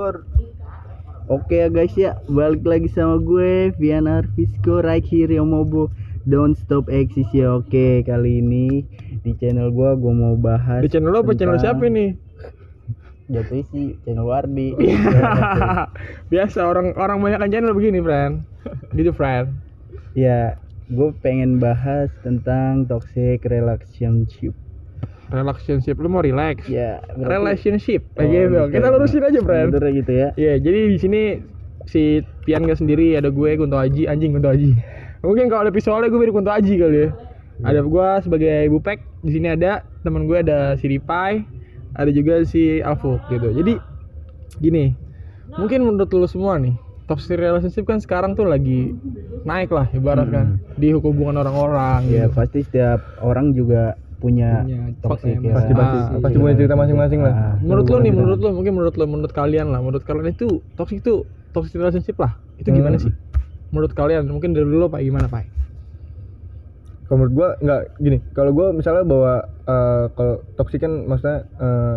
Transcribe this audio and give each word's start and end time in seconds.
Record. 0.00 0.24
Oke 1.28 1.60
ya 1.60 1.68
guys 1.68 1.92
ya, 1.92 2.16
balik 2.24 2.64
lagi 2.64 2.88
sama 2.88 3.20
gue 3.20 3.68
Vian 3.76 4.08
Arvisco 4.08 4.80
right 4.80 5.04
here 5.04 5.28
yang 5.28 5.52
Mobo 5.52 5.92
Don't 6.24 6.56
stop 6.56 6.88
exist 6.88 7.36
ya. 7.36 7.60
Oke, 7.60 8.00
kali 8.08 8.40
ini 8.40 8.80
di 9.20 9.36
channel 9.36 9.68
gue 9.68 9.90
gue 10.00 10.12
mau 10.16 10.40
bahas 10.40 10.80
Di 10.80 10.88
channel 10.88 11.12
lo 11.12 11.20
apa 11.20 11.36
channel 11.36 11.60
siapa 11.60 11.84
ini? 11.84 12.16
Jatuhnya 13.28 13.64
sih 13.68 13.86
channel 14.08 14.24
Wardi. 14.24 14.72
Biasa 16.32 16.64
orang 16.64 16.96
orang 16.96 17.20
banyak 17.20 17.38
kan 17.44 17.50
channel 17.52 17.76
begini, 17.76 18.00
friend. 18.00 18.40
Gitu, 18.96 19.12
friend. 19.12 19.52
ya, 20.16 20.56
gue 20.88 21.12
pengen 21.20 21.60
bahas 21.60 22.08
tentang 22.24 22.88
toxic 22.88 23.44
relationship. 23.44 24.56
Relationship 25.30 25.96
lu 25.96 26.08
mau 26.08 26.20
relax. 26.20 26.66
Ya, 26.66 26.98
berarti- 27.14 27.30
Relationship. 27.30 28.00
Oh, 28.10 28.14
Kayak 28.18 28.30
gitu. 28.30 28.42
gitu. 28.50 28.62
Kita 28.74 28.86
lurusin 28.90 29.22
aja. 29.22 29.38
Bener 29.40 29.84
gitu 29.94 30.12
ya. 30.12 30.28
Iya, 30.34 30.54
jadi 30.58 30.80
di 30.90 30.98
sini 30.98 31.22
si 31.86 32.02
Pian 32.42 32.62
gak 32.62 32.78
sendiri, 32.78 33.14
ada 33.14 33.30
gue 33.30 33.50
Kunto 33.54 33.74
Aji, 33.74 34.04
anjing 34.04 34.34
Kunto 34.34 34.50
Aji. 34.50 34.74
Mungkin 35.26 35.46
kalau 35.46 35.64
ada 35.64 35.72
visualnya 35.72 36.08
gue 36.08 36.18
mirip 36.18 36.34
Kunto 36.34 36.50
Aji 36.50 36.74
kali 36.76 36.98
ya. 36.98 37.08
Ada 37.60 37.80
gue 37.80 38.08
sebagai 38.20 38.54
Ibu 38.66 38.78
Pek, 38.80 38.98
di 39.20 39.30
sini 39.30 39.52
ada 39.52 39.84
teman 40.00 40.24
gue 40.24 40.40
ada 40.40 40.74
si 40.74 40.88
Ripai, 40.88 41.44
ada 41.92 42.08
juga 42.08 42.40
si 42.42 42.80
Alfuk 42.80 43.20
gitu. 43.28 43.52
Jadi 43.52 43.76
gini, 44.58 44.96
mungkin 45.52 45.84
menurut 45.84 46.08
lu 46.08 46.24
semua 46.24 46.56
nih, 46.56 46.72
toxic 47.04 47.36
relationship 47.36 47.84
kan 47.84 48.00
sekarang 48.00 48.32
tuh 48.32 48.48
lagi 48.48 48.96
naik 49.42 49.68
lah 49.68 49.84
ibarat 49.90 50.30
kan 50.30 50.46
di 50.74 50.88
hubungan 50.90 51.36
orang-orang 51.36 52.06
Ya, 52.06 52.24
gitu. 52.26 52.32
pasti 52.32 52.58
setiap 52.62 53.00
orang 53.20 53.52
juga 53.52 53.92
punya 54.20 54.60
Punya 54.60 54.78
toxic 55.00 55.34
ya. 55.34 55.54
pasti 55.56 55.72
pasti 55.72 55.96
Ah, 55.96 56.20
pasti 56.20 56.36
iya. 56.36 56.42
punya 56.42 56.54
cerita 56.54 56.74
masing-masing 56.76 57.20
lah 57.20 57.32
Ah, 57.32 57.54
Menurut 57.58 57.82
lu 57.82 57.88
Hubungan 57.90 58.02
nih, 58.02 58.12
menurut 58.12 58.38
lu 58.38 58.48
mungkin 58.52 58.72
menurut 58.74 58.94
lu, 58.94 59.04
menurut 59.06 59.32
kalian 59.32 59.66
lah, 59.66 59.80
menurut 59.80 60.02
kalian 60.02 60.28
itu 60.28 60.48
toxic 60.74 61.00
itu 61.00 61.14
toxic 61.50 61.74
relationship 61.74 62.16
lah. 62.16 62.36
Itu 62.56 62.68
gimana 62.70 62.94
Hmm. 62.94 63.04
sih? 63.04 63.12
Menurut 63.70 63.92
kalian 63.92 64.26
mungkin 64.26 64.50
dari 64.50 64.66
dulu 64.66 64.86
Pak 64.86 65.00
gimana 65.00 65.26
Pak? 65.26 65.44
kalau 67.02 67.18
menurut 67.18 67.34
gua 67.34 67.48
nggak 67.58 67.80
gini 67.98 68.18
kalau 68.30 68.50
gua 68.52 68.70
misalnya 68.70 69.02
bawa 69.02 69.32
eh, 69.64 70.04
kalau 70.12 70.46
toksik 70.54 70.78
kan 70.78 71.02
maksudnya 71.02 71.42
eh, 71.58 71.96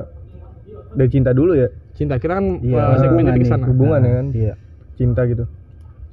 dari 0.92 1.06
cinta 1.08 1.32
dulu 1.32 1.54
ya 1.54 1.70
Cinta 1.94 2.18
kita 2.18 2.34
kan 2.34 2.58
Iya, 2.58 2.82
uh, 2.82 2.98
segmennya 2.98 3.30
hubungan 3.30 3.38
ke 3.38 3.46
sana. 3.46 3.66
hubungan 3.70 4.00
ya 4.02 4.12
kan 4.12 4.28
Iya. 4.34 4.54
cinta 4.96 5.22
gitu 5.24 5.46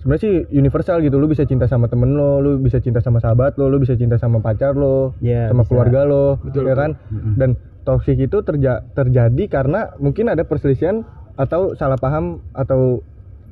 sebenarnya 0.00 0.22
sih 0.22 0.34
universal 0.50 0.98
gitu 0.98 1.16
lu 1.16 1.26
bisa 1.26 1.44
cinta 1.44 1.64
sama 1.64 1.84
temen 1.84 2.10
lo 2.10 2.38
lu 2.38 2.56
bisa 2.56 2.78
cinta 2.78 2.98
sama 2.98 3.18
sahabat 3.18 3.54
lo 3.54 3.68
lu 3.68 3.76
bisa 3.76 3.92
cinta 3.92 4.16
sama 4.16 4.40
pacar 4.40 4.72
lo 4.72 5.12
Iya, 5.20 5.48
sama 5.48 5.62
bisa. 5.62 5.68
keluarga 5.68 6.00
lo 6.02 6.24
Betul, 6.38 6.64
ya 6.64 6.72
betul. 6.72 6.76
kan 6.78 6.90
Mm-mm. 7.10 7.34
dan 7.36 7.50
toksik 7.82 8.16
itu 8.18 8.38
terja- 8.40 8.82
terjadi 8.90 9.44
karena 9.46 9.92
mungkin 9.96 10.28
ada 10.28 10.42
perselisihan 10.42 11.04
atau 11.34 11.72
salah 11.74 11.96
paham 11.96 12.24
atau 12.50 13.00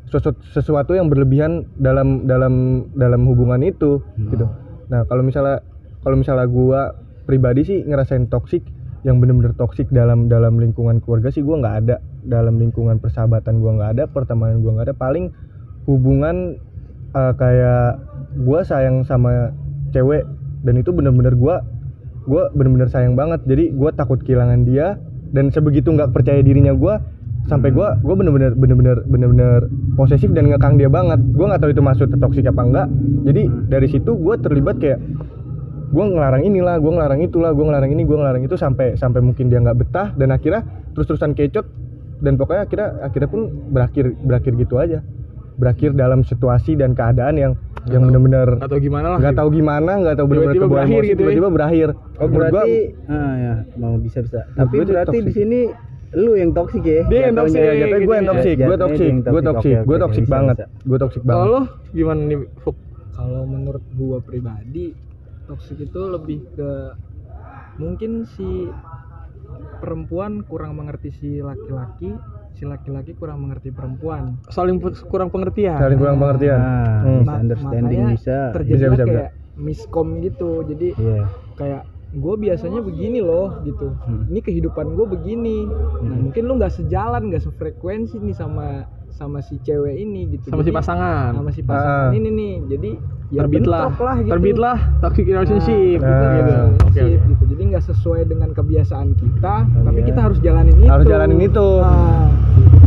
sesu- 0.06 0.40
sesuatu 0.50 0.92
yang 0.92 1.06
berlebihan 1.06 1.68
dalam 1.74 2.24
dalam 2.24 2.54
dalam 2.92 3.24
hubungan 3.24 3.60
itu 3.60 4.00
Hmm. 4.14 4.28
gitu 4.30 4.46
nah 4.88 5.04
kalau 5.04 5.20
misalnya 5.20 5.60
kalau 6.00 6.16
misalnya 6.16 6.44
gua 6.46 6.96
pribadi 7.24 7.60
sih 7.62 7.78
ngerasain 7.82 8.24
toksik 8.26 8.64
yang 9.00 9.20
bener-bener 9.20 9.52
toksik 9.52 9.88
dalam 9.90 10.26
dalam 10.26 10.56
lingkungan 10.56 10.98
keluarga 10.98 11.28
sih 11.28 11.40
gua 11.40 11.60
nggak 11.60 11.76
ada 11.78 11.96
dalam 12.18 12.56
lingkungan 12.56 12.96
persahabatan 12.96 13.60
gua 13.60 13.72
nggak 13.74 13.90
ada 13.94 14.04
pertemanan 14.06 14.58
gua 14.58 14.72
nggak 14.74 14.86
ada 14.88 14.96
paling 14.96 15.28
hubungan 15.88 16.60
eh, 17.16 17.32
kayak 17.40 18.04
gua 18.44 18.60
sayang 18.60 19.02
sama 19.08 19.56
cewek 19.96 20.28
dan 20.62 20.74
itu 20.76 20.92
bener-bener 20.92 21.32
gua 21.32 21.64
gua 22.28 22.52
bener-bener 22.52 22.92
sayang 22.92 23.16
banget. 23.16 23.40
Jadi 23.48 23.72
gua 23.72 23.88
takut 23.96 24.20
kehilangan 24.20 24.68
dia 24.68 25.00
dan 25.32 25.48
sebegitu 25.48 25.88
nggak 25.96 26.12
percaya 26.12 26.44
dirinya 26.44 26.76
gua 26.76 27.00
sampai 27.48 27.72
gua 27.72 27.96
gua 28.04 28.12
bener-bener 28.20 28.52
bener-bener 28.52 29.00
bener-bener 29.08 29.72
posesif 29.96 30.28
dan 30.36 30.52
ngekang 30.52 30.76
dia 30.76 30.92
banget. 30.92 31.24
Gua 31.32 31.56
nggak 31.56 31.64
tahu 31.64 31.72
itu 31.72 31.80
maksud 31.80 32.08
toksik 32.12 32.44
apa 32.44 32.62
enggak 32.62 32.86
jadi 33.24 33.42
dari 33.72 33.88
situ 33.88 34.12
gua 34.12 34.36
terlibat 34.36 34.76
kayak 34.76 35.00
gue 35.88 36.04
ngelarang 36.04 36.44
inilah, 36.44 36.76
gue 36.76 36.92
ngelarang 36.92 37.20
itulah, 37.24 37.50
gue 37.56 37.64
ngelarang 37.64 37.90
ini, 37.96 38.04
gue 38.04 38.16
ngelarang 38.16 38.44
itu 38.44 38.56
sampai 38.60 39.00
sampai 39.00 39.24
mungkin 39.24 39.48
dia 39.48 39.60
nggak 39.64 39.78
betah 39.80 40.08
dan 40.20 40.28
akhirnya 40.36 40.60
terus-terusan 40.92 41.32
kecot 41.32 41.64
dan 42.20 42.36
pokoknya 42.36 42.62
akhirnya 42.68 42.88
akhirnya 43.00 43.28
pun 43.30 43.40
berakhir 43.72 44.12
berakhir 44.20 44.52
gitu 44.60 44.76
aja, 44.76 45.00
berakhir 45.58 45.90
dalam 45.92 46.22
situasi 46.22 46.72
dan 46.72 46.94
keadaan 46.94 47.34
yang 47.34 47.52
yang 47.84 48.00
tahu- 48.00 48.08
benar-benar 48.08 48.48
Nggak 48.56 48.70
tahu 48.70 48.80
gimana 48.80 49.06
lah. 49.08 49.18
nggak 49.18 49.34
tahu 49.34 49.48
gimana, 49.50 49.92
nggak 49.98 50.14
tahu 50.14 50.26
benar-benar 50.26 50.54
Tiba-tiba 50.54 50.66
berakhir 50.70 50.94
emosi, 50.94 51.04
gitu 51.04 51.12
ya. 51.12 51.22
tiba-tiba 51.24 51.48
berakhir. 51.50 51.88
Oh, 51.90 51.98
Menurut 51.98 52.30
gua- 52.30 52.46
berarti 52.54 52.76
ah 53.08 53.34
ya, 53.36 53.54
mau 53.74 53.94
bisa 53.96 54.18
bisa. 54.20 54.40
Tapi 54.52 54.74
gue 54.76 54.84
berarti 54.86 55.16
di 55.16 55.22
toxic. 55.24 55.34
sini 55.36 55.60
lu 56.10 56.32
yang 56.34 56.50
toksik 56.52 56.82
ya? 56.82 57.02
Dia 57.04 57.20
yang 57.22 57.36
toxic. 57.36 57.58
ya, 57.58 57.72
jatuhnya 57.76 57.98
gue 58.00 58.16
yang 58.16 58.28
toksik, 58.28 58.56
gue 58.56 58.76
toksik, 58.76 59.04
yang 59.04 59.18
gue 59.24 59.42
toxic. 59.42 59.44
toksik, 59.44 59.76
gue 59.84 59.96
toksik 59.98 60.26
banget, 60.26 60.56
gue 60.64 60.98
toksik 60.98 61.22
Kalau 61.22 61.28
banget. 61.28 61.50
lo 61.50 61.60
gimana 61.90 62.20
nih 62.24 62.38
Fuk? 62.58 62.76
kalau 63.10 63.42
menurut 63.44 63.82
gua 63.92 64.18
pribadi 64.20 64.94
toksik 65.44 65.82
itu 65.82 66.00
lebih 66.06 66.38
ke 66.54 66.70
mungkin 67.76 68.22
si 68.24 68.70
perempuan 69.78 70.42
kurang 70.42 70.76
mengerti 70.76 71.10
si 71.10 71.30
laki-laki 71.40 72.14
si 72.58 72.66
laki-laki 72.66 73.14
kurang 73.14 73.38
mengerti 73.40 73.70
perempuan 73.70 74.34
Saling 74.50 74.82
kurang 75.06 75.30
pengertian. 75.30 75.78
Saling 75.78 75.94
kurang 75.96 76.18
pengertian. 76.18 76.58
Ah, 76.58 76.98
Hmm. 76.98 77.22
bisa 77.22 77.34
understanding 77.38 78.00
makanya 78.02 78.16
bisa. 78.18 78.36
terjadi 78.50 78.74
Bisa, 78.74 78.88
bisa, 78.90 79.04
kayak 79.06 79.30
miskom 79.54 80.08
gitu 80.18 80.50
jadi 80.64 80.88
Iya. 80.94 81.22
kayak 81.54 81.82
gue 82.08 82.34
biasanya 82.36 82.80
begini 82.80 83.20
loh 83.20 83.60
gitu 83.62 83.94
Hmm. 84.00 84.26
ini 84.26 84.40
kehidupan 84.40 84.96
gue 84.96 85.06
begini 85.08 85.58
nah 86.00 86.16
mungkin 86.18 86.42
lu 86.42 86.56
nggak 86.56 86.72
sejalan 86.72 87.28
nggak 87.28 87.42
sefrekuensi 87.42 88.16
nih 88.18 88.32
sama 88.32 88.86
sama 89.18 89.42
si 89.42 89.58
cewek 89.58 89.98
ini 89.98 90.30
gitu 90.30 90.46
Sama 90.48 90.62
si 90.62 90.70
Jadi- 90.70 90.78
pasangan. 90.78 91.30
sama 91.34 91.50
si 91.50 91.60
pasangan 91.60 92.08
Ah. 92.08 92.14
ini 92.14 92.28
nih 92.30 92.52
jadi 92.70 92.90
ya 93.28 93.40
terbitlah, 93.42 93.80
lah 93.90 94.16
gitu 94.16 94.30
terbitlah 94.30 94.78
toxic 95.02 95.24
relationship. 95.26 95.98
Nah. 96.00 96.08
gitu. 96.08 96.52
Oke, 96.80 96.96
Relationship 96.96 97.18
oke. 97.18 97.28
gitu. 97.28 97.44
Jadi 97.50 97.62
nggak 97.66 97.84
sesuai 97.84 98.20
dengan 98.24 98.50
kebiasaan 98.52 99.08
kita, 99.12 99.54
tapi 99.66 100.00
kita 100.00 100.20
harus 100.22 100.38
jalanin 100.38 100.72
itu. 100.72 100.86
Harus 100.86 101.06
jalanin 101.06 101.40
itu. 101.42 101.68
Nah, 101.82 102.30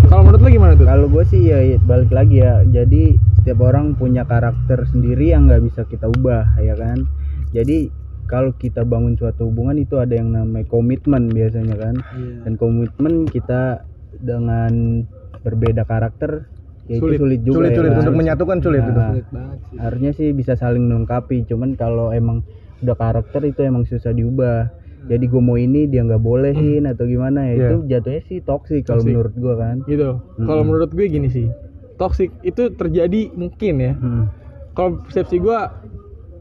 Kalau 0.03 0.28
menurut 0.28 0.42
lo 0.42 0.50
gimana 0.50 0.74
tuh? 0.74 0.84
Kalau 0.84 1.08
gue 1.08 1.24
sih 1.25 1.42
ya 1.46 1.59
balik 1.80 2.12
lagi 2.12 2.40
ya. 2.40 2.63
Jadi 2.66 3.16
setiap 3.34 3.59
orang 3.62 3.96
punya 3.96 4.24
karakter 4.24 4.84
sendiri 4.86 5.31
yang 5.31 5.48
nggak 5.48 5.63
bisa 5.63 5.81
kita 5.86 6.08
ubah, 6.09 6.52
ya 6.58 6.75
kan. 6.75 7.08
Jadi 7.50 7.88
kalau 8.25 8.52
kita 8.53 8.84
bangun 8.84 9.16
suatu 9.16 9.48
hubungan 9.48 9.75
itu 9.78 9.96
ada 9.96 10.12
yang 10.12 10.31
namanya 10.31 10.68
komitmen 10.68 11.28
biasanya 11.28 11.75
kan. 11.75 11.96
Iya. 12.12 12.44
Dan 12.44 12.53
komitmen 12.56 13.24
kita 13.25 13.88
dengan 14.19 15.03
berbeda 15.41 15.84
karakter 15.84 16.46
ya 16.85 16.96
itu 16.96 17.06
Sulit. 17.07 17.18
sulit 17.18 17.41
juga 17.41 17.56
Sulit 17.57 17.69
ya 17.69 17.78
sulit 17.78 17.91
kan? 17.91 18.00
untuk 18.00 18.16
menyatukan 18.16 18.57
sulit. 18.59 18.81
Nah, 18.84 19.09
sulit 19.09 19.28
banget 19.29 19.57
sih. 19.63 19.78
harusnya 19.78 20.12
sih 20.12 20.28
bisa 20.31 20.53
saling 20.53 20.84
melengkapi 20.84 21.38
cuman 21.46 21.69
kalau 21.74 22.09
emang 22.12 22.41
udah 22.79 22.96
karakter 22.96 23.41
itu 23.44 23.62
emang 23.62 23.84
susah 23.84 24.09
diubah 24.09 24.69
jadi 25.03 25.22
gue 25.24 25.41
mau 25.41 25.56
ini 25.56 25.85
dia 25.85 26.01
nggak 26.03 26.19
bolehin 26.19 26.85
atau 26.85 27.06
gimana 27.06 27.41
ya 27.44 27.51
Iya. 27.51 27.57
itu 27.63 27.75
jatuhnya 27.88 28.22
sih 28.24 28.38
toksik 28.40 28.81
kalau 28.84 29.01
menurut 29.03 29.34
gue 29.34 29.53
kan 29.56 29.75
Gitu. 29.84 30.09
Kalau 30.40 30.46
Mm-mm. 30.56 30.66
menurut 30.68 30.90
gue 30.90 31.06
gini 31.07 31.25
sih. 31.28 31.50
Toxic 31.96 32.30
itu 32.41 32.69
terjadi 32.72 33.30
mungkin 33.31 33.74
ya. 33.78 33.94
Hmm. 33.94 34.25
Kalau 34.72 34.97
persepsi 35.00 35.38
gue 35.38 35.57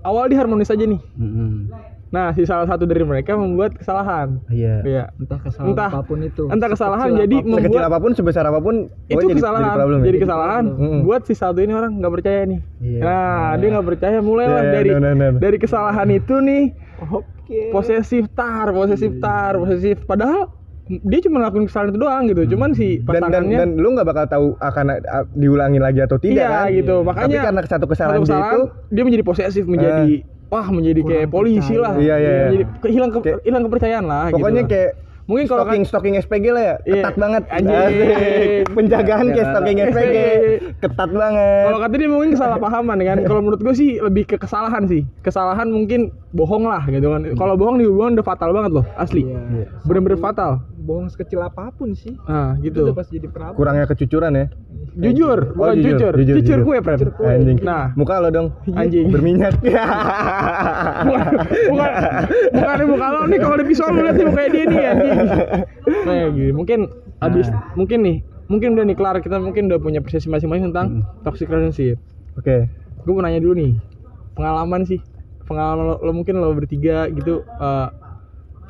awal 0.02 0.24
dia 0.26 0.38
harmonis 0.38 0.68
aja 0.68 0.80
nih. 0.82 1.00
Hmm. 1.14 1.68
Nah, 2.10 2.34
si 2.34 2.42
salah 2.42 2.66
satu 2.66 2.84
dari 2.84 3.00
mereka 3.00 3.32
membuat 3.32 3.72
kesalahan. 3.72 4.42
iya 4.48 4.82
Iya. 4.82 5.04
Entah 5.16 5.38
kesalahan 5.38 5.70
Entah- 5.70 5.92
apa 5.92 6.02
pun 6.02 6.18
itu. 6.20 6.42
entah 6.44 6.68
kesalahan 6.68 7.06
Sekecil 7.08 7.20
jadi 7.20 7.36
apa 7.36 7.40
pun. 7.40 7.50
Sekecil 7.52 7.70
membuat- 7.70 7.86
apa 7.86 7.98
pun 7.98 8.10
sebesar 8.12 8.44
apa 8.44 8.58
pun 8.58 8.74
itu 9.06 9.14
jadi- 9.16 9.34
kesalahan 9.36 9.62
jadi 9.62 9.78
problem 9.78 9.98
jadi, 10.00 10.10
ya. 10.10 10.20
kesalahan 10.20 10.64
Mm-mm. 10.66 10.98
buat 11.00 11.22
si 11.22 11.34
satu 11.34 11.58
ini 11.58 11.72
orang 11.72 11.92
nggak 11.96 12.12
percaya 12.12 12.40
nih 12.44 12.60
Iya. 12.80 13.00
nah 13.00 13.30
dia 13.54 13.68
nggak 13.70 13.86
percaya 13.88 14.18
mulailah 14.20 14.58
Iya, 14.60 14.72
dari 14.72 14.90
nah, 14.90 15.00
nah, 15.00 15.12
nah. 15.14 15.38
dari 15.38 15.56
kesalahan 15.56 16.08
itu 16.10 16.34
nih 16.36 16.64
Oke. 17.08 17.60
posesif 17.70 18.26
tar 18.30 18.66
posesif 18.70 19.12
tar 19.16 19.54
posesif 19.56 20.02
padahal 20.04 20.50
dia 20.92 21.20
cuma 21.22 21.38
ngelakuin 21.38 21.64
kesalahan 21.64 21.88
itu 21.88 22.00
doang 22.00 22.22
gitu 22.26 22.42
cuman 22.48 22.70
si 22.72 22.88
dan, 22.98 23.06
dan, 23.06 23.12
pasangannya 23.22 23.56
dan 23.56 23.68
lu 23.76 23.88
nggak 23.92 24.06
bakal 24.06 24.24
tahu 24.26 24.46
akan 24.58 24.84
a- 24.98 25.26
diulangi 25.32 25.78
lagi 25.78 26.00
atau 26.00 26.16
tidak 26.16 26.34
iya 26.36 26.48
kan 26.50 26.66
gitu 26.72 26.94
makanya 27.00 27.26
tapi 27.28 27.36
karena 27.40 27.60
satu 27.64 27.86
kesalahan, 27.86 28.16
satu 28.16 28.20
dia 28.20 28.26
kesalahan, 28.28 28.50
itu 28.52 28.64
dia 28.90 29.02
menjadi 29.04 29.24
posesif 29.24 29.64
menjadi 29.64 30.10
wah 30.48 30.66
menjadi 30.68 31.00
kayak 31.00 31.26
polisi 31.28 31.62
percaya. 31.70 31.84
lah 31.84 31.94
Iya, 31.96 32.14
iya, 32.16 32.28
iya. 32.28 32.42
Menjadi 32.44 32.64
ke- 32.76 32.90
hilang 32.90 33.10
ke- 33.10 33.22
Kayak- 33.22 33.42
hilang 33.44 33.62
kepercayaan 33.64 34.04
lah 34.04 34.24
pokoknya 34.28 34.62
gitu. 34.62 34.72
kayak 34.72 34.90
Mungkin 35.22 35.46
kalau 35.46 35.62
stalking 35.62 35.78
kan- 35.78 35.88
stalking 35.88 36.14
SPG 36.18 36.44
lah 36.50 36.62
ya 36.64 36.74
Iya. 36.80 36.94
ketat 36.96 37.14
banget 37.14 37.42
Anjing. 37.46 37.86
Penjagaan 38.76 39.26
kayak 39.28 39.38
Ya. 39.38 39.46
stalking 39.48 39.78
SPG 39.80 40.16
ketat 40.80 41.10
banget 41.12 41.64
Kalau 41.64 41.78
kata 41.78 41.94
dia 41.94 42.08
mungkin 42.08 42.30
kesalahpahaman 42.32 42.98
kan. 43.00 43.18
Kalau 43.28 43.40
menurut 43.40 43.60
gue 43.60 43.70
sih 43.72 43.90
lebih 43.98 44.26
ke 44.26 44.36
kesalahan 44.36 44.84
sih. 44.84 45.06
Kesalahan 45.20 45.68
mungkin 45.68 46.00
bohong 46.30 46.64
lah 46.64 46.82
gitu 46.84 47.06
kan. 47.08 47.22
Kalau 47.32 47.54
bohong 47.54 47.76
di 47.76 47.86
hubungan 47.86 48.18
udah 48.18 48.26
fatal 48.26 48.50
banget 48.50 48.72
loh, 48.72 48.84
asli. 48.96 49.22
Iya. 49.22 49.70
Bener-bener 49.82 50.18
fatal. 50.18 50.66
Bohong 50.90 51.06
sekecil 51.06 51.38
apa 51.38 51.70
pun 51.70 51.94
sih. 51.94 52.18
Nah, 52.20 52.58
Itu 52.58 52.74
gitu. 52.74 52.78
udah 52.82 52.98
pasti 52.98 53.14
jadi 53.14 53.30
problem. 53.30 53.54
kurangnya 53.54 53.86
kecucuran 53.86 54.32
ya 54.34 54.46
Jujur, 54.90 55.54
Oh, 55.54 55.70
bukan 55.70 55.78
jujur, 55.78 55.86
jujur. 55.86 56.12
jujur, 56.18 56.34
Jujur, 56.34 56.42
jujur. 56.42 56.58
kue, 56.66 56.76
friend. 56.80 56.98
Jujur 56.98 57.12
kue. 57.14 57.30
anjing 57.30 57.58
Nah. 57.62 57.94
muka 57.94 58.18
lo 58.18 58.28
dong 58.28 58.48
Anjing. 58.68 59.06
berminyak 59.06 59.54
bukan 61.06 61.24
bukan 61.70 61.90
bukan 62.52 62.78
muka 62.88 63.06
lo 63.08 63.20
nih 63.24 63.38
kalau 63.38 63.54
ada 63.54 63.64
visual 63.64 63.88
lu 63.88 64.00
lihat 64.02 64.16
nih 64.16 64.26
mukanya 64.26 64.50
dia 64.50 64.64
nih 64.64 64.82
anjing. 64.84 65.18
Kayak 66.02 66.28
gitu. 66.34 66.52
Mungkin 66.52 66.80
abis 67.20 67.46
Nah. 67.48 67.62
mungkin 67.76 67.98
nih 68.00 68.16
mungkin 68.46 68.68
udah 68.74 68.84
nih 68.84 68.96
kelar 68.96 69.16
kita 69.20 69.36
mungkin 69.38 69.62
udah 69.68 69.78
punya 69.78 70.00
persepsi 70.00 70.26
masing-masing 70.26 70.64
tentang 70.68 70.86
Hmm. 70.90 71.22
toxic 71.22 71.46
relationship 71.46 72.02
Oke. 72.34 72.66
gue 72.98 73.12
mau 73.12 73.22
nanya 73.22 73.38
dulu 73.38 73.54
nih 73.54 73.72
pengalaman 74.32 74.82
sih 74.82 74.98
pengalaman 75.44 75.84
lo, 75.84 75.96
lo 76.00 76.12
mungkin 76.12 76.34
lo 76.36 76.50
bertiga 76.50 77.06
gitu 77.08 77.46
eh, 77.46 77.86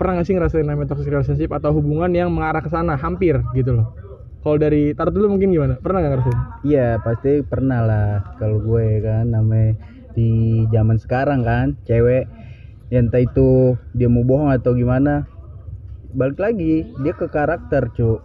pernah 0.01 0.17
gak 0.17 0.27
sih 0.33 0.33
ngerasain 0.33 0.65
namanya 0.65 0.97
toxic 0.97 1.13
relationship 1.13 1.53
atau 1.53 1.77
hubungan 1.77 2.09
yang 2.17 2.33
mengarah 2.33 2.65
ke 2.65 2.73
sana? 2.73 2.97
Hampir 2.97 3.45
gitu 3.53 3.77
loh. 3.77 3.93
Kalau 4.41 4.57
dari 4.57 4.97
taruh 4.97 5.13
dulu 5.13 5.37
mungkin 5.37 5.53
gimana? 5.53 5.77
Pernah 5.77 6.01
gak 6.01 6.13
ngerasain? 6.17 6.41
Iya 6.65 6.97
pasti 7.05 7.45
pernah 7.45 7.85
lah. 7.85 8.11
Kalau 8.41 8.65
gue 8.65 9.05
kan 9.05 9.29
namanya 9.29 9.77
di 10.17 10.65
zaman 10.73 10.97
sekarang 10.97 11.45
kan 11.45 11.77
cewek 11.85 12.27
ya 12.91 12.99
entah 12.99 13.23
itu 13.23 13.79
dia 13.95 14.11
mau 14.11 14.27
bohong 14.27 14.51
atau 14.51 14.75
gimana 14.75 15.29
balik 16.11 16.43
lagi 16.43 16.83
dia 17.07 17.15
ke 17.15 17.31
karakter 17.31 17.95
cu 17.95 18.19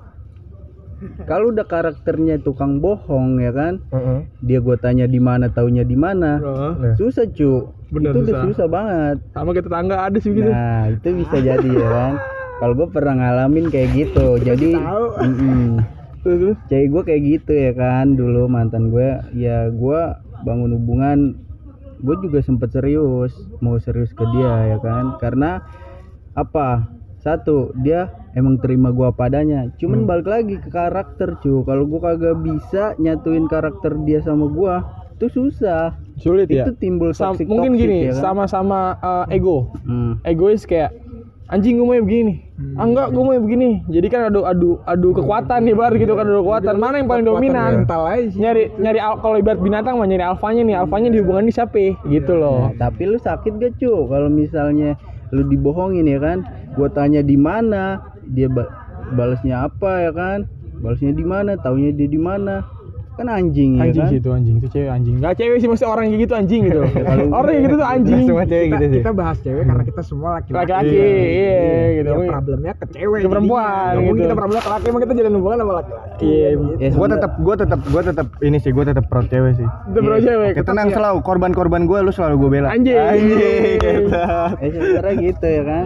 kalau 1.30 1.52
udah 1.54 1.66
karakternya 1.66 2.42
tukang 2.42 2.80
bohong 2.80 3.42
ya 3.42 3.52
kan? 3.52 3.74
Heeh. 3.92 4.20
dia 4.46 4.60
gue 4.62 4.78
tanya 4.78 5.06
di 5.10 5.18
mana 5.18 5.50
taunya 5.50 5.82
di 5.82 5.98
mana. 5.98 6.38
Nah. 6.38 6.96
susah 6.98 7.26
cu. 7.32 7.74
Bener, 7.90 8.12
itu 8.12 8.20
udah 8.26 8.34
susah. 8.34 8.46
susah 8.50 8.68
banget. 8.68 9.18
Sama 9.32 9.50
kita 9.54 9.68
tetangga 9.70 9.96
ada 10.10 10.18
sih 10.18 10.32
gitu. 10.34 10.50
Nah 10.50 10.90
itu 10.90 11.08
bisa 11.22 11.38
jadi 11.38 11.70
ya 11.70 11.88
kan? 11.90 12.14
Kalau 12.56 12.74
gue 12.74 12.88
pernah 12.90 13.14
ngalamin 13.20 13.66
kayak 13.70 13.90
gitu. 13.94 14.28
Jadi 14.42 14.70
terus. 16.26 16.58
cewek 16.66 16.88
gue 16.90 17.02
kayak 17.06 17.22
gitu 17.24 17.52
ya 17.54 17.72
kan? 17.78 18.18
Dulu 18.18 18.50
mantan 18.50 18.90
gue 18.90 19.10
ya 19.38 19.70
gue 19.70 20.02
bangun 20.42 20.72
hubungan 20.78 21.20
gue 22.02 22.16
juga 22.22 22.40
sempet 22.42 22.74
serius. 22.74 23.34
Mau 23.62 23.78
serius 23.78 24.12
ke 24.14 24.26
dia 24.34 24.76
ya 24.76 24.78
kan? 24.82 25.18
Karena 25.22 25.62
apa? 26.34 26.90
Satu 27.22 27.74
dia 27.82 28.25
emang 28.36 28.60
terima 28.60 28.92
gua 28.92 29.10
padanya. 29.10 29.72
Cuman 29.80 30.04
balik 30.04 30.28
lagi 30.28 30.56
ke 30.60 30.70
karakter 30.70 31.40
cu. 31.40 31.64
Kalau 31.64 31.88
gua 31.88 32.14
kagak 32.14 32.44
bisa 32.44 32.94
nyatuin 33.00 33.48
karakter 33.48 33.96
dia 34.04 34.20
sama 34.22 34.46
gua 34.46 34.84
itu 35.16 35.32
susah. 35.32 35.96
Sulit 36.20 36.52
ya? 36.52 36.68
itu 36.68 36.76
timbul 36.76 37.16
Sam- 37.16 37.36
toxic 37.36 37.48
mungkin 37.48 37.76
toxic, 37.76 37.88
gini 37.88 37.98
ya 38.08 38.14
kan? 38.20 38.24
sama-sama 38.32 38.80
eh, 39.00 39.40
ego. 39.40 39.72
Hmm. 39.88 40.20
egois 40.28 40.68
kayak 40.68 40.92
anjing 41.46 41.78
gue 41.78 41.88
mau 41.88 41.96
begini. 42.02 42.42
Ah 42.76 42.84
enggak 42.88 43.16
gue 43.16 43.24
mau 43.24 43.36
begini. 43.38 43.80
Jadi 43.88 44.08
kan 44.12 44.28
adu 44.28 44.44
adu 44.44 44.80
adu 44.84 45.14
kekuatan 45.14 45.68
nih 45.68 45.76
bar 45.76 45.96
gitu 45.96 46.20
kan 46.20 46.28
adu 46.28 46.44
kekuatan. 46.44 46.76
mana 46.76 47.00
yang 47.00 47.08
paling 47.08 47.26
dominan? 47.28 47.84
mental 47.84 48.08
aja 48.08 48.28
sih 48.32 48.40
nyari 48.40 48.72
nyari 48.76 49.00
al- 49.00 49.20
kalau 49.24 49.36
ibarat 49.40 49.60
binatang 49.62 49.96
mah 49.96 50.08
nyari 50.08 50.24
alfanya 50.24 50.64
nih. 50.68 50.76
Alfanya 50.76 51.08
di 51.12 51.20
hubungan 51.24 51.48
ini 51.48 51.54
siapa? 51.54 51.96
Gitu 52.08 52.34
loh. 52.36 52.72
Nah, 52.72 52.90
tapi 52.90 53.08
lu 53.08 53.16
sakit 53.16 53.56
gak 53.56 53.80
cu? 53.80 54.08
Kalau 54.12 54.28
misalnya 54.28 55.00
lu 55.32 55.46
dibohongin 55.46 56.08
ya 56.08 56.20
kan 56.20 56.44
gua 56.76 56.88
tanya 56.92 57.20
di 57.20 57.36
mana 57.36 58.02
dia 58.30 58.48
ba- 58.50 58.72
balasnya 59.14 59.66
apa 59.70 59.92
ya 60.06 60.12
kan? 60.14 60.40
Balasnya 60.82 61.14
di 61.16 61.26
mana? 61.26 61.56
Taunya 61.60 61.92
dia 61.96 62.08
di 62.10 62.20
mana 62.20 62.66
kan 63.16 63.28
anjing, 63.30 63.72
anjing 63.76 63.96
ya 63.96 64.02
kan 64.02 64.08
sih 64.08 64.18
itu 64.18 64.30
anjing 64.30 64.56
itu 64.58 64.68
cewek 64.70 64.90
anjing 64.90 65.16
nggak 65.18 65.34
cewek 65.34 65.58
sih 65.58 65.68
maksudnya 65.68 65.90
orang 65.90 66.06
kayak 66.06 66.22
gitu 66.22 66.34
anjing 66.34 66.62
gitu 66.64 66.80
orang 67.34 67.48
kayak 67.48 67.64
gitu 67.64 67.76
tuh 67.76 67.88
anjing 67.96 68.22
Semua 68.26 68.44
cewek 68.46 68.66
kita, 68.66 68.76
gitu 68.76 68.86
sih. 68.86 69.00
kita 69.00 69.12
bahas 69.12 69.38
cewek 69.40 69.64
karena 69.64 69.84
kita 69.84 70.02
semua 70.02 70.30
laki-laki 70.34 70.60
laki-laki 70.62 70.96
iya 70.96 71.60
gitu 71.96 72.10
ya 72.12 72.28
problemnya 72.30 72.74
ke 72.74 72.86
cewek 72.90 73.18
Ke 73.18 73.28
perempuan. 73.28 73.66
Nggak 73.66 74.02
mungkin 74.02 74.16
gitu. 74.16 74.26
kita 74.26 74.36
problemnya 74.36 74.62
ke 74.62 74.72
laki 74.72 74.86
emang 74.86 75.02
kita 75.02 75.14
jalan 75.16 75.34
hubungan 75.34 75.58
sama 75.58 75.74
laki-laki 75.76 76.26
iya 76.26 76.48
ya, 76.48 76.56
Gue 76.56 76.90
sebentar- 76.92 77.16
tetap 77.16 77.32
gue 77.38 77.56
tetap 77.56 77.80
gue 77.82 78.02
tetap 78.04 78.28
ini 78.42 78.58
sih 78.58 78.72
gue 78.72 78.84
tetap 78.86 79.06
pro 79.06 79.22
cewek 79.24 79.54
sih. 79.56 79.68
itu 79.86 80.00
bro 80.00 80.18
cewek 80.18 80.52
Oke, 80.52 80.62
tenang 80.62 80.88
selalu 80.90 81.18
korban-korban 81.22 81.82
gue 81.84 81.98
lu 81.98 82.12
selalu 82.12 82.36
gue 82.38 82.50
bela. 82.52 82.68
Anjing. 82.70 82.96
Anjing. 82.96 83.80
ketat. 83.80 84.52
eh 84.64 84.70
sebenarnya 84.70 85.14
gitu 85.24 85.46
ya 85.46 85.64
kan 85.64 85.86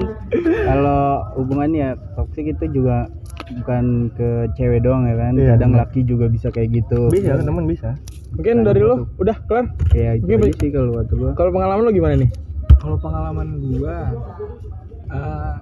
kalau 0.65 1.03
hubungannya 1.35 1.87
toksik 2.15 2.45
itu 2.49 2.65
juga 2.73 3.07
bukan 3.47 4.13
ke 4.13 4.29
cewek 4.57 4.83
doang 4.83 5.07
ya 5.07 5.15
kan? 5.17 5.33
Iya, 5.35 5.47
kadang 5.57 5.71
benar. 5.75 5.81
laki 5.87 5.99
juga 6.05 6.25
bisa 6.27 6.47
kayak 6.51 6.69
gitu. 6.83 7.09
Bisa 7.09 7.39
temen 7.39 7.65
bisa. 7.65 7.95
mungkin 8.29 8.61
dari 8.61 8.81
lo 8.85 9.09
udah 9.17 9.37
kelar? 9.49 9.65
Ya 9.89 10.13
itu 10.13 10.29
aja 10.29 10.53
sih 10.61 10.69
kalau 10.69 11.01
kata 11.01 11.13
gua. 11.17 11.31
kalau 11.33 11.49
pengalaman 11.49 11.83
lo 11.89 11.91
gimana 11.91 12.15
nih? 12.21 12.29
Kalau 12.77 12.97
pengalaman 13.01 13.47
gua 13.73 13.97
eh 15.09 15.55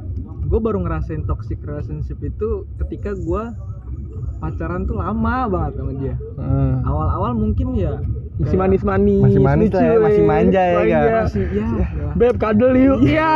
gua 0.52 0.60
baru 0.60 0.84
ngerasain 0.84 1.24
toxic 1.24 1.64
relationship 1.64 2.20
itu 2.20 2.68
ketika 2.84 3.16
gua 3.16 3.56
pacaran 4.44 4.84
tuh 4.84 5.00
lama 5.00 5.48
banget 5.48 5.72
sama 5.80 5.92
dia. 5.96 6.16
Ah. 6.36 6.84
awal-awal 6.84 7.32
mungkin 7.40 7.74
ya 7.80 7.96
masih 8.38 8.46
kayak- 8.48 8.62
manis-manis 8.62 9.22
Masih 9.24 9.42
manis 9.42 9.70
lah 9.70 9.82
ya, 9.82 9.90
lucu, 9.90 10.04
masih 10.04 10.24
manja 10.24 10.62
ya. 10.62 10.78
Kak. 10.78 11.12
masih 11.20 11.44
ya, 11.48 11.66
ya. 11.66 11.88
beb 12.14 12.36
kadel 12.36 12.72
yuk 12.76 13.00
iya 13.04 13.36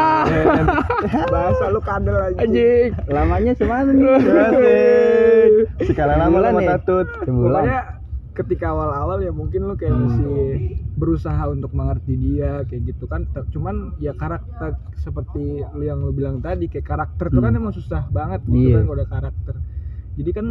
bahasa 1.34 1.64
lu 1.68 1.82
kadel 1.82 2.18
aja 2.20 2.38
anjing 2.40 2.90
lamanya 3.08 3.54
semana 3.54 3.90
nih. 3.98 5.66
Sekali 5.82 6.14
lama 6.14 6.38
lama 6.40 6.60
ya? 6.60 6.70
tatut. 6.76 7.08
pokoknya 7.20 7.80
ketika 8.32 8.66
awal-awal 8.70 9.20
ya 9.20 9.30
mungkin 9.30 9.62
lu 9.64 9.76
kayak 9.76 9.92
masih 9.92 10.32
berusaha 10.94 11.44
untuk 11.48 11.74
mengerti 11.74 12.16
dia 12.16 12.64
kayak 12.64 12.82
gitu 12.88 13.04
kan 13.06 13.22
cuman 13.50 13.76
ya 13.98 14.14
karakter 14.14 14.72
seperti 14.96 15.44
lu 15.68 15.82
yang 15.82 16.00
lu 16.00 16.12
bilang 16.12 16.40
tadi 16.40 16.66
kayak 16.66 16.86
karakter 16.86 17.28
tuh 17.28 17.40
kan 17.40 17.52
Hmm. 17.52 17.60
emang 17.60 17.74
susah 17.74 18.08
banget 18.08 18.40
gitu 18.46 18.56
Iya. 18.70 18.76
kan 18.78 18.84
kalau 18.84 18.96
udah 18.96 19.10
karakter 19.10 19.56
jadi 20.12 20.32
kan 20.34 20.46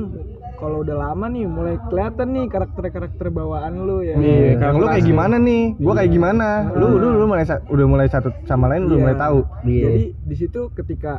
kalau 0.57 0.81
udah 0.81 0.97
lama 0.99 1.29
nih 1.29 1.45
mulai 1.45 1.77
kelihatan 1.87 2.33
nih 2.33 2.45
karakter-karakter 2.47 3.29
bawaan 3.29 3.77
lu 3.79 4.01
ya 4.01 4.17
Iya, 4.17 4.57
Yang 4.57 4.75
lu 4.75 4.87
kayak 4.87 5.05
gimana 5.05 5.37
nih? 5.37 5.63
Gua 5.77 5.93
kayak 5.95 6.11
gimana? 6.11 6.47
Lu 6.73 6.87
lu 6.97 7.07
lu 7.13 7.25
mulai 7.25 7.45
udah 7.45 7.87
mulai 7.87 8.09
satu 8.09 8.33
sama 8.45 8.67
lain 8.67 8.87
udah 8.87 8.97
Iya. 8.97 9.03
mulai 9.03 9.17
tahu. 9.17 9.39
Iya. 9.63 9.85
jadi 9.87 10.03
di 10.17 10.35
situ 10.35 10.61
ketika 10.71 11.13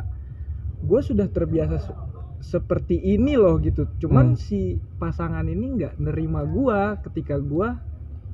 gue 0.82 1.00
sudah 1.00 1.26
terbiasa 1.26 1.76
se- 1.78 1.98
seperti 2.42 2.98
ini 2.98 3.38
loh 3.38 3.54
gitu 3.56 3.86
cuman 4.00 4.34
Hmm. 4.34 4.36
si 4.36 4.60
pasangan 4.98 5.46
ini 5.46 5.78
nggak 5.78 5.94
nerima 5.96 6.42
gua 6.42 6.98
ketika 7.00 7.38
gua 7.38 7.78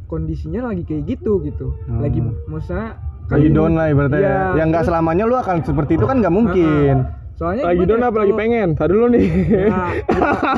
kondisinya 0.06 0.64
lagi 0.66 0.82
kayak 0.82 1.04
gitu 1.06 1.44
gitu 1.44 1.76
Hmm. 1.84 2.00
lagi 2.00 2.24
misalnya 2.46 2.96
Lagi 3.28 3.52
down 3.52 3.76
lah 3.76 3.92
ibaratnya. 3.92 4.16
Iya, 4.16 4.36
ya 4.56 4.64
nggak 4.64 4.80
terus- 4.80 4.88
selamanya 4.88 5.28
lu 5.28 5.36
akan 5.36 5.60
seperti 5.60 6.00
itu 6.00 6.08
kan 6.08 6.16
nggak 6.16 6.32
mungkin. 6.32 6.94
Soalnya 7.38 7.62
lagi 7.64 7.82
down 7.86 7.96
kayak 7.96 8.10
apa? 8.10 8.18
Lagi 8.18 8.34
pengen? 8.34 8.68
Tadi 8.74 8.90
dulu 8.90 9.06
nih. 9.08 9.26
Nah, 9.64 9.90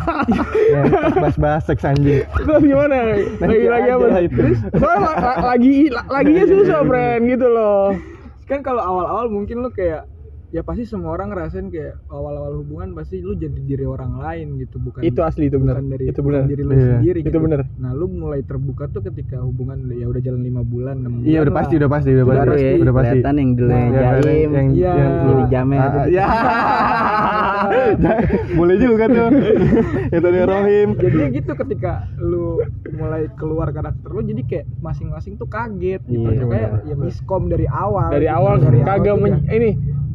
Ya, 0.72 0.82
bahas-bahas 1.14 1.62
seks 1.64 1.84
anjing. 1.84 2.24
terus 2.24 2.62
gimana? 2.62 3.14
Lagi 3.38 3.66
lagi 3.68 3.88
apa? 3.90 4.06
terus 4.26 4.58
soalnya 4.72 5.00
la- 5.04 5.20
la- 5.20 5.40
lagi 5.46 5.74
la- 5.86 6.08
laginya 6.10 6.44
susah 6.48 6.80
friend 6.82 7.22
gitu 7.28 7.46
loh. 7.46 7.94
Kan 8.44 8.60
kalau 8.60 8.82
awal-awal 8.82 9.30
mungkin 9.30 9.60
lu 9.60 9.70
kayak 9.70 10.09
ya 10.50 10.60
pasti 10.60 10.82
semua 10.82 11.12
orang 11.12 11.30
ngerasain 11.30 11.68
kayak 11.68 11.94
awal-awal 12.06 12.58
hubungan 12.58 12.90
pasti 12.90 13.18
lu 13.18 13.32
jadi 13.32 13.54
diri 13.56 13.84
orang 13.84 14.16
lain 14.16 14.58
gitu 14.58 14.76
bukan 14.76 15.00
itu 15.00 15.20
asli 15.20 15.46
itu 15.46 15.56
benar 15.56 15.76
bukan 15.76 15.88
dari 15.88 16.02
itu 16.04 16.20
benar 16.20 16.40
diri 16.44 16.60
lu 16.60 16.72
Iya, 16.72 16.80
sendiri 16.92 17.18
itu 17.20 17.28
gitu. 17.28 17.38
benar. 17.38 17.58
nah 17.76 17.90
lu 17.92 18.04
mulai 18.08 18.40
terbuka 18.42 18.84
tuh 18.86 19.00
ketika 19.00 19.38
hubungan 19.38 19.86
ya 19.88 20.04
udah 20.04 20.18
jalan 20.18 20.40
lima 20.40 20.60
bulan 20.60 20.98
enam 20.98 21.16
bulan 21.16 21.24
Iya 21.24 21.38
udah 21.40 21.46
lah. 21.46 21.56
pasti 21.60 21.72
udah 21.76 21.88
pasti 21.88 22.08
udah 22.12 22.24
baru 22.26 22.38
pasti 22.50 22.60
ya 22.60 22.70
udah 22.76 22.92
pasti. 22.92 23.08
kelihatan 23.12 23.34
yang 23.36 23.50
dulu 23.52 23.68
Nah, 23.70 23.78
yang 23.78 23.94
Yang 23.94 24.20
jaim 24.20 24.50
yang 24.50 24.68
Iya. 24.72 24.92
yang 24.92 25.12
Jadi 25.20 25.42
jamet 25.48 25.78
Ah, 25.78 25.86
itu. 25.86 25.98
ya. 26.10 26.26
Boleh 28.52 28.76
juga 28.76 29.04
tuh. 29.06 29.28
Itu 30.10 30.18
dari 30.24 30.40
Rohim. 30.42 30.88
jadinya 30.96 31.28
gitu 31.30 31.52
ketika 31.56 31.92
lu 32.18 32.60
mulai 32.92 33.28
keluar 33.32 33.68
karakter 33.70 34.08
lu 34.08 34.20
jadi 34.24 34.42
kayak 34.42 34.66
masing-masing 34.80 35.36
tuh 35.36 35.46
kaget 35.46 36.00
gitu 36.04 36.26
Iya, 36.26 36.44
kayak 36.44 36.70
ya 36.84 36.94
miskom 36.96 37.46
dari 37.46 37.64
awal 37.66 38.10
dari 38.10 38.26
gitu. 38.26 38.34
awal 38.34 38.54
Dari 38.58 38.78
kagak 38.82 39.14
udah- 39.14 39.42
ini 39.48 39.70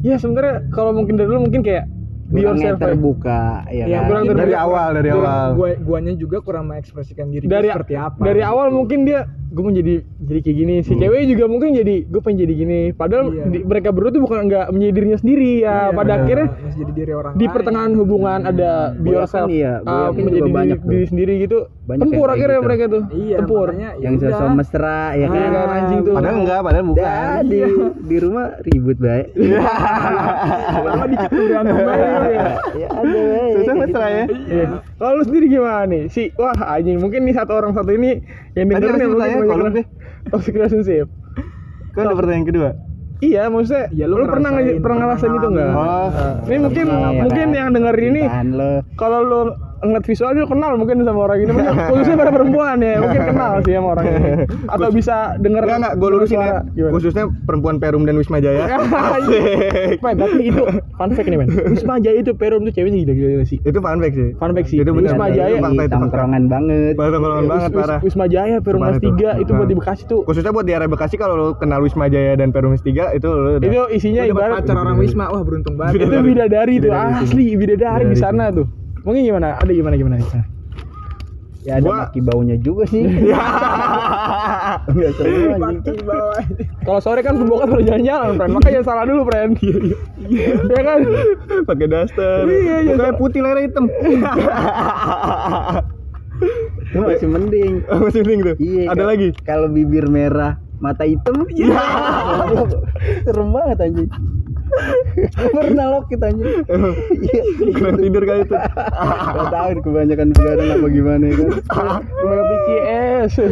ya 0.06 0.16
sebenarnya 0.16 0.70
kalau 0.70 0.94
mungkin 0.94 1.14
dari 1.14 1.26
dulu 1.26 1.40
mungkin 1.42 1.60
kayak 1.60 1.84
be 2.26 2.42
kurangnya 2.42 2.74
yourself 2.74 2.78
ya. 2.78 2.84
terbuka 2.84 3.40
ya 3.68 3.84
Iya, 3.84 3.96
kan 3.96 4.02
kurang 4.04 4.22
Mungkin 4.24 4.38
Dari 4.40 4.54
awal, 4.56 4.88
dari 4.94 5.10
awal. 5.12 5.46
gua 5.54 5.68
guanya 5.78 6.12
juga 6.14 6.36
kurang 6.40 6.64
mengekspresikan 6.66 7.26
diri 7.28 7.44
dari 7.44 7.68
seperti 7.68 7.94
apa 7.94 8.18
dari 8.20 8.40
gitu. 8.40 8.50
awal 8.50 8.66
mungkin 8.70 8.98
dia 9.02 9.20
gue 9.48 9.62
mau 9.62 9.70
jadi 9.70 9.94
jadi 10.18 10.40
kayak 10.40 10.56
gini 10.56 10.74
si 10.80 10.92
cewek 10.92 11.22
juga 11.26 11.44
mungkin 11.46 11.70
jadi 11.72 12.04
gue 12.04 12.20
pengen 12.20 12.38
jadi 12.40 12.54
gini 12.56 12.78
padahal 12.90 13.24
Iya. 13.28 13.44
di- 13.48 13.64
mereka 13.64 13.88
berdua 13.88 14.10
tuh 14.10 14.20
bukan 14.20 14.38
nggak 14.44 14.66
menjadi 14.68 14.92
dirinya 14.92 15.18
sendiri 15.18 15.50
ya 15.56 15.62
Iya, 15.62 15.74
pada 15.92 16.06
benar. 16.08 16.20
akhirnya 16.20 16.46
masih 16.56 16.78
jadi 16.78 16.92
diri 16.94 17.12
orang 17.12 17.32
di 17.32 17.40
lain. 17.40 17.54
pertengahan 17.54 17.92
hubungan 17.94 18.40
ada 18.44 18.70
be 18.94 19.08
yourself 19.12 19.48
iya, 19.48 19.72
uh, 19.80 20.10
menjadi 20.10 20.40
diri, 20.42 20.52
banyak 20.52 20.78
tuh. 20.78 20.88
diri 20.88 21.04
sendiri 21.06 21.32
gitu 21.40 21.58
Banyak 21.86 22.02
tempur 22.02 22.26
akhirnya 22.28 22.56
gitu. 22.56 22.66
mereka 22.66 22.84
tuh 22.88 23.02
iya 23.12 23.36
tempur 23.38 23.66
makanya 23.68 23.90
ya 23.92 24.02
yang 24.02 24.14
udah. 24.16 24.28
sosok 24.28 24.48
mesra 24.52 25.00
ya 25.08 25.14
Iya 25.16 25.26
kan 25.28 25.50
kan, 25.52 25.68
anjing 25.72 26.00
tuh. 26.02 26.12
Padahal 26.12 26.36
enggak, 26.36 26.60
padahal 26.60 26.84
bukan. 26.86 27.40
Di 27.46 27.60
di 28.02 28.16
rumah 28.18 28.46
ribut 28.60 28.98
baik 28.98 29.26
lama 30.82 31.04
berantem 31.28 31.76
aja 31.76 32.06
ya. 32.26 32.46
ya 32.74 32.88
ada 32.90 33.16
baik 33.16 33.54
Susah 33.56 33.74
mesra 33.76 34.06
ya. 34.08 34.24
Iya. 34.46 34.66
Kalau 34.96 35.12
lu 35.12 35.22
sendiri 35.22 35.46
gimana 35.48 35.84
nih? 35.86 36.02
Si 36.08 36.22
wah 36.34 36.56
anjing 36.68 36.98
mungkin 36.98 37.20
nih 37.22 37.34
satu 37.34 37.52
orang 37.54 37.72
satu 37.72 37.90
ini 37.90 38.22
yang 38.52 38.66
dengerin 38.66 39.12
masih 39.12 39.28
yang 39.28 39.35
deh. 39.44 39.86
toxic 40.32 40.54
relationship. 40.56 41.06
Kan 41.92 42.08
ada 42.08 42.16
pertanyaan 42.16 42.46
kedua. 42.46 42.70
Iya, 43.24 43.48
maksudnya 43.48 43.88
Ya, 43.96 44.04
lu 44.04 44.20
lu, 44.20 44.28
pernah 44.28 44.52
pernah 44.60 44.96
ngerasain 45.08 45.32
itu 45.32 45.48
enggak? 45.48 45.72
Oh. 45.72 46.08
ini 46.52 46.58
mungkin 46.60 46.86
Iya, 46.92 47.08
mungkin 47.24 47.46
yang 47.56 47.68
dengerin 47.72 48.06
ini 48.12 48.22
kalau 49.00 49.20
lu 49.24 49.40
ngeliat 49.84 50.04
visual 50.08 50.30
dia 50.32 50.46
kenal 50.48 50.72
mungkin 50.80 51.04
sama 51.04 51.20
orang 51.28 51.38
ini 51.44 51.52
khususnya 51.92 52.16
pada 52.16 52.32
perempuan 52.32 52.76
ya 52.80 52.96
mungkin 53.02 53.20
kenal 53.28 53.52
sih 53.60 53.72
sama 53.76 53.88
orang 53.98 54.04
ini 54.08 54.30
atau 54.72 54.88
bisa 54.88 55.16
denger 55.40 55.62
Enggak 55.66 55.78
enggak, 55.82 55.94
gue 55.98 56.08
lurusin 56.14 56.38
ya. 56.38 56.62
Gimana? 56.72 56.92
Khususnya 56.94 57.24
perempuan 57.42 57.76
Perum 57.82 58.02
dan 58.06 58.14
Wisma 58.14 58.38
Jaya. 58.38 58.70
Asik. 59.18 59.98
Men, 59.98 60.14
tapi 60.14 60.42
itu 60.46 60.62
fun 60.94 61.10
fact 61.10 61.26
nih 61.26 61.38
men 61.42 61.48
Wisma 61.50 61.98
Jaya 61.98 62.22
itu 62.22 62.32
Perum 62.38 62.62
tuh 62.62 62.72
ceweknya 62.72 63.02
gila-gila 63.02 63.44
sih 63.44 63.58
Itu 63.66 63.78
fun 63.82 63.98
fact 63.98 64.14
sih. 64.14 64.30
Fun 64.38 64.50
fact 64.54 64.68
sih 64.70 64.78
Itu. 64.78 64.90
Wisma 64.94 65.26
Jaya 65.34 65.58
itu 65.58 65.84
tongkrongan 65.90 66.46
banget 66.46 66.94
Tongkrongan 66.94 67.44
banget 67.50 67.70
parah. 67.74 67.98
Wisma 68.00 68.24
Jaya 68.30 68.62
Perum 68.62 68.80
Mas 68.80 69.02
itu. 69.02 69.10
3 69.10 69.42
itu 69.42 69.50
buat 69.50 69.68
di 69.68 69.76
Bekasi 69.76 70.02
tuh 70.06 70.22
Khususnya 70.24 70.54
buat 70.54 70.64
di 70.64 70.72
area 70.72 70.86
Bekasi 70.86 71.14
kalau 71.18 71.34
lu 71.34 71.46
kenal 71.58 71.82
Wisma 71.82 72.06
Jaya 72.06 72.38
dan 72.38 72.54
Perum 72.54 72.78
3 72.78 72.86
itu 73.18 73.26
udah 73.26 73.58
itu 73.58 73.82
isinya 73.90 74.22
ibarat 74.22 74.62
pacar 74.62 74.76
orang 74.78 74.96
Wisma 75.02 75.28
wah 75.34 75.42
beruntung 75.42 75.74
banget 75.74 76.06
itu 76.06 76.18
bidadari 76.22 76.74
tuh 76.78 76.92
asli 76.94 77.58
bidadari 77.58 78.04
di 78.06 78.16
sana 78.16 78.54
tuh 78.54 78.85
mungkin 79.06 79.22
gimana? 79.24 79.54
Ada 79.56 79.70
gimana 79.70 79.94
gimana? 79.94 80.18
Nih 80.18 80.44
ya 81.62 81.82
ada 81.82 81.86
Gua- 81.86 81.98
maki 82.06 82.22
baunya 82.22 82.54
juga 82.58 82.86
sih. 82.86 83.02
Enggak 84.86 85.12
seru 85.14 85.50
anjing. 85.52 85.98
kalau 86.82 87.00
sore 87.00 87.22
kan 87.22 87.34
pembokat 87.34 87.66
pada 87.66 87.82
jalan-jalan 87.84 88.38
friend 88.38 88.52
makanya 88.54 88.80
salah 88.82 89.02
dulu 89.02 89.26
friend 89.26 89.58
ya 90.68 90.80
kan? 90.80 90.98
Pakai 91.64 91.86
daster. 91.86 92.46
Iya, 92.46 92.76
iya. 92.82 92.92
Mukanya 92.92 93.14
putih 93.14 93.40
leher 93.42 93.58
hitam. 93.62 93.90
itu 96.86 96.98
masih 97.00 97.28
mending. 97.28 97.72
Masih 97.82 98.20
mending 98.22 98.40
tuh. 98.44 98.54
iya 98.58 98.82
Ada 98.86 98.94
kalau- 98.96 99.08
lagi. 99.08 99.28
kalau 99.42 99.66
bibir 99.66 100.06
merah 100.06 100.52
mata 100.78 101.02
hitam. 101.02 101.42
Iya. 101.50 101.74
Serem 103.26 103.50
banget 103.50 103.78
anjing 103.82 104.08
Pernah 105.48 105.86
lokit 105.92 106.20
anjing. 106.20 106.46
Iya 107.16 107.42
Kurang 107.72 107.96
tidur 107.96 108.22
kali 108.22 108.40
itu. 108.42 108.56
Gak 108.56 109.46
tau 109.48 109.68
kebanyakan 109.80 110.28
begadang 110.30 110.68
apa 110.70 110.86
gimana 110.88 111.24
ya 111.24 111.34
kan. 111.34 111.50
Mega 112.20 112.44
BCS 112.44 113.30
Iya, 113.36 113.50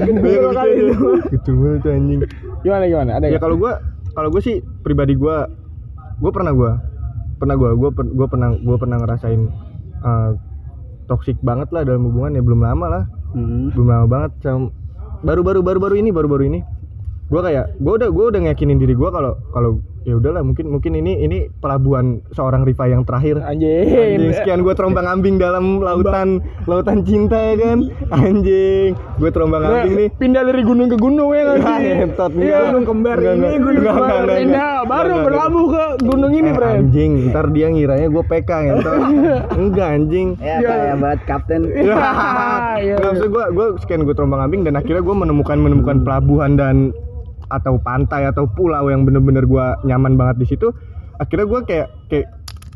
Gitu 1.30 1.50
banget 1.52 1.82
anjing. 1.88 2.20
gimana 2.60 2.84
gimana? 2.84 3.10
Ada 3.16 3.26
Ya 3.28 3.38
kalau 3.38 3.56
gua 3.56 3.80
kalau 4.12 4.28
gua 4.28 4.40
sih 4.40 4.56
pribadi 4.80 5.14
gua 5.14 5.48
gua 6.18 6.30
pernah 6.30 6.52
gua. 6.52 6.72
Pernah 7.36 7.54
gua 7.54 7.70
gua 7.74 7.90
gua 7.90 8.26
pernah 8.26 8.48
gua 8.54 8.76
pernah 8.76 8.96
ngerasain 8.98 9.40
uh, 10.00 10.30
toxic 11.04 11.36
banget 11.40 11.68
lah 11.70 11.82
dalam 11.82 12.06
hubungan 12.06 12.32
ya 12.32 12.42
belum 12.42 12.60
lama 12.60 12.86
lah. 12.88 13.04
Hmm. 13.34 13.74
belum 13.74 13.88
lama 13.88 14.06
banget 14.06 14.30
Sam- 14.40 14.70
baru-baru 15.20 15.60
baru-baru 15.60 15.98
ini 15.98 16.08
baru-baru 16.08 16.44
ini. 16.46 16.60
Gua 17.26 17.40
kayak 17.40 17.80
gua 17.80 17.96
udah 17.98 18.08
gua 18.08 18.24
udah 18.30 18.40
ngeyakinin 18.44 18.76
diri 18.76 18.92
gua 18.92 19.08
kalau 19.08 19.32
kalau 19.50 19.70
ya 20.04 20.14
udahlah 20.14 20.40
mungkin 20.40 20.68
mungkin 20.68 20.92
ini 20.94 21.18
ini 21.18 21.38
pelabuhan 21.54 22.04
seorang 22.30 22.62
Riva 22.62 22.86
yang 22.86 23.02
terakhir. 23.02 23.40
Anjing. 23.40 23.88
Anjing, 23.88 24.32
sekian 24.34 24.60
gue 24.60 24.72
terombang 24.72 25.04
ambing 25.04 25.36
dalam 25.36 25.78
lautan 25.78 26.38
lautan 26.64 27.02
cinta 27.02 27.34
ya 27.34 27.54
kan? 27.58 27.78
Anjing 28.10 28.92
gue 28.94 29.30
terombang 29.30 29.60
Nah, 29.60 29.80
ambing 29.80 29.94
nih. 29.96 30.08
pindah 30.14 30.42
dari 30.42 30.62
gunung 30.62 30.86
ke 30.86 30.96
gunung 30.96 31.28
ya 31.30 31.42
nggak 31.42 31.56
Ya, 31.56 31.72
sih? 31.74 31.84
ngentot, 31.94 32.30
Iya, 32.30 32.38
enggak. 32.38 32.62
gunung 32.66 32.84
kembar 32.84 33.16
Enggak, 33.16 33.24
ini 33.24 33.40
enggak. 33.40 33.54
gunung 33.56 33.74
Enggak, 33.74 33.94
kembar. 33.94 34.10
enggak, 34.14 34.20
enggak, 34.20 34.38
pindah 34.38 34.72
baru 34.84 35.14
berlabuh 35.22 35.66
ke 35.66 35.84
gunung 36.04 36.32
ini 36.32 36.44
Eh, 36.44 36.54
friend 36.54 36.78
anjing 36.84 37.12
ntar 37.26 37.46
dia 37.48 37.66
ngiranya 37.66 38.08
gue 38.08 38.24
PK 38.24 38.50
ngentot 38.60 38.98
enggak 39.62 39.88
anjing. 39.90 40.28
Ya 40.36 40.56
kayak 40.60 40.96
banget 40.98 41.20
kapten. 41.24 41.62
Iya. 41.74 42.96
Nggak, 42.96 43.08
maksud 43.08 43.28
gue 43.30 43.44
gue 43.50 43.66
sekian 43.78 44.02
gue 44.02 44.12
terombang 44.12 44.42
ambing 44.42 44.62
dan 44.62 44.74
akhirnya 44.74 45.00
gue 45.00 45.16
menemukan 45.16 45.56
menemukan 45.56 45.96
pelabuhan 46.00 46.52
dan 46.54 46.90
atau 47.54 47.78
pantai 47.78 48.26
atau 48.26 48.44
pulau 48.44 48.90
yang 48.90 49.02
bener-bener 49.02 49.44
gue 49.44 49.66
nyaman 49.84 50.14
banget 50.14 50.36
di 50.42 50.46
situ 50.46 50.74
akhirnya 51.16 51.46
gue 51.46 51.60
kayak 51.62 51.88
kayak 52.06 52.26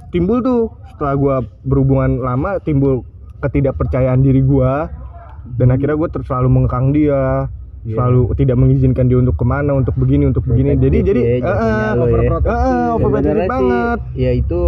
timbul 0.08 0.38
tuh 0.38 0.60
setelah 0.88 1.14
gue 1.14 1.36
berhubungan 1.64 2.18
lama 2.18 2.56
timbul 2.58 3.02
ketidakpercayaan 3.38 4.22
diri 4.22 4.40
gue 4.40 4.72
dan 5.54 5.68
akhirnya 5.68 5.96
gue 5.96 6.08
selalu 6.22 6.48
mengekang 6.48 6.90
dia 6.90 7.50
Iya. 7.78 7.94
selalu 7.94 8.34
tidak 8.34 8.58
mengizinkan 8.58 9.06
dia 9.06 9.16
untuk 9.16 9.38
ke 9.38 9.46
mana 9.46 9.70
untuk 9.72 9.94
begini 9.94 10.26
untuk 10.26 10.42
begini 10.44 10.74
jadi 10.74 10.98
jadi 10.98 11.20
ya, 11.22 11.34
ya. 11.38 11.90
overprotective. 11.94 13.46
Banget 13.46 13.98
ya 14.12 14.30
itu 14.34 14.60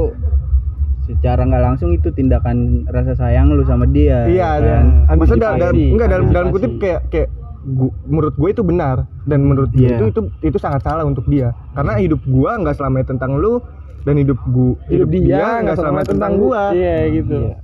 secara 1.05 1.43
nggak 1.43 1.63
langsung 1.65 1.91
itu 1.91 2.07
tindakan 2.15 2.87
rasa 2.87 3.19
sayang 3.19 3.51
lu 3.51 3.67
sama 3.67 3.83
dia 3.85 4.31
Iya, 4.31 4.31
ya 4.31 4.51
dan 4.63 4.85
kan? 5.05 5.17
maksudnya 5.19 5.43
da- 5.43 5.59
dalam 5.59 5.75
enggak 5.75 6.09
dalam 6.09 6.27
dalam 6.31 6.49
kutip 6.49 6.73
kayak 6.79 7.01
kayak 7.11 7.29
gu- 7.63 7.95
menurut 8.05 8.35
gue 8.35 8.49
itu 8.51 8.63
benar. 8.63 9.05
Dan 9.23 9.45
menurut 9.45 9.71
dia 9.71 9.95
Iya. 9.95 9.97
itu 9.99 10.05
itu 10.09 10.21
itu 10.45 10.59
sangat 10.59 10.81
salah 10.81 11.03
untuk 11.03 11.25
dia. 11.25 11.53
Karena 11.71 11.97
hidup 11.97 12.21
gua 12.25 12.57
nggak 12.57 12.75
selamanya 12.75 13.07
tentang 13.09 13.35
lu 13.35 13.61
dan 14.01 14.17
hidup 14.17 14.41
gua 14.47 14.75
hidup 14.87 15.09
dia 15.09 15.61
nggak 15.61 15.77
selamanya 15.77 16.09
tentang 16.09 16.33
gua. 16.37 16.73
iya 16.73 17.09
gitu. 17.11 17.37
Iya. 17.47 17.57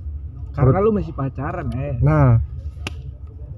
karena 0.53 0.77
lu 0.79 0.89
masih 0.89 1.13
pacaran 1.13 1.69
eh. 1.71 1.95
Nah. 1.99 2.41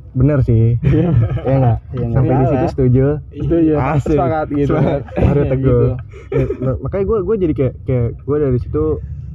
Bener 0.09 0.41
sih. 0.41 0.73
Ya 0.81 1.05
nggak? 1.53 1.77
Iya, 1.87 2.01
nggak? 2.01 2.15
Sampai 2.17 2.33
di 2.33 2.43
situ 2.43 2.57
salah. 2.57 2.71
setuju. 2.73 3.05
Itu 3.31 3.55
ya 3.61 3.75
Asik. 3.93 4.11
semangat 4.11 4.47
gitu. 4.49 4.73
Baru 5.15 5.41
teguh. 5.45 5.53
Gitu. 5.53 5.77
Ya, 6.29 6.43
nah, 6.59 6.75
makanya 6.79 7.05
gue 7.05 7.17
gue 7.21 7.35
jadi 7.39 7.53
kayak 7.53 7.73
kayak 7.83 8.07
gue 8.19 8.37
dari 8.37 8.59
situ 8.59 8.85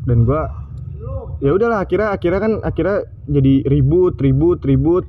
dan 0.05 0.19
gue 0.23 0.41
ya 1.41 1.51
udahlah 1.51 1.79
akhirnya 1.81 2.09
akhirnya 2.11 2.39
kan 2.39 2.53
akhirnya 2.61 2.99
jadi 3.25 3.55
ribut 3.65 4.15
ribut 4.17 4.61
ribut 4.61 5.05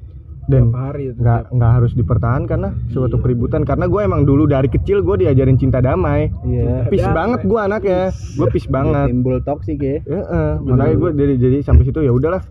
dan 0.45 0.69
Tiap 0.69 0.77
hari 0.77 1.03
itu, 1.09 1.17
nggak 1.17 1.41
nggak 1.57 1.71
harus 1.81 1.91
dipertahankan 1.97 2.59
lah 2.61 2.73
suatu 2.93 3.17
keributan. 3.17 3.65
Karena 3.65 3.89
gue 3.89 4.01
emang 4.05 4.29
dulu 4.29 4.45
dari 4.45 4.69
kecil 4.69 5.01
gue 5.01 5.25
diajarin 5.25 5.57
cinta 5.57 5.81
damai. 5.81 6.29
Iya. 6.45 6.85
Pis 6.89 7.01
banget 7.01 7.41
gue 7.49 7.59
anaknya. 7.59 8.13
Gue 8.37 8.47
pis 8.53 8.69
banget. 8.69 9.09
Timbul 9.09 9.41
toksik 9.41 9.81
ya. 9.81 9.97
Ya 10.05 10.21
eh, 10.21 10.53
makanya 10.61 10.95
gue 11.01 11.09
jadi 11.17 11.33
jadi 11.41 11.57
sampai 11.65 11.83
situ 11.89 12.05
ya 12.05 12.13
udahlah. 12.13 12.45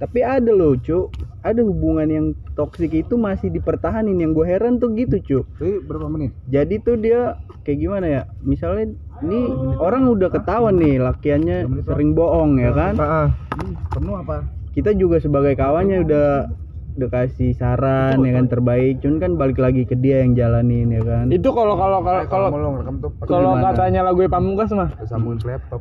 Tapi 0.00 0.24
ada 0.24 0.50
loh 0.50 0.74
cu 0.80 1.12
ada 1.44 1.60
hubungan 1.60 2.08
yang 2.08 2.26
toksik 2.58 2.90
itu 2.98 3.14
masih 3.14 3.52
dipertahanin. 3.54 4.18
Yang 4.18 4.32
gue 4.34 4.46
heran 4.50 4.82
tuh 4.82 4.90
gitu 4.98 5.16
cu 5.22 5.38
Jadi 5.62 5.86
berapa 5.86 6.10
menit? 6.10 6.34
Jadi 6.50 6.74
tuh 6.82 6.98
dia 6.98 7.38
kayak 7.62 7.78
gimana 7.78 8.06
ya? 8.10 8.22
Misalnya 8.42 8.90
ini 9.22 9.40
orang 9.78 10.10
udah 10.10 10.34
ketahuan 10.34 10.82
nih 10.82 10.98
lakiannya 10.98 11.68
sering 11.86 12.18
bohong 12.18 12.58
ya 12.58 12.74
kan? 12.74 12.98
Penuh 13.94 14.18
apa? 14.18 14.50
Kita 14.74 14.94
juga 14.98 15.22
sebagai 15.22 15.54
kawannya 15.54 16.06
udah 16.06 16.26
udah 17.00 17.08
kasih 17.10 17.56
saran 17.56 18.20
ya 18.20 18.36
kan 18.36 18.46
terbaik. 18.46 19.00
Cuman 19.00 19.16
kan 19.16 19.32
balik 19.40 19.56
lagi 19.56 19.88
ke 19.88 19.96
dia 19.96 20.20
yang 20.20 20.36
jalanin 20.36 20.92
ya 20.92 21.00
kan. 21.00 21.32
Itu 21.32 21.48
kalau 21.50 21.74
kalau 21.74 22.04
kalau 22.04 22.22
kalau 22.28 22.48
kalau 23.24 23.50
katanya 23.64 24.04
lagu 24.04 24.20
pamungkas 24.28 24.68
mah 24.76 24.92
sambungin 25.08 25.40
laptop. 25.48 25.80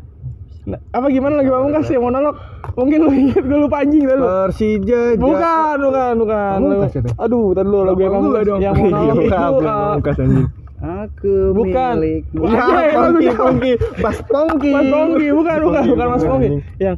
Nah, 0.69 0.79
apa 0.93 1.07
gimana 1.09 1.41
lagi 1.41 1.49
pamungkas 1.49 1.87
ya? 1.89 1.99
Monolog. 1.99 2.35
Mungkin 2.77 2.99
lu 3.01 3.11
inget 3.11 3.43
gue 3.43 3.59
lupa 3.59 3.83
anjing 3.83 4.05
tadi 4.05 4.19
lu. 4.21 4.25
Persija 4.27 5.01
bukan 5.19 5.75
bukan 5.83 6.13
bukan. 6.23 6.57
Itu? 6.87 7.09
aduh 7.19 7.45
tadi 7.51 7.67
lu 7.67 7.79
lagu 7.83 7.99
Bapak 7.99 8.11
pamungkas 8.15 8.31
gua 8.31 8.47
dong. 8.47 8.59
yang 8.63 8.75
Iya, 8.75 8.83
monolog 8.87 9.17
itu 9.19 9.29
maaf, 9.33 9.51
uh, 9.51 9.61
Pamungkas, 9.65 10.17
anjing. 10.19 10.47
aku 10.79 11.35
Bukan. 11.51 11.95
Wah, 12.39 12.47
Ya, 12.47 12.63
Anjay, 12.63 12.87
Pongki. 12.95 13.27
Pongki, 13.35 13.71
Bas 13.99 14.17
Pongki. 14.23 14.71
Mas 14.71 14.87
Pongki 14.87 15.27
bukan 15.35 15.57
bukan 15.67 15.83
bukan 15.91 16.07
Mas 16.07 16.23
Pongki. 16.23 16.49
Yang 16.79 16.97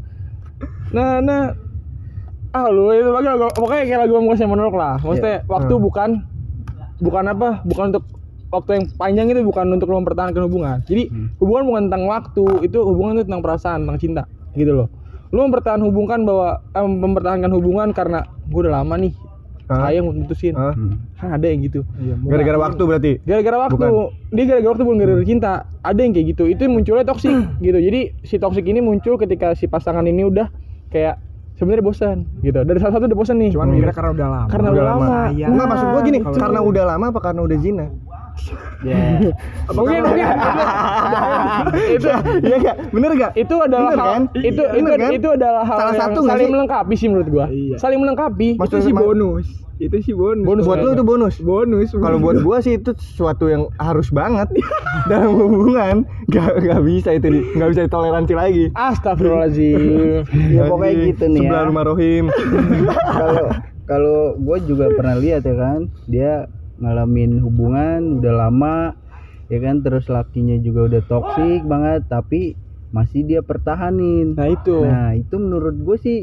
nah 0.91 1.23
nah 1.23 1.55
ah 2.51 2.67
lu 2.67 2.91
itu 2.91 3.07
lagi 3.07 3.27
lagu- 3.27 3.55
pokoknya 3.55 3.83
kayak 3.85 3.99
lagu 4.03 4.13
yang 4.13 4.25
monolog 4.45 4.75
lah. 4.75 4.95
Maksudnya 4.99 5.47
waktu 5.47 5.73
Hmm. 5.73 5.83
bukan 5.83 6.09
bukan 6.99 7.23
apa 7.27 7.49
bukan 7.63 7.85
untuk 7.95 8.03
waktu 8.51 8.69
yang 8.75 8.85
panjang 8.93 9.25
itu 9.31 9.41
bukan 9.41 9.65
untuk 9.71 9.87
lo 9.87 9.97
mempertahankan 9.97 10.43
hubungan. 10.45 10.77
Jadi 10.83 11.07
hubungan 11.39 11.63
bukan 11.65 11.81
tentang 11.87 12.03
waktu 12.05 12.43
itu 12.61 12.77
hubungan 12.83 13.11
itu 13.15 13.23
tentang 13.25 13.41
perasaan 13.41 13.87
tentang 13.87 13.97
cinta 13.97 14.23
gitu 14.53 14.71
loh. 14.75 14.87
Lo 15.31 15.47
mempertahankan 15.47 15.87
hubungan 15.87 16.27
bahwa 16.27 16.59
eh, 16.59 16.83
mempertahankan 16.83 17.51
hubungan 17.51 17.87
karena 17.91 18.19
gue 18.45 18.59
udah 18.59 18.83
lama 18.83 18.95
nih 18.99 19.15
Hah? 19.71 19.87
sayang 19.87 20.11
mutusin. 20.11 20.51
Hah? 20.51 20.75
kan 21.15 21.31
ada 21.31 21.47
yang 21.47 21.63
gitu. 21.63 21.87
Gara-gara 22.27 22.59
waktu 22.59 22.83
berarti. 22.83 23.11
gara-gara 23.23 23.57
waktu. 23.61 23.79
Dia 24.35 24.43
gara-gara 24.45 24.69
waktu 24.69 24.83
bukan 24.83 24.97
gara-gara 24.99 25.23
cinta. 25.23 25.51
Ada 25.79 25.99
yang 26.03 26.11
kayak 26.11 26.27
gitu. 26.35 26.43
Itu 26.51 26.67
munculnya 26.67 27.07
toksik 27.07 27.31
gitu. 27.63 27.79
Jadi 27.79 27.99
si 28.21 28.35
toksik 28.35 28.67
ini 28.67 28.83
muncul 28.83 29.15
ketika 29.15 29.55
si 29.55 29.71
pasangan 29.71 30.03
ini 30.03 30.27
udah 30.27 30.51
kayak 30.91 31.15
sebenarnya 31.61 31.85
bosan 31.85 32.17
gitu 32.41 32.57
dari 32.59 32.75
salah 32.75 32.93
satu 32.93 33.05
udah 33.05 33.13
bosan 33.15 33.37
nih 33.37 33.53
cuman 33.53 33.67
mikirnya 33.69 33.93
karena 33.93 34.11
udah 34.11 34.27
lama 34.27 34.47
karena 34.49 34.67
udah 34.67 34.85
lama 34.87 35.05
Sayang. 35.05 35.49
Enggak 35.51 35.67
maksud 35.67 35.87
gua 35.87 36.01
gini, 36.01 36.17
karena 36.25 36.59
udah 36.59 36.83
lama 36.87 37.05
apa 37.07 37.19
karena 37.21 37.41
udah 37.41 37.57
zina? 37.59 37.85
ya 38.81 38.97
mungkin 39.75 40.01
mungkin 40.01 40.25
itu 41.93 42.07
Iya 42.41 42.55
enggak? 42.57 42.75
Bener 42.89 43.09
enggak? 43.11 43.31
itu 43.35 43.55
adalah 43.55 43.85
Bener 43.85 43.99
hal 43.99 44.09
kan? 44.09 44.23
itu 44.33 44.41
Iya, 44.57 44.71
itu 44.71 44.81
bener 44.81 44.97
kan? 44.97 45.11
itu 45.13 45.27
adalah 45.29 45.61
hal 45.61 45.77
Salah 45.77 45.91
yang 45.91 46.01
satu 46.01 46.17
nggak 46.17 46.31
saling 46.31 46.41
sih? 46.41 46.53
melengkapi 46.55 46.93
sih 46.95 47.07
menurut 47.07 47.27
gua 47.29 47.45
Iya. 47.47 47.75
saling 47.77 47.99
melengkapi 47.99 48.49
Maksud 48.57 48.73
itu 48.73 48.85
sih 48.87 48.93
bonus 48.95 49.45
itu 49.81 49.97
sih 49.99 50.13
bonus 50.13 50.45
Bonus 50.45 50.63
buat 50.63 50.77
lu 50.77 50.89
itu 50.91 51.01
bonus. 51.01 51.35
bonus 51.37 51.89
Kalau 51.91 52.17
buat 52.17 52.37
gua 52.39 52.57
sih 52.59 52.77
itu 52.77 52.93
sesuatu 52.93 53.45
yang 53.45 53.65
harus 53.75 54.07
banget 54.09 54.45
dalam 55.09 55.33
hubungan. 55.33 56.05
Gak 56.29 56.61
gak 56.61 56.81
bisa 56.81 57.09
itu 57.11 57.27
gak 57.51 57.69
bisa 57.69 57.81
ditoleransi 57.85 58.33
lagi. 58.33 58.65
astagfirullahaladzim 58.71 60.21
ya 60.55 60.61
pokoknya 60.65 60.93
gitu 61.07 61.25
nih 61.27 61.37
ya 61.37 61.43
Sebelah 61.43 61.63
rumah 61.65 61.83
Rohim. 61.83 62.25
kalau 63.11 63.45
kalau 63.83 64.17
gue 64.37 64.57
juga 64.63 64.85
pernah 64.93 65.17
lihat 65.17 65.43
ya 65.43 65.55
kan 65.55 65.79
dia 66.05 66.33
ngalamin 66.77 67.37
hubungan 67.39 68.17
udah 68.17 68.33
lama 68.39 68.77
ya 69.47 69.59
kan 69.59 69.81
terus 69.81 70.07
lakinya 70.07 70.55
juga 70.57 70.87
udah 70.87 71.01
toksik 71.03 71.61
banget 71.63 72.07
tapi 72.07 72.55
masih 72.89 73.23
dia 73.23 73.41
pertahanin 73.41 74.33
nah 74.33 74.47
itu 74.47 74.77
nah 74.81 75.11
itu 75.11 75.35
menurut 75.35 75.75
gue 75.77 75.97
sih 75.97 76.19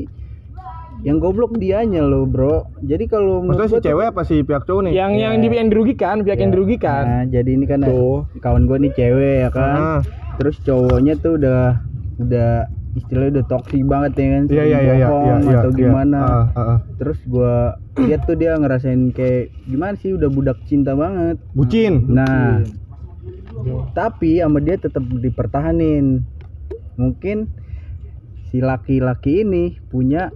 yang 1.01 1.19
goblok 1.19 1.55
dianya 1.55 2.03
loh 2.03 2.27
bro 2.27 2.67
jadi 2.81 3.07
kalau 3.07 3.41
Maksudnya 3.41 3.71
si 3.71 3.87
cewek 3.87 4.07
apa 4.11 4.23
si 4.23 4.43
pihak 4.43 4.67
cowok 4.67 4.91
nih? 4.91 4.93
yang 4.95 5.13
yang 5.15 5.39
di 5.39 5.47
yang 5.47 5.71
dirugikan 5.71 6.27
pihak 6.27 6.39
yang 6.39 6.51
dirugikan 6.51 7.05
nah 7.05 7.23
jadi 7.25 7.51
ini 7.51 7.65
kan 7.65 7.81
Tuh. 7.81 8.27
kawan 8.39 8.67
gue 8.67 8.79
nih 8.83 8.93
cewek 8.93 9.35
ya 9.47 9.51
kan 9.51 9.79
Ah. 9.79 10.01
terus 10.37 10.59
cowoknya 10.61 11.15
tuh 11.17 11.39
udah 11.39 11.79
udah 12.19 12.51
istilahnya 12.95 13.31
udah 13.39 13.45
toksik 13.47 13.85
banget 13.85 14.13
ya 14.13 14.27
kan 14.29 14.43
Iya 14.45 14.55
iya 14.59 14.59
sering 14.59 14.67
iya 14.67 14.95
iya 14.97 15.07
bohong 15.07 15.23
iya 15.23 15.37
iya. 15.39 15.59
atau 15.61 15.71
iya. 15.71 15.79
gimana 15.79 16.19
Ah, 16.19 16.27
ah, 16.27 16.59
ah. 16.59 16.79
terus 16.99 17.19
gua 17.25 17.55
lihat 17.97 18.21
tuh 18.27 18.35
dia 18.35 18.53
ngerasain 18.55 19.03
kayak 19.13 19.45
gimana 19.65 19.95
sih 19.95 20.11
udah 20.13 20.29
budak 20.29 20.59
cinta 20.67 20.99
banget 20.99 21.39
Bucin. 21.53 22.11
nah 22.11 22.59
tapi 23.93 24.39
sama 24.39 24.59
dia 24.59 24.79
tetap 24.79 25.03
dipertahanin 25.03 26.27
mungkin 26.95 27.51
si 28.49 28.59
laki-laki 28.59 29.43
ini 29.43 29.79
punya 29.87 30.31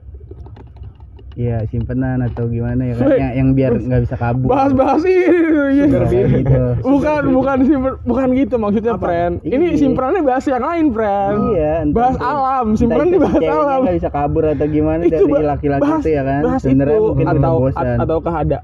ya 1.32 1.64
simpenan 1.66 2.20
atau 2.20 2.44
gimana 2.44 2.92
ya 2.92 2.94
kan? 2.94 3.08
Woi, 3.08 3.16
yang, 3.16 3.32
yang 3.32 3.48
biar 3.52 3.72
nggak 3.74 4.02
bisa 4.04 4.16
kabur. 4.16 4.48
bahas-bahas 4.52 5.02
ini 5.02 5.24
iya. 5.72 5.86
Gitu. 6.28 6.62
bukan 6.84 7.22
bukan 7.32 7.56
simpen 7.64 7.94
bukan 8.04 8.26
gitu 8.36 8.54
maksudnya 8.56 8.94
friend. 8.96 9.34
Ini 9.40 9.64
Iya. 9.72 9.78
simpenannya 9.78 10.22
bahas 10.22 10.44
yang 10.44 10.60
lain 10.60 10.86
friend. 10.92 11.38
Iya, 11.52 11.74
bahas 11.88 12.14
itu- 12.16 12.24
alam. 12.26 12.66
Simpenan 12.76 13.06
ini 13.08 13.18
bahas 13.18 13.40
alam. 13.42 13.80
nggak 13.84 13.96
bisa 13.96 14.10
kabur 14.10 14.44
atau 14.44 14.66
gimana 14.66 15.00
Itu 15.02 15.24
dari 15.24 15.44
laki-laki 15.46 15.88
itu 15.88 16.08
ya 16.10 16.22
kan? 16.22 16.40
bahas 16.44 16.60
sebenarnya 16.60 16.98
itu, 16.98 17.06
mungkin 17.08 17.26
atau 17.28 17.54
bosan. 17.60 17.96
atau 17.98 18.16
ada 18.32 18.58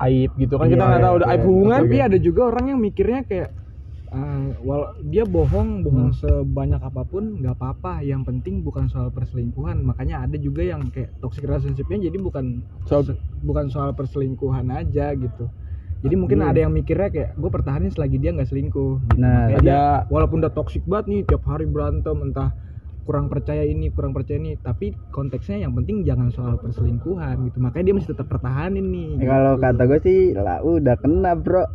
aib 0.00 0.30
gitu 0.36 0.54
kan? 0.56 0.66
Kita 0.68 0.76
Iya, 0.76 0.88
nggak 0.90 1.02
tahu 1.02 1.14
ada 1.16 1.24
iya, 1.24 1.32
aib 1.32 1.40
iya. 1.40 1.48
hubungan 1.48 1.78
tapi 1.80 1.96
ada 2.00 2.18
juga 2.20 2.40
orang 2.48 2.64
yang 2.68 2.78
mikirnya 2.80 3.20
kayak 3.24 3.48
eh, 4.10 4.46
wal 4.60 4.82
dia 5.02 5.22
bohong 5.22 5.82
bohong 5.82 6.10
sebanyak 6.12 6.78
apa 6.78 7.02
pun 7.02 7.38
nggak 7.38 7.54
apa-apa. 7.54 8.02
Yang 8.02 8.22
penting 8.26 8.54
bukan 8.60 8.86
soal 8.86 9.08
perselingkuhan. 9.08 9.80
Makanya 9.80 10.24
ada 10.24 10.34
juga 10.34 10.62
yang 10.62 10.88
kayak 10.88 11.14
toxic 11.18 11.42
relationshipnya 11.42 12.10
jadi 12.10 12.18
bukan 12.18 12.66
Soal- 12.84 13.06
se- 13.06 13.18
bukan 13.40 13.70
soal 13.70 13.92
perselingkuhan 13.92 14.66
aja 14.68 15.14
gitu. 15.14 15.46
Jadi 16.00 16.14
mungkin 16.16 16.40
Iya. 16.40 16.48
ada 16.48 16.58
yang 16.60 16.72
mikirnya 16.72 17.08
kayak 17.08 17.30
gue 17.34 17.50
pertahanin 17.50 17.92
selagi 17.92 18.16
dia 18.16 18.32
nggak 18.32 18.48
selingkuh. 18.48 18.92
Gitu. 19.04 19.20
Nah, 19.20 19.46
Makanya 19.46 19.60
dia, 19.60 19.70
ada- 19.70 20.02
walaupun 20.08 20.40
udah 20.40 20.50
toxic 20.50 20.82
banget 20.84 21.06
nih 21.06 21.20
tiap 21.24 21.44
hari 21.44 21.64
berantem 21.64 22.16
entah 22.24 22.50
kurang 23.02 23.26
percaya 23.26 23.62
ini 23.62 23.88
kurang 23.88 24.10
percaya 24.10 24.36
ini 24.36 24.54
tapi 24.56 24.92
konteksnya 25.08 25.58
yang 25.58 25.72
penting 25.72 26.02
jangan 26.02 26.28
soal 26.28 26.54
perselingkuhan 26.56 27.42
gitu 27.42 27.58
makanya 27.58 27.84
dia 27.84 27.94
masih 27.94 28.10
tetap 28.10 28.26
pertahanin 28.26 28.86
nih 28.86 29.10
Ya, 29.16 29.26
kalau 29.28 29.52
gitu. 29.52 29.62
kata 29.62 29.82
gue 29.84 29.98
sih 30.00 30.20
lah 30.32 30.58
udah 30.60 30.96
kena 30.96 31.32
bro 31.34 31.64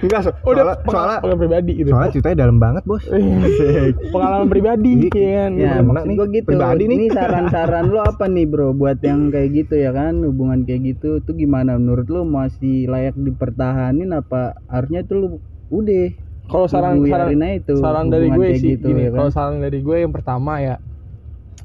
Enggak, 0.00 0.20
so- 0.22 0.36
udah 0.42 0.62
soalnya, 0.64 0.76
soalnya, 0.82 1.18
pengalaman 1.20 1.38
pribadi 1.38 1.72
gitu 1.74 1.88
soalnya 1.90 2.10
ceritanya 2.10 2.36
dalam 2.38 2.56
banget, 2.56 2.82
Bos. 2.84 3.04
Asik. 3.04 3.94
pengalaman 4.14 4.48
pribadi 4.48 4.90
Iya. 4.90 5.10
ya 5.10 5.30
kan 5.36 5.50
ya 5.52 5.72
Gimana 5.74 5.82
maksud 5.90 6.06
nih? 6.06 6.16
gue 6.16 6.28
gitu 6.30 6.46
Pribadi 6.46 6.82
nih. 6.82 6.96
ini 6.96 7.06
saran-saran 7.10 7.84
lo 7.86 8.00
apa 8.00 8.24
nih 8.26 8.46
bro 8.46 8.68
buat 8.72 8.98
yang 9.00 9.20
kayak 9.28 9.48
gitu 9.54 9.74
ya 9.76 9.90
kan 9.90 10.14
hubungan 10.22 10.60
kayak 10.62 10.80
gitu 10.88 11.20
tuh 11.20 11.34
gimana 11.34 11.76
menurut 11.76 12.06
lo 12.06 12.22
masih 12.22 12.86
layak 12.86 13.14
dipertahanin 13.14 14.10
apa 14.10 14.40
harusnya 14.64 15.02
tuh 15.02 15.16
lo 15.16 15.26
udah 15.68 16.08
kalau 16.50 16.66
saran 16.66 16.98
saran 17.00 17.30
itu 17.32 17.74
saran 17.78 18.06
dari 18.08 18.28
gue 18.28 18.46
sih 18.54 18.74
gitu, 18.74 18.90
gini 18.90 19.06
ya 19.06 19.10
kan? 19.10 19.16
kalau 19.16 19.30
saran 19.30 19.56
dari 19.58 19.78
gue 19.78 19.96
yang 19.96 20.10
pertama 20.10 20.58
ya 20.58 20.76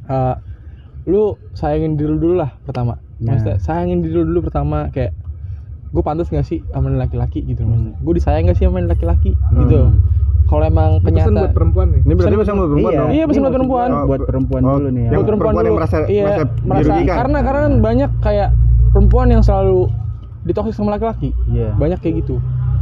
eh, 0.05 0.35
lu 1.05 1.23
sayangin 1.51 1.95
diri 1.95 2.07
lu 2.07 2.17
dulu 2.19 2.35
lah 2.37 2.53
pertama 2.61 3.01
Nah. 3.15 3.31
maksudnya 3.31 3.57
sayangin 3.57 3.99
diri 3.99 4.13
lu 4.13 4.27
dulu 4.27 4.45
pertama 4.45 4.87
kayak 4.89 5.15
gue 5.87 6.03
pantas 6.03 6.27
gak 6.27 6.43
sih 6.43 6.59
sama 6.69 6.87
nih 6.87 6.99
laki-laki 6.99 7.39
gitu 7.41 7.63
maksudnya 7.63 7.95
gue 7.95 8.13
disayang 8.13 8.45
gak 8.45 8.57
sih 8.57 8.65
sama 8.65 8.83
laki-laki 8.83 9.31
gitu 9.55 9.89
kalau 10.45 10.61
emang 10.61 10.99
Ini 10.99 11.09
pesan 11.15 11.33
buat 11.33 11.53
perempuan 11.53 11.87
nih 11.89 12.01
Ini 12.01 12.13
berarti 12.13 12.27
Pesan 12.27 12.41
pesan 12.43 12.55
buat 12.55 12.69
perempuan 12.69 12.91
iya 12.91 12.99
dong. 12.99 13.09
Iya, 13.09 13.23
pesan 13.23 13.33
Ini 13.33 13.41
buat 13.41 13.55
perempuan. 13.55 13.87
gua 13.89 14.03
buat 14.05 14.21
perempuan 14.23 14.61
Oh, 14.61 14.75
dulu 14.75 14.89
nih 14.89 15.01
ya 15.01 15.09
buat 15.09 15.25
perempuan, 15.25 15.39
perempuan 15.39 15.63
yang 15.65 15.75
merasa- 15.75 16.05
iya, 16.05 16.23
merasa 16.23 16.43
merasa 16.61 16.81
dirugikan. 16.85 17.15
karena 17.15 17.37
karena 17.41 17.59
kan 17.63 17.73
banyak 17.81 18.09
kayak 18.19 18.49
perempuan 18.91 19.27
yang 19.27 19.41
selalu 19.41 19.79
ditoksis 20.43 20.75
sama 20.75 20.89
laki-laki 20.91 21.29
Iya. 21.47 21.69
banyak 21.73 21.97
kayak 21.97 22.15
gitu 22.21 22.35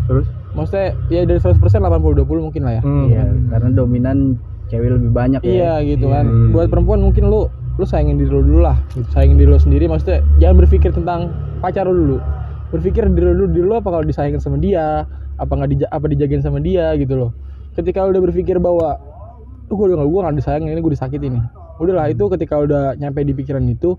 Terus? 0.04 0.28
Maksudnya 0.54 0.94
ya 1.08 1.22
dari 1.24 1.38
100% 1.38 1.58
80 1.60 1.90
20 2.16 2.24
mungkin 2.42 2.62
lah 2.64 2.74
ya 2.78 2.82
Hmm. 2.82 3.06
Iya, 3.08 3.24
karena 3.50 3.70
dominan 3.72 4.18
cewek 4.66 4.90
lebih 4.92 5.10
banyak 5.10 5.42
ya. 5.42 5.50
Iya 5.50 5.74
gitu 5.88 6.06
kan. 6.08 6.26
Iya. 6.26 6.50
Buat 6.50 6.68
perempuan 6.70 7.00
mungkin 7.02 7.26
lu 7.26 7.46
lu 7.74 7.84
sayangin 7.84 8.16
diri 8.16 8.30
lu 8.30 8.42
dulu 8.42 8.62
lah. 8.62 8.78
Gitu. 8.90 9.06
Sayangin 9.10 9.36
diri 9.36 9.50
lu 9.50 9.58
sendiri 9.58 9.86
maksudnya 9.86 10.22
jangan 10.38 10.56
berpikir 10.58 10.90
tentang 10.90 11.30
pacar 11.60 11.84
lu 11.84 11.94
dulu. 11.96 12.18
Berpikir 12.70 13.06
diri 13.08 13.30
lu 13.30 13.46
diri 13.48 13.62
lu 13.64 13.74
apa 13.74 13.88
kalau 13.88 14.02
disayangin 14.02 14.38
sama 14.38 14.58
dia, 14.58 15.06
apa 15.36 15.52
nggak 15.52 15.70
dija- 15.72 15.92
apa 15.92 16.06
dijagain 16.08 16.40
sama 16.40 16.58
dia 16.58 16.94
gitu 16.96 17.14
loh. 17.16 17.32
Ketika 17.74 18.02
lu 18.02 18.14
udah 18.14 18.24
berpikir 18.24 18.58
bahwa 18.58 18.98
"Oh, 19.66 19.76
gue 19.76 19.86
udah 19.88 19.98
gak 19.98 20.08
gue 20.08 20.20
nggak 20.22 20.36
disayangin 20.38 20.70
ini 20.70 20.80
gue 20.80 20.94
disakitin 20.94 21.32
nih. 21.34 21.46
Udahlah 21.76 22.06
itu 22.08 22.24
ketika 22.30 22.56
udah 22.58 22.94
nyampe 22.96 23.22
di 23.22 23.34
pikiran 23.34 23.66
itu 23.66 23.98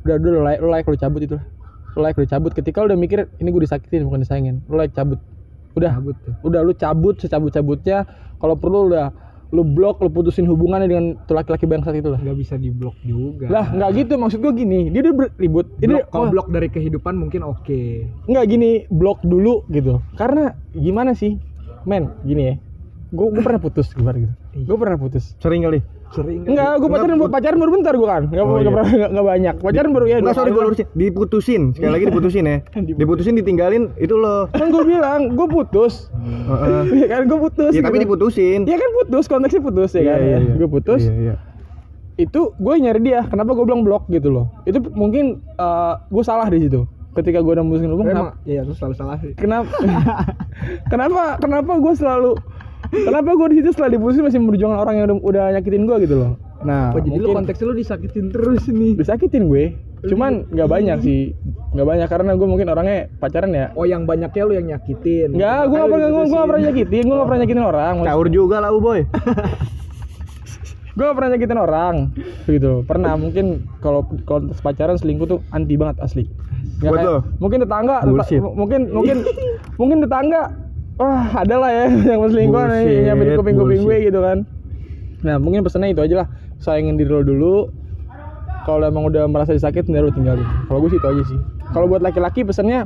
udah 0.00 0.14
udah 0.16 0.30
lu 0.30 0.40
like 0.40 0.60
lu 0.60 0.68
like 0.68 0.86
lu 0.86 0.94
cabut 0.96 1.20
itu 1.20 1.34
lah. 1.34 1.44
Lu 1.92 2.00
like 2.00 2.14
lu 2.14 2.24
cabut 2.24 2.50
ketika 2.52 2.78
lu 2.80 2.86
udah 2.86 2.96
mikir 2.96 3.18
ini 3.36 3.48
gue 3.48 3.62
disakitin 3.64 4.06
bukan 4.06 4.22
disayangin. 4.22 4.62
Lu 4.64 4.74
like 4.76 4.90
cabut. 4.92 5.18
Udah. 5.76 5.96
Cabut 5.96 6.16
tuh. 6.22 6.34
udah 6.46 6.60
lu 6.66 6.72
cabut 6.74 7.14
secabut-cabutnya. 7.18 8.08
Kalau 8.40 8.54
perlu 8.56 8.90
udah 8.90 9.12
lu 9.50 9.66
blok 9.66 9.98
lu 9.98 10.06
putusin 10.14 10.46
hubungannya 10.46 10.86
dengan 10.86 11.04
tuh 11.26 11.34
laki-laki 11.34 11.66
bangsat 11.66 11.98
itu 11.98 12.08
lah. 12.14 12.20
Nggak 12.22 12.38
bisa 12.38 12.54
diblok 12.54 12.94
juga. 13.02 13.50
Lah 13.50 13.66
nggak 13.74 13.90
gitu. 14.06 14.14
Maksud 14.14 14.38
gua 14.38 14.52
gini 14.54 14.90
dia 14.94 15.02
udah 15.02 15.30
ribut. 15.38 15.66
Ini 15.82 16.06
kalau 16.10 16.30
oh, 16.30 16.30
blok 16.30 16.48
dari 16.54 16.70
kehidupan 16.70 17.18
mungkin 17.18 17.42
oke. 17.42 18.06
Nggak 18.30 18.44
gini 18.46 18.70
blok 18.88 19.18
dulu 19.26 19.66
gitu. 19.70 19.98
Karena 20.14 20.54
gimana 20.74 21.14
sih? 21.18 21.34
Men 21.82 22.14
gini 22.22 22.42
ya. 22.46 22.54
Gua, 23.10 23.34
gua 23.34 23.42
pernah 23.42 23.60
putus 23.62 23.90
gitu. 23.90 24.06
Gua 24.66 24.76
pernah 24.78 24.98
putus. 24.98 25.34
Sering 25.42 25.66
kali. 25.66 25.82
Sering 26.10 26.42
kan? 26.42 26.48
Enggak, 26.50 26.72
gua 26.78 26.88
pacaran 26.90 27.14
Enggak, 27.16 27.32
pacaran 27.32 27.58
baru 27.58 27.70
bentar 27.74 27.94
gua 27.94 28.08
kan. 28.08 28.22
Enggak 28.30 28.44
Oh, 28.44 28.58
iya. 28.58 28.70
pernah 28.70 28.88
enggak, 28.90 29.10
enggak 29.10 29.26
banyak. 29.26 29.54
Pacaran 29.62 29.90
baru 29.94 30.06
ya. 30.06 30.16
Enggak, 30.18 30.36
sorry 30.36 30.50
gue 30.50 30.62
lurusin. 30.62 30.86
Diputusin. 30.94 31.62
Sekali 31.74 31.92
lagi 31.94 32.04
diputusin 32.10 32.44
ya. 32.44 32.56
Diputusin. 33.00 33.34
Ditinggalin 33.38 33.82
itu 33.96 34.14
lo. 34.18 34.50
Kan 34.50 34.68
gua 34.74 34.84
bilang, 34.84 35.20
gua 35.38 35.46
putus. 35.46 36.10
Heeh. 36.20 36.82
Iya 37.06 37.06
kan 37.14 37.22
gua 37.30 37.38
putus. 37.46 37.72
Ya 37.72 37.80
tapi 37.80 37.96
gitu. 37.98 38.04
diputusin. 38.10 38.60
Ya 38.66 38.76
kan 38.76 38.90
putus, 38.98 39.24
konteksnya 39.30 39.60
putus 39.62 39.90
ya 39.94 40.02
kan. 40.06 40.18
Gue 40.58 40.68
putus. 40.68 41.02
Iya, 41.06 41.14
iya. 41.14 41.36
itu 42.20 42.52
gue 42.52 42.74
nyari 42.76 43.00
dia 43.00 43.24
kenapa 43.24 43.56
gue 43.56 43.64
bilang 43.64 43.80
blok 43.80 44.04
gitu 44.12 44.28
loh 44.28 44.52
itu 44.68 44.76
mungkin 44.92 45.40
gue 46.12 46.20
salah 46.20 46.52
di 46.52 46.68
situ 46.68 46.84
ketika 47.16 47.40
gue 47.40 47.52
udah 47.56 47.64
mutusin 47.64 47.88
emang 47.88 48.06
kenapa 48.06 48.32
iya 48.44 48.60
terus 48.60 48.76
selalu 48.76 48.94
salah 49.00 49.16
sih 49.24 49.32
kenapa 49.40 49.72
kenapa 50.92 51.40
kenapa 51.40 51.72
gue 51.80 51.94
selalu 51.96 52.36
kenapa 52.90 53.30
gue 53.32 53.46
di 53.50 53.56
situ 53.62 53.68
setelah 53.70 53.90
diputusin 53.90 54.22
masih 54.22 54.38
memperjuangkan 54.38 54.78
orang 54.78 54.94
yang 54.98 55.06
udah, 55.06 55.18
udah 55.22 55.44
nyakitin 55.54 55.82
gue 55.86 55.96
gitu 56.02 56.14
loh? 56.18 56.32
Nah 56.60 56.92
oh 56.92 57.00
jadi 57.00 57.16
lu 57.16 57.30
mungkin 57.30 57.36
konteksnya 57.40 57.66
lu 57.70 57.74
disakitin 57.74 58.24
terus 58.28 58.62
nih 58.66 58.92
disakitin 58.98 59.46
gue. 59.46 59.64
Cuman 60.00 60.48
nggak 60.48 60.68
banyak 60.68 60.98
sih. 61.00 61.20
Nggak 61.70 61.86
banyak 61.86 62.08
karena 62.08 62.30
gue 62.34 62.48
mungkin 62.48 62.66
orangnya 62.68 62.98
pacaran 63.16 63.52
ya. 63.52 63.70
Oh 63.76 63.84
yang 63.84 64.04
banyaknya 64.04 64.42
lu 64.42 64.52
yang 64.52 64.66
nyakitin. 64.68 65.36
Enggak, 65.36 65.60
gue 65.68 65.76
gak 65.76 65.88
pernah, 65.88 66.08
gue 66.08 66.10
diputusin. 66.10 66.34
gak 66.34 66.46
pernah 66.48 66.62
nyakitin, 66.66 67.02
gue 67.04 67.16
gak 67.16 67.28
pernah 67.28 67.40
nyakitin 67.40 67.64
orang. 67.64 67.94
Caur 68.08 68.28
juga 68.28 68.56
lah, 68.58 68.70
boy. 68.72 69.00
Gue 70.90 71.06
gak 71.06 71.16
pernah 71.16 71.30
nyakitin 71.32 71.56
orang 71.56 71.94
gitu. 72.44 72.72
Pernah, 72.84 73.14
mungkin 73.14 73.46
kalau 73.78 74.04
kalau 74.26 74.50
pacaran 74.58 74.98
selingkuh 74.98 75.24
tuh 75.24 75.40
anti 75.54 75.78
banget 75.78 75.96
asli. 76.02 76.26
Nggak 76.82 76.90
Buat 76.90 76.98
kayak- 76.98 77.08
lo? 77.08 77.18
Mungkin 77.38 77.58
tetangga, 77.62 77.96
teta- 78.02 78.52
mungkin 78.52 78.80
mungkin 78.90 79.16
mungkin 79.78 79.96
tetangga 80.04 80.40
Wah 81.00 81.32
ada 81.34 81.56
lah 81.56 81.70
ya 81.70 81.84
yang 81.88 82.20
selingkuh 82.22 82.60
nih 82.60 82.84
Bullshit, 82.84 83.08
Yang 83.08 83.16
di 83.16 83.32
kuping-kuping 83.34 83.56
gue 83.78 83.88
bullshit. 83.88 84.06
gitu 84.06 84.20
kan. 84.20 84.38
Nah 85.20 85.36
mungkin 85.36 85.64
pesannya 85.64 85.90
itu 85.90 86.02
aja 86.02 86.14
lah. 86.14 86.28
Sayangin 86.60 86.94
diri 86.94 87.08
lo 87.08 87.24
dulu. 87.24 87.72
Kalau 88.60 88.84
emang 88.84 89.08
udah 89.08 89.24
merasa 89.24 89.50
disakitin, 89.50 89.96
ya 89.96 90.04
lo 90.04 90.12
tinggalin. 90.12 90.44
Kalau 90.68 90.78
gue 90.78 90.92
sih 90.92 91.00
itu 91.00 91.08
aja 91.08 91.22
sih. 91.24 91.40
Kalau 91.72 91.88
buat 91.88 92.00
laki-laki 92.00 92.44
pesannya 92.44 92.84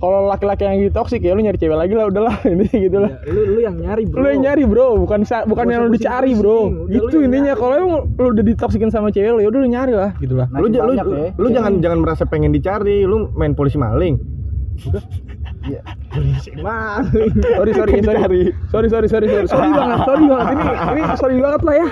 kalau 0.00 0.24
laki-laki 0.24 0.64
yang 0.64 0.80
gitu 0.80 0.96
toksik 0.96 1.20
ya 1.20 1.36
lu 1.36 1.44
nyari 1.44 1.60
cewek 1.60 1.76
lagi 1.76 1.92
lah 1.92 2.08
udahlah 2.08 2.32
ini 2.48 2.64
gitu 2.64 3.04
lah. 3.04 3.20
Ya, 3.20 3.28
lu 3.28 3.40
lu 3.46 3.60
yang 3.60 3.76
nyari 3.76 4.08
bro 4.08 4.16
lu 4.16 4.26
yang 4.26 4.40
nyari 4.40 4.62
bro. 4.64 4.86
Bukan 4.96 5.20
sa- 5.28 5.44
bukan 5.44 5.68
yang 5.68 5.84
lu 5.84 5.92
dicari 5.92 6.32
bro. 6.32 6.72
Udah 6.88 6.88
lu 6.88 7.04
gitu 7.04 7.16
intinya. 7.20 7.52
kalau 7.52 7.74
emang 7.76 7.92
lu 8.08 8.26
udah 8.32 8.40
ditoksikin 8.40 8.88
sama 8.88 9.12
cewek 9.12 9.28
lu 9.28 9.40
ya 9.44 9.52
udah 9.52 9.60
lu 9.60 9.68
nyari 9.68 9.92
lah 9.92 10.16
gitu 10.16 10.40
lah. 10.40 10.48
Lu, 10.50 10.72
ja- 10.72 10.88
lu, 10.88 10.96
banyak 10.96 11.04
ya. 11.06 11.28
lu 11.36 11.46
jangan 11.52 11.72
jangan 11.84 11.98
merasa 12.00 12.24
pengen 12.24 12.48
dicari, 12.48 13.04
lu 13.04 13.28
main 13.36 13.52
polisi 13.52 13.76
maling. 13.76 14.16
maling 14.16 15.99
sorry 16.10 17.72
sorry 17.72 18.00
sorry 18.02 18.02
sorry 18.02 18.88
sorry 18.88 19.08
sorry 19.08 19.08
sorry 19.08 19.46
sorry 19.46 19.70
banget 19.70 19.98
sorry 20.02 20.24
banget 20.26 20.46
ini 20.50 20.64
ini 20.90 21.02
sorry 21.16 21.36
banget 21.38 21.60
lah 21.62 21.74
ya 21.74 21.88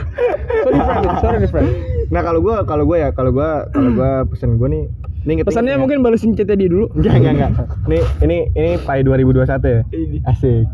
sorry 0.63 0.79
friend 0.79 1.05
sorry 1.23 1.37
nih 1.39 1.51
friend 1.51 1.71
Nah, 2.09 2.25
kalau 2.25 2.41
gua 2.41 2.65
kalau 2.65 2.89
gua 2.89 2.97
ya, 2.97 3.09
kalau 3.13 3.37
gua 3.37 3.69
kalau 3.69 3.93
gua 3.93 4.25
pesen 4.25 4.57
gua 4.57 4.73
nih 4.73 4.89
ini 5.29 5.31
inget 5.37 5.45
pesannya 5.45 5.77
mungkin 5.77 6.01
balesin 6.01 6.33
chatnya 6.33 6.57
dia 6.57 6.73
dulu 6.73 6.89
enggak 6.97 7.21
enggak 7.21 7.33
enggak. 7.37 7.51
Nih 7.85 8.03
ini 8.25 8.37
ini 8.57 8.71
Pai 8.81 9.05
2021 9.05 9.45
ya. 9.45 9.81
Asik. 10.25 10.65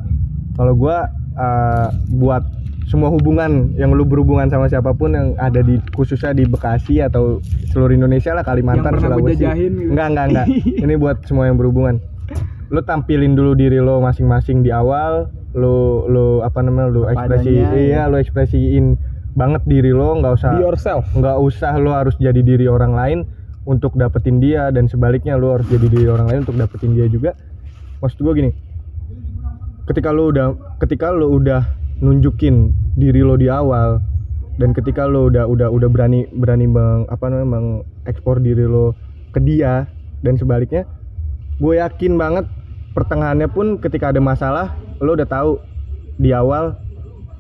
Kalau 0.54 0.78
gua 0.78 1.10
eh, 1.34 1.88
buat 2.14 2.46
semua 2.86 3.10
hubungan 3.10 3.74
yang 3.74 3.90
lu 3.90 4.06
berhubungan 4.06 4.46
sama 4.46 4.70
siapa 4.70 4.94
pun 4.94 5.10
yang 5.10 5.34
ada 5.42 5.58
di 5.58 5.82
khususnya 5.98 6.30
di 6.30 6.46
Bekasi 6.46 7.02
atau 7.02 7.42
seluruh 7.74 7.98
Indonesia 7.98 8.30
lah 8.30 8.46
Kalimantan 8.46 8.94
Yang 8.94 9.02
pernah 9.02 9.18
Sulawesi. 9.18 9.26
ngejajahin 9.34 9.72
gitu. 9.74 9.90
Enggak 9.90 10.06
enggak 10.14 10.26
enggak. 10.30 10.46
ini 10.86 10.94
buat 10.94 11.16
semua 11.26 11.50
yang 11.50 11.58
berhubungan. 11.58 11.98
Lu 12.72 12.80
tampilin 12.80 13.36
dulu 13.36 13.52
diri 13.58 13.80
lo 13.80 14.00
masing-masing 14.00 14.64
di 14.64 14.72
awal, 14.72 15.28
lu 15.54 16.08
lu 16.10 16.26
apa 16.42 16.60
namanya 16.60 16.88
lu 16.90 17.02
ekspresi 17.06 17.62
adanya, 17.62 17.78
iya 17.78 18.02
ya. 18.04 18.10
lu 18.10 18.16
ekspresiin 18.18 18.98
banget 19.34 19.62
diri 19.66 19.90
lo 19.94 20.18
nggak 20.18 20.34
usah 20.34 20.50
be 20.58 20.62
yourself 20.62 21.06
nggak 21.14 21.38
usah 21.42 21.74
lo 21.78 21.90
harus 21.94 22.14
jadi 22.18 22.38
diri 22.42 22.70
orang 22.70 22.94
lain 22.94 23.18
untuk 23.66 23.94
dapetin 23.98 24.38
dia 24.38 24.70
dan 24.70 24.86
sebaliknya 24.86 25.34
lo 25.34 25.58
harus 25.58 25.66
jadi 25.66 25.86
diri 25.90 26.06
orang 26.06 26.30
lain 26.30 26.40
untuk 26.46 26.58
dapetin 26.58 26.94
dia 26.94 27.10
juga 27.10 27.34
maksud 27.98 28.18
gue 28.22 28.34
gini 28.34 28.50
ketika 29.90 30.14
lo 30.14 30.30
udah 30.30 30.54
ketika 30.78 31.10
lo 31.10 31.34
udah 31.34 31.66
nunjukin 31.98 32.70
diri 32.94 33.26
lo 33.26 33.34
di 33.34 33.50
awal 33.50 33.98
dan 34.58 34.70
ketika 34.70 35.06
lo 35.06 35.26
udah 35.26 35.50
udah 35.50 35.66
udah 35.66 35.88
berani 35.90 36.30
berani 36.30 36.70
meng, 36.70 37.10
apa 37.10 37.26
namanya 37.26 37.58
mengekspor 37.58 38.38
diri 38.38 38.70
lo 38.70 38.94
ke 39.34 39.42
dia 39.42 39.90
dan 40.22 40.38
sebaliknya 40.38 40.86
gue 41.56 41.74
yakin 41.76 42.14
banget 42.14 42.44
pertengahannya 42.92 43.46
pun 43.46 43.78
ketika 43.78 44.10
ada 44.10 44.18
masalah 44.18 44.74
lo 44.98 45.12
udah 45.12 45.26
tahu 45.26 45.58
di 46.16 46.30
awal 46.30 46.78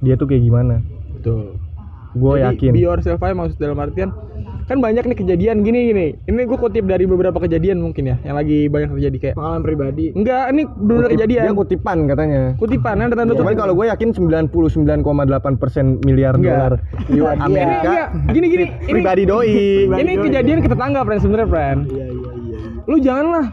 dia 0.00 0.14
tuh 0.14 0.26
kayak 0.26 0.42
gimana. 0.42 0.82
Betul. 1.12 1.56
Gue 2.14 2.38
yakin. 2.40 2.70
be 2.70 2.78
yourself 2.80 3.18
aja 3.18 3.34
maksud 3.34 3.58
dalam 3.58 3.74
artian 3.76 4.14
kan 4.64 4.80
banyak 4.80 5.04
nih 5.04 5.16
kejadian 5.16 5.60
gini 5.60 5.90
gini. 5.90 6.06
Ini 6.24 6.40
gue 6.42 6.56
kutip 6.56 6.84
dari 6.84 7.04
beberapa 7.04 7.36
kejadian 7.36 7.80
mungkin 7.80 8.06
ya 8.06 8.16
yang 8.22 8.34
lagi 8.34 8.66
banyak 8.66 8.92
terjadi 8.92 9.16
kayak 9.20 9.34
pengalaman 9.34 9.62
pribadi. 9.62 10.04
Enggak 10.12 10.44
ini 10.48 10.62
benar 10.64 11.00
Kutip- 11.02 11.12
kejadian. 11.12 11.42
dia 11.42 11.54
kutipan 11.54 11.98
katanya. 12.06 12.42
Kutipan 12.56 12.96
ada 12.98 13.14
tanda 13.14 13.34
Cuman 13.34 13.54
kalau 13.54 13.74
gue 13.74 13.86
yakin 13.88 14.08
99,8% 14.14 15.02
miliar 16.02 16.34
Enggak. 16.34 16.50
dolar 16.50 16.72
Iya, 17.04 17.30
ini 17.34 17.42
Amerika 17.42 17.82
enggak 17.84 18.08
gini 18.30 18.46
gini 18.48 18.64
ini 18.64 18.92
pribadi 18.94 19.22
doi. 19.24 19.52
ini 19.90 20.12
kejadian 20.18 20.58
ke 20.60 20.68
tetangga 20.68 21.00
friend 21.02 21.20
sebenarnya 21.20 21.48
friend 21.48 21.78
iya 21.88 22.06
iya 22.06 22.30
iya. 22.40 22.58
Lu 22.84 22.96
janganlah 22.98 23.44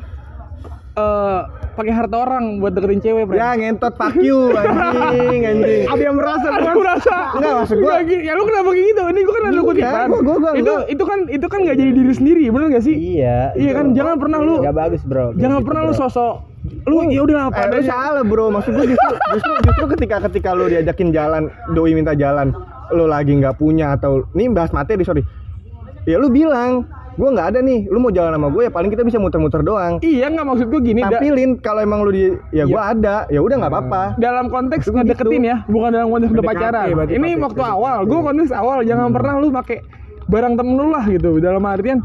eh 0.91 1.39
pakai 1.71 1.87
harta 1.89 2.15
orang 2.17 2.59
buat 2.59 2.75
deketin 2.75 2.99
cewek 2.99 3.23
friend 3.25 3.39
Ya 3.39 3.55
ngentot 3.55 3.95
fuck 3.95 4.11
you 4.13 4.51
anjing 4.51 5.39
anjing. 5.41 5.87
ada 5.87 6.03
yang 6.03 6.15
merasa 6.15 6.47
ada 6.51 6.67
yang 6.67 6.77
merasa. 6.77 7.15
Enggak, 7.31 7.53
maksud 7.57 7.77
gua- 7.77 7.95
Enggak, 7.97 8.19
ya 8.21 8.31
lu 8.35 8.43
kenapa 8.43 8.69
kayak 8.69 8.85
gitu? 8.85 9.01
Ini 9.07 9.21
gua 9.21 9.33
kan 9.33 9.41
Enggak, 9.45 9.63
kutipan. 9.63 10.05
gua- 10.05 10.21
gua- 10.21 10.39
gua- 10.41 10.53
itu 10.53 10.67
gua- 10.67 10.85
itu 10.85 11.03
kan 11.05 11.19
itu 11.31 11.45
kan 11.47 11.59
nggak 11.63 11.77
jadi 11.77 11.91
diri 11.93 12.13
sendiri 12.13 12.43
bener 12.49 12.67
gak 12.69 12.83
sih? 12.83 12.95
Iya 13.15 13.37
iya 13.55 13.71
kan? 13.71 13.85
Jangan 13.93 14.15
pernah 14.17 14.39
lu 14.39 14.55
nggak 14.59 14.75
bagus 14.77 15.01
bro. 15.01 15.31
Jangan 15.33 15.57
gitu, 15.57 15.65
pernah 15.65 15.81
lu 15.81 15.93
bro. 15.93 16.01
sosok 16.01 16.33
lu 16.61 16.95
ya 17.07 17.21
udah 17.23 17.37
apa 17.47 17.57
Eh, 17.57 17.67
lu 17.71 17.81
salah 17.81 18.21
bro, 18.21 18.45
maksud 18.51 18.71
gue 18.71 18.85
justru, 18.87 19.09
justru 19.33 19.51
justru 19.63 19.85
ketika 19.89 20.15
ketika 20.21 20.49
lu 20.51 20.67
diajakin 20.67 21.09
jalan, 21.09 21.43
doi 21.71 21.91
minta 21.91 22.13
jalan, 22.13 22.51
lu 22.91 23.07
lagi 23.07 23.33
nggak 23.33 23.55
punya 23.55 23.95
atau 23.95 24.27
nih 24.29 24.45
bahas 24.47 24.69
materi 24.69 25.01
sorry, 25.01 25.23
ya 26.03 26.15
lu 26.15 26.27
bilang, 26.27 26.85
gue 27.21 27.29
nggak 27.29 27.47
ada 27.53 27.59
nih, 27.61 27.85
lu 27.85 28.01
mau 28.01 28.09
jalan 28.09 28.33
sama 28.33 28.49
gue 28.49 28.65
ya 28.65 28.71
paling 28.73 28.89
kita 28.89 29.05
bisa 29.05 29.21
muter-muter 29.21 29.61
doang. 29.61 30.01
iya 30.01 30.25
nggak 30.25 30.41
maksud 30.41 30.73
gua 30.73 30.81
gini 30.81 31.05
Tampilin 31.05 31.61
kalau 31.61 31.85
emang 31.85 32.01
lu 32.01 32.09
di, 32.09 32.33
ya 32.49 32.65
gue 32.65 32.81
ada, 32.81 33.29
ya 33.29 33.45
udah 33.45 33.61
nggak 33.61 33.69
apa-apa. 33.77 34.03
dalam 34.17 34.49
konteks 34.49 34.89
Itu 34.89 34.97
ngedeketin 34.97 35.43
ya 35.45 35.61
bukan 35.69 35.93
dalam 35.93 36.09
konteks 36.09 36.33
udah 36.33 36.45
pacaran 36.49 36.87
berarti 36.97 37.13
ini 37.13 37.37
waktu 37.37 37.61
PDKT. 37.61 37.75
awal. 37.77 37.97
Gua 38.09 38.19
konteks 38.33 38.49
awal. 38.49 38.81
Jangan 38.81 39.13
pernah 39.13 39.33
lu 39.37 39.53
pakai 39.53 39.77
barang 40.31 40.53
temen 40.57 40.73
lu 40.81 40.89
lah 40.89 41.05
gitu. 41.05 41.37
Dalam 41.37 41.61
artian 41.61 42.01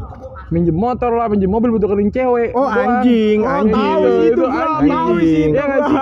minjem 0.47 0.71
motor 0.73 1.11
lah 1.11 1.27
minjem 1.27 1.47
mobil 1.47 1.69
buat 1.69 1.81
deketin 1.81 2.09
cewek 2.09 2.49
Oh 2.51 2.63
doang. 2.63 3.03
anjing, 3.03 3.37
Oh, 3.39 3.51
anjing. 3.53 3.73
tahu 3.73 4.03
sih 4.07 4.25
itu 4.25 4.39
Gua 4.39 4.49
anjing 4.49 4.89
tahu 4.89 5.13
sih 5.17 5.27
itu 5.27 5.49
Iya 5.49 5.63
nggak 5.63 5.81
sih 5.81 5.95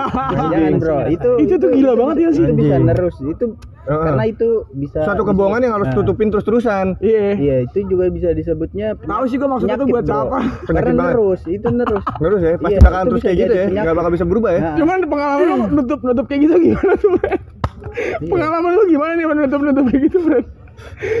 jangan 0.46 0.72
bro 0.76 0.98
itu 1.08 1.30
Itu 1.38 1.54
tuh 1.56 1.68
gila 1.70 1.92
banget 1.96 2.16
ya 2.16 2.28
sih. 2.30 2.42
itu 2.42 2.52
bisa 2.54 2.76
nerus 2.78 3.16
itu 3.20 3.46
karena 3.86 4.24
itu 4.24 4.48
bisa 4.72 4.98
Suatu 5.00 5.22
kebohongan 5.24 5.60
yang 5.60 5.74
harus 5.74 5.86
Nah, 5.86 5.94
tutupin 5.94 6.28
terus-terusan. 6.28 6.86
iya 7.00 7.34
iya 7.34 7.56
itu 7.62 7.86
juga 7.86 8.06
bisa 8.08 8.30
disebutnya 8.30 8.94
Tahu 8.96 9.24
sih 9.24 9.36
gua 9.36 9.48
maksudnya 9.48 9.74
tuh 9.74 9.84
penyakit, 9.84 9.94
buat 9.94 10.04
bro. 10.04 10.14
siapa. 10.18 10.38
Karena 10.68 10.92
nerus 11.06 11.40
itu 11.46 11.68
nerus 11.68 12.04
Terus 12.20 12.40
ya, 12.40 12.52
pasti 12.56 12.72
Iya, 12.72 12.80
bakalan 12.80 12.98
itu 12.98 13.08
terus 13.08 13.22
kayak 13.22 13.36
gitu 13.36 13.52
ya, 13.52 13.64
nggak 13.76 13.94
bakal 13.94 14.10
bisa 14.12 14.24
berubah 14.24 14.50
ya. 14.52 14.60
Nah, 14.60 14.74
cuman 14.76 14.98
pengalaman 15.04 15.44
lu 15.44 15.56
nutup 15.76 16.00
nutup 16.02 16.24
kayak 16.24 16.40
gitu 16.42 16.54
gimana 16.60 16.94
tuh? 16.96 17.10
Iya. 17.16 18.28
pengalaman 18.28 18.70
lu 18.72 18.82
gimana 18.86 19.12
nih 19.12 19.24
nutup 19.24 19.60
nutup 19.60 19.84
kayak 19.86 20.02
gitu 20.04 20.18
Bren? 20.20 20.44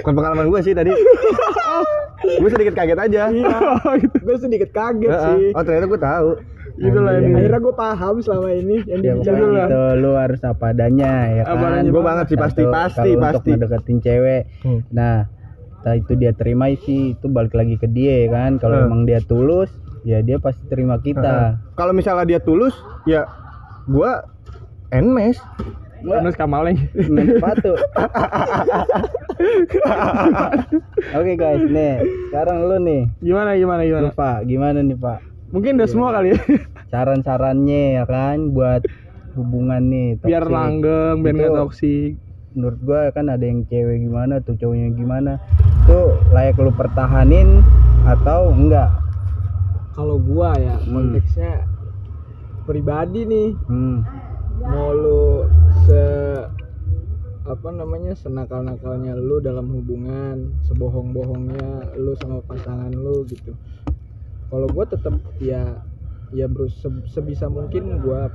Bukan 0.00 0.14
pengalaman 0.14 0.46
gue 0.46 0.60
sih 0.60 0.72
tadi. 0.72 0.92
gue 2.40 2.48
sedikit 2.48 2.74
kaget 2.74 2.98
aja. 3.00 3.22
Oh, 3.28 3.92
gitu. 3.94 4.16
gue 4.18 4.36
sedikit 4.38 4.70
kaget 4.70 5.08
Heeh. 5.08 5.22
sih 5.22 5.44
Oh 5.52 5.62
ternyata 5.62 5.86
gue 5.86 6.00
tahu. 6.00 6.30
Itulah 6.76 7.08
Anjing. 7.10 7.30
ini. 7.30 7.36
akhirnya 7.38 7.60
gue 7.62 7.74
paham 7.74 8.14
selama 8.20 8.48
ini 8.50 8.76
yang 8.84 9.00
ya 9.00 9.12
pokoknya 9.16 9.32
lah. 9.40 9.64
gitu 9.64 9.80
lu 9.96 10.10
harus 10.12 10.40
apa 10.42 10.64
adanya 10.68 11.12
ya 11.26 11.42
Apa 11.46 11.66
kan 11.72 11.82
Gua 11.88 12.02
banget 12.04 12.26
sih, 12.26 12.36
pasti, 12.36 12.62
Satu, 12.62 12.74
pasti, 12.74 13.08
kalau 13.08 13.22
pasti. 13.22 13.48
untuk 13.50 13.60
ngedeketin 13.64 13.98
cewek 13.98 14.42
Hmm. 14.60 14.80
nah 14.90 15.16
itu 15.88 16.12
dia 16.12 16.32
terima 16.32 16.66
sih 16.76 17.14
itu 17.14 17.26
balik 17.26 17.54
lagi 17.54 17.78
ke 17.78 17.86
dia 17.86 18.26
ya 18.26 18.28
kan 18.28 18.58
kalau 18.58 18.76
Hmm. 18.76 18.86
emang 18.86 19.00
dia 19.02 19.22
tulus 19.22 19.72
ya 20.02 20.20
dia 20.20 20.36
pasti 20.36 20.66
terima 20.66 20.98
kita 20.98 21.56
Kalau 21.72 21.92
misalnya 21.92 22.26
dia 22.26 22.40
tulus, 22.40 22.76
ya 23.04 23.24
gua 23.86 24.28
enmes. 24.88 25.40
Terus 26.06 26.36
kamalnya 26.38 26.78
main 27.10 27.26
sepatu. 27.34 27.72
Oke 31.12 31.32
guys 31.34 31.62
nih 31.66 31.94
sekarang 32.30 32.56
lu 32.64 32.76
nih. 32.80 33.02
Gimana 33.20 33.50
gimana 33.54 33.82
gimana? 33.82 34.08
Lu, 34.08 34.14
Pak 34.14 34.38
gimana 34.46 34.78
nih 34.80 34.96
Pak? 34.96 35.18
Mungkin 35.50 35.78
udah 35.78 35.88
semua 35.88 36.08
kali 36.12 36.34
ya. 36.34 36.38
Saran-sarannya 36.88 37.98
ya 37.98 38.04
kan 38.04 38.50
buat 38.50 38.82
hubungan 39.34 39.82
nih 39.86 40.08
biar 40.22 40.42
toxic. 40.42 40.54
langgeng 40.54 41.14
biar 41.20 41.34
nggak 41.36 41.54
toksik 41.60 42.12
menurut 42.56 42.78
gua 42.80 43.00
kan 43.12 43.28
ada 43.28 43.44
yang 43.44 43.68
cewek 43.68 44.00
gimana 44.00 44.40
tuh 44.40 44.56
cowoknya 44.56 44.88
gimana 44.96 45.32
tuh 45.84 46.16
layak 46.32 46.56
lu 46.56 46.72
pertahanin 46.72 47.60
atau 48.08 48.48
enggak? 48.48 48.88
Kalau 49.92 50.16
gua 50.16 50.56
ya 50.56 50.76
Hmm. 50.80 50.92
konteksnya 51.12 51.66
pribadi 52.64 53.22
nih. 53.24 53.48
Hmm. 53.66 54.00
mau 54.56 54.88
lu 54.88 55.44
se 55.86 56.02
apa 57.46 57.68
namanya 57.70 58.10
senakal-nakalnya 58.12 59.14
lu 59.14 59.38
dalam 59.38 59.70
hubungan 59.70 60.50
sebohong-bohongnya 60.66 61.94
lu 61.94 62.10
sama 62.16 62.42
pasangan 62.42 62.90
lu 62.90 63.22
gitu 63.24 63.54
kalau 64.50 64.66
gua 64.66 64.82
tetap 64.84 65.14
ya 65.38 65.78
ya 66.30 66.46
bro 66.46 66.66
se- 66.66 67.06
sebisa 67.06 67.46
mungkin 67.46 68.02
gua 68.02 68.26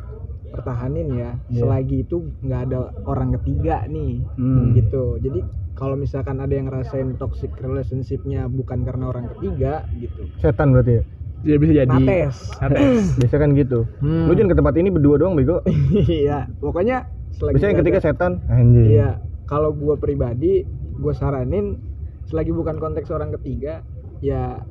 pertahanin 0.48 1.12
ya 1.12 1.32
Iya. 1.48 1.60
selagi 1.60 1.98
itu 2.02 2.24
nggak 2.42 2.62
ada 2.66 2.80
orang 3.04 3.36
ketiga 3.36 3.84
nih 3.86 4.24
Hmm. 4.36 4.72
gitu 4.72 5.20
jadi 5.20 5.44
kalau 5.76 5.96
misalkan 5.96 6.40
ada 6.40 6.52
yang 6.52 6.68
ngerasain 6.68 7.16
toxic 7.16 7.52
relationshipnya 7.58 8.48
bukan 8.48 8.84
karena 8.84 9.08
orang 9.08 9.28
ketiga 9.30 9.84
gitu 9.94 10.24
Setan 10.38 10.72
berarti 10.72 11.00
ya. 11.00 11.04
dia 11.42 11.58
bisa 11.58 11.74
jadi 11.76 11.90
nates 11.90 12.38
Nates. 12.60 13.18
Biasa 13.18 13.36
kan 13.36 13.50
gitu. 13.58 13.80
Hmm. 13.98 14.30
Lu 14.30 14.38
jangan 14.38 14.52
ke 14.52 14.58
tempat 14.58 14.76
ini 14.78 14.88
berdua 14.88 15.16
doang 15.18 15.34
bego. 15.34 15.58
iya 16.22 16.46
pokoknya 16.54 17.02
selagi 17.36 17.54
Biasanya 17.58 17.72
yang 17.72 17.82
ketiga 17.84 18.00
ada- 18.00 18.08
setan. 18.08 18.34
Anjing. 18.48 18.86
Iya, 18.92 19.10
kalau 19.46 19.72
gua 19.72 19.96
pribadi, 19.98 20.64
gua 20.96 21.14
saranin 21.16 21.80
selagi 22.28 22.52
bukan 22.52 22.78
konteks 22.78 23.12
orang 23.12 23.32
ketiga, 23.40 23.84
ya 24.20 24.62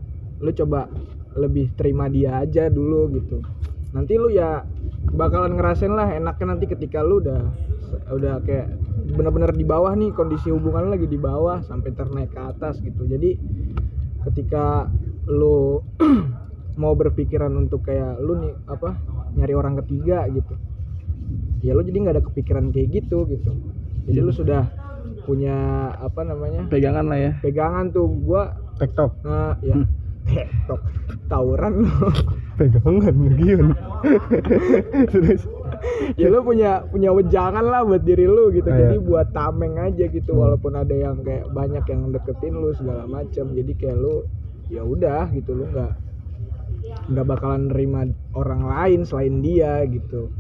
lu 0.41 0.51
coba 0.53 0.89
lebih 1.37 1.73
terima 1.77 2.09
dia 2.09 2.41
aja 2.41 2.67
dulu 2.69 3.13
gitu. 3.15 3.41
Nanti 3.93 4.17
lu 4.17 4.33
ya 4.33 4.65
bakalan 5.11 5.59
ngerasain 5.59 5.91
lah 5.91 6.15
enaknya 6.15 6.47
nanti 6.57 6.65
ketika 6.71 7.03
lu 7.03 7.21
udah 7.21 7.43
udah 8.15 8.39
kayak 8.47 8.71
bener-bener 9.11 9.51
di 9.51 9.67
bawah 9.67 9.91
nih 9.93 10.15
kondisi 10.15 10.55
hubungan 10.55 10.87
lu 10.87 10.91
lagi 10.95 11.11
di 11.11 11.19
bawah 11.19 11.59
sampai 11.67 11.91
ternaik 11.93 12.31
ke 12.31 12.41
atas 12.41 12.79
gitu. 12.81 13.03
Jadi 13.05 13.35
ketika 14.31 14.89
lu 15.27 15.83
mau 16.81 16.95
berpikiran 16.97 17.51
untuk 17.53 17.85
kayak 17.85 18.17
lu 18.23 18.39
nih 18.41 18.55
apa 18.65 18.97
nyari 19.37 19.55
orang 19.55 19.75
ketiga 19.85 20.25
gitu 20.31 20.55
ya 21.61 21.77
lu 21.77 21.83
jadi 21.85 21.99
nggak 22.01 22.15
ada 22.17 22.25
kepikiran 22.25 22.73
kayak 22.73 22.89
gitu 22.93 23.29
gitu. 23.29 23.53
Jadi 24.09 24.19
lu 24.21 24.33
sudah 24.33 24.69
punya 25.29 25.57
apa 26.01 26.21
namanya? 26.25 26.67
Pegangan 26.67 27.07
lah 27.07 27.19
ya. 27.21 27.33
Pegangan 27.45 27.93
tuh. 27.93 28.09
Gua 28.09 28.57
TikTok. 28.81 29.21
nah 29.23 29.55
ya. 29.61 29.77
TikTok 30.27 30.81
tawuran 31.31 31.87
lu. 31.87 31.91
Pegangan 32.59 33.17
Gion. 33.39 33.67
Terus. 35.13 35.43
Ya 36.19 36.29
lu 36.29 36.45
punya 36.45 36.85
punya 36.91 37.15
wejangan 37.15 37.65
lah 37.65 37.87
buat 37.87 38.03
diri 38.05 38.27
lu 38.29 38.53
gitu. 38.53 38.69
Ah, 38.69 38.77
jadi 38.77 38.97
iya. 39.01 39.07
buat 39.07 39.33
tameng 39.33 39.81
aja 39.81 40.05
gitu 40.11 40.37
walaupun 40.37 40.77
ada 40.77 40.93
yang 40.93 41.23
kayak 41.25 41.49
banyak 41.55 41.85
yang 41.89 42.13
deketin 42.13 42.53
lu 42.59 42.75
segala 42.77 43.09
macam 43.09 43.49
jadi 43.55 43.73
kayak 43.79 43.97
lu 43.97 44.27
ya 44.69 44.85
udah 44.85 45.31
gitu. 45.33 45.57
Lu 45.57 45.71
nggak 45.73 46.10
nggak 47.07 47.27
bakalan 47.27 47.67
nerima 47.67 48.07
orang 48.33 48.63
lain 48.63 49.01
selain 49.03 49.41
dia 49.41 49.83
gitu 49.85 50.31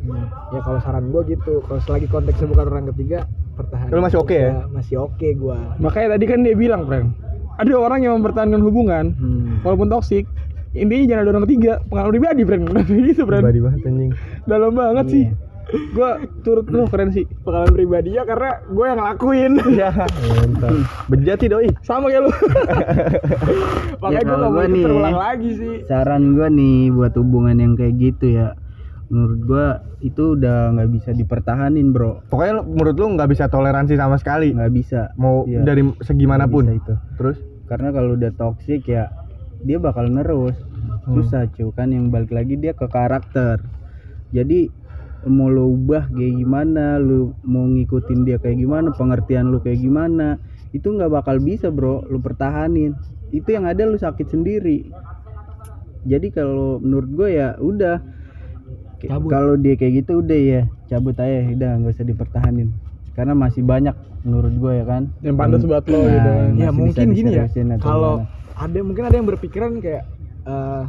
ya 0.49 0.61
kalau 0.61 0.79
saran 0.79 1.09
gua 1.09 1.23
gitu 1.25 1.61
kalau 1.63 1.81
selagi 1.81 2.07
konteksnya 2.07 2.47
bukan 2.47 2.67
orang 2.67 2.87
ketiga 2.91 3.27
pertahanan 3.53 3.91
Lu 3.91 4.01
masih 4.01 4.19
oke 4.19 4.33
ya? 4.33 4.51
aja. 4.57 4.65
masih 4.69 4.97
oke 5.01 5.29
gua 5.35 5.59
makanya 5.77 6.15
tadi 6.15 6.25
kan 6.27 6.39
dia 6.41 6.55
bilang 6.55 6.85
Pren 6.85 7.11
ada 7.53 7.73
orang 7.75 8.01
yang 8.01 8.15
mempertahankan 8.17 8.61
hubungan 8.61 9.05
Hmm. 9.13 9.61
walaupun 9.61 9.89
toksik 9.89 10.25
intinya 10.71 11.05
jangan 11.09 11.23
ada 11.23 11.31
orang 11.33 11.45
ketiga 11.45 11.73
pengalaman 11.85 12.13
pribadi 12.13 12.43
Pren 12.43 12.61
gitu 13.09 13.23
Pren 13.23 13.43
pribadi 13.43 13.61
banget 13.61 13.81
anjing. 13.85 14.11
dalam 14.45 14.71
banget 14.73 15.05
Iya. 15.05 15.13
sih 15.13 15.25
gua 15.91 16.11
turut 16.41 16.67
lu 16.67 16.85
keren 16.87 17.11
sih 17.11 17.25
pengalaman 17.41 17.71
pribadinya 17.71 18.23
karena 18.23 18.51
gue 18.65 18.85
yang 18.85 18.99
ngelakuin. 18.99 19.53
Ya, 19.73 19.91
mantap. 19.93 20.75
Bejat 21.07 21.39
sih 21.39 21.49
doi. 21.49 21.69
sama 21.81 22.07
kayak 22.07 22.23
lu. 22.23 22.31
Makanya 24.01 24.21
gue 24.21 24.31
kalau 24.31 24.49
gak 24.49 24.57
mau 24.57 24.69
nih- 24.69 24.85
terulang 24.85 25.17
lagi 25.17 25.51
sih. 25.53 25.75
saran 25.85 26.33
gua 26.33 26.49
nih 26.49 26.91
buat 26.91 27.13
hubungan 27.15 27.57
yang 27.57 27.73
kayak 27.75 27.95
gitu 27.97 28.27
ya. 28.33 28.49
Menurut 29.07 29.41
gua 29.43 29.67
itu 29.99 30.35
udah 30.35 30.71
nggak 30.73 30.91
bisa 30.93 31.11
dipertahanin 31.11 31.91
bro. 31.91 32.23
Pokoknya 32.27 32.63
menurut 32.63 32.95
lu 32.95 33.07
nggak 33.13 33.29
bisa 33.29 33.45
toleransi 33.47 33.95
sama 33.95 34.17
sekali. 34.17 34.51
nggak 34.51 34.71
bisa. 34.71 35.11
Mau 35.15 35.45
Iya. 35.45 35.63
dari 35.63 35.83
segi 36.01 36.25
mana 36.25 36.47
pun. 36.47 36.63
Nggak 36.63 36.77
bisa 36.77 36.85
itu. 36.85 36.95
Terus? 37.17 37.39
Karena 37.67 37.89
kalau 37.91 38.15
udah 38.15 38.31
toxic 38.33 38.83
ya 38.85 39.11
dia 39.61 39.77
bakal 39.77 40.07
nerus. 40.07 40.55
Susah 41.03 41.47
cuy 41.49 41.71
kan 41.71 41.91
yang 41.91 42.09
balik 42.09 42.31
lagi 42.31 42.55
dia 42.55 42.71
ke 42.71 42.87
karakter. 42.87 43.61
Jadi 44.31 44.71
mau 45.29 45.53
lo 45.53 45.69
ubah 45.69 46.09
kayak 46.09 46.33
gimana 46.41 46.97
lu 46.97 47.37
mau 47.45 47.69
ngikutin 47.69 48.25
dia 48.25 48.41
kayak 48.41 48.57
gimana 48.57 48.89
pengertian 48.97 49.53
lu 49.53 49.61
kayak 49.61 49.81
gimana 49.85 50.41
itu 50.71 50.87
nggak 50.87 51.11
bakal 51.11 51.37
bisa 51.43 51.69
bro 51.69 52.07
lu 52.07 52.23
pertahanin. 52.23 52.95
Itu 53.35 53.53
yang 53.53 53.67
ada 53.67 53.85
lu 53.87 53.99
sakit 53.99 54.31
sendiri. 54.31 54.87
Jadi 56.07 56.33
kalau 56.33 56.81
menurut 56.81 57.11
gue 57.13 57.29
ya 57.37 57.59
udah 57.61 58.01
kalau 59.29 59.57
dia 59.57 59.75
kayak 59.77 60.05
gitu 60.05 60.21
udah 60.21 60.39
ya 60.39 60.63
cabut 60.89 61.17
aja 61.17 61.45
udah 61.53 61.71
nggak 61.81 61.93
usah 61.97 62.07
dipertahanin. 62.07 62.69
Karena 63.13 63.35
masih 63.35 63.61
banyak 63.67 63.93
menurut 64.25 64.55
gue 64.57 64.73
ya 64.81 64.85
kan. 64.87 65.03
Yang 65.21 65.37
pantas 65.37 65.63
buat 65.67 65.85
lo 65.91 66.01
Nah, 66.01 66.09
gitu 66.09 66.31
kan. 66.31 66.49
masih 66.49 66.63
ya 66.63 66.71
mungkin 66.73 67.07
gini 67.13 67.31
ya 67.35 67.45
kalau 67.83 68.15
ada 68.57 68.79
mungkin 68.85 69.05
ada 69.09 69.17
yang 69.17 69.29
berpikiran 69.29 69.71
kayak 69.83 70.05
eh, 70.47 70.83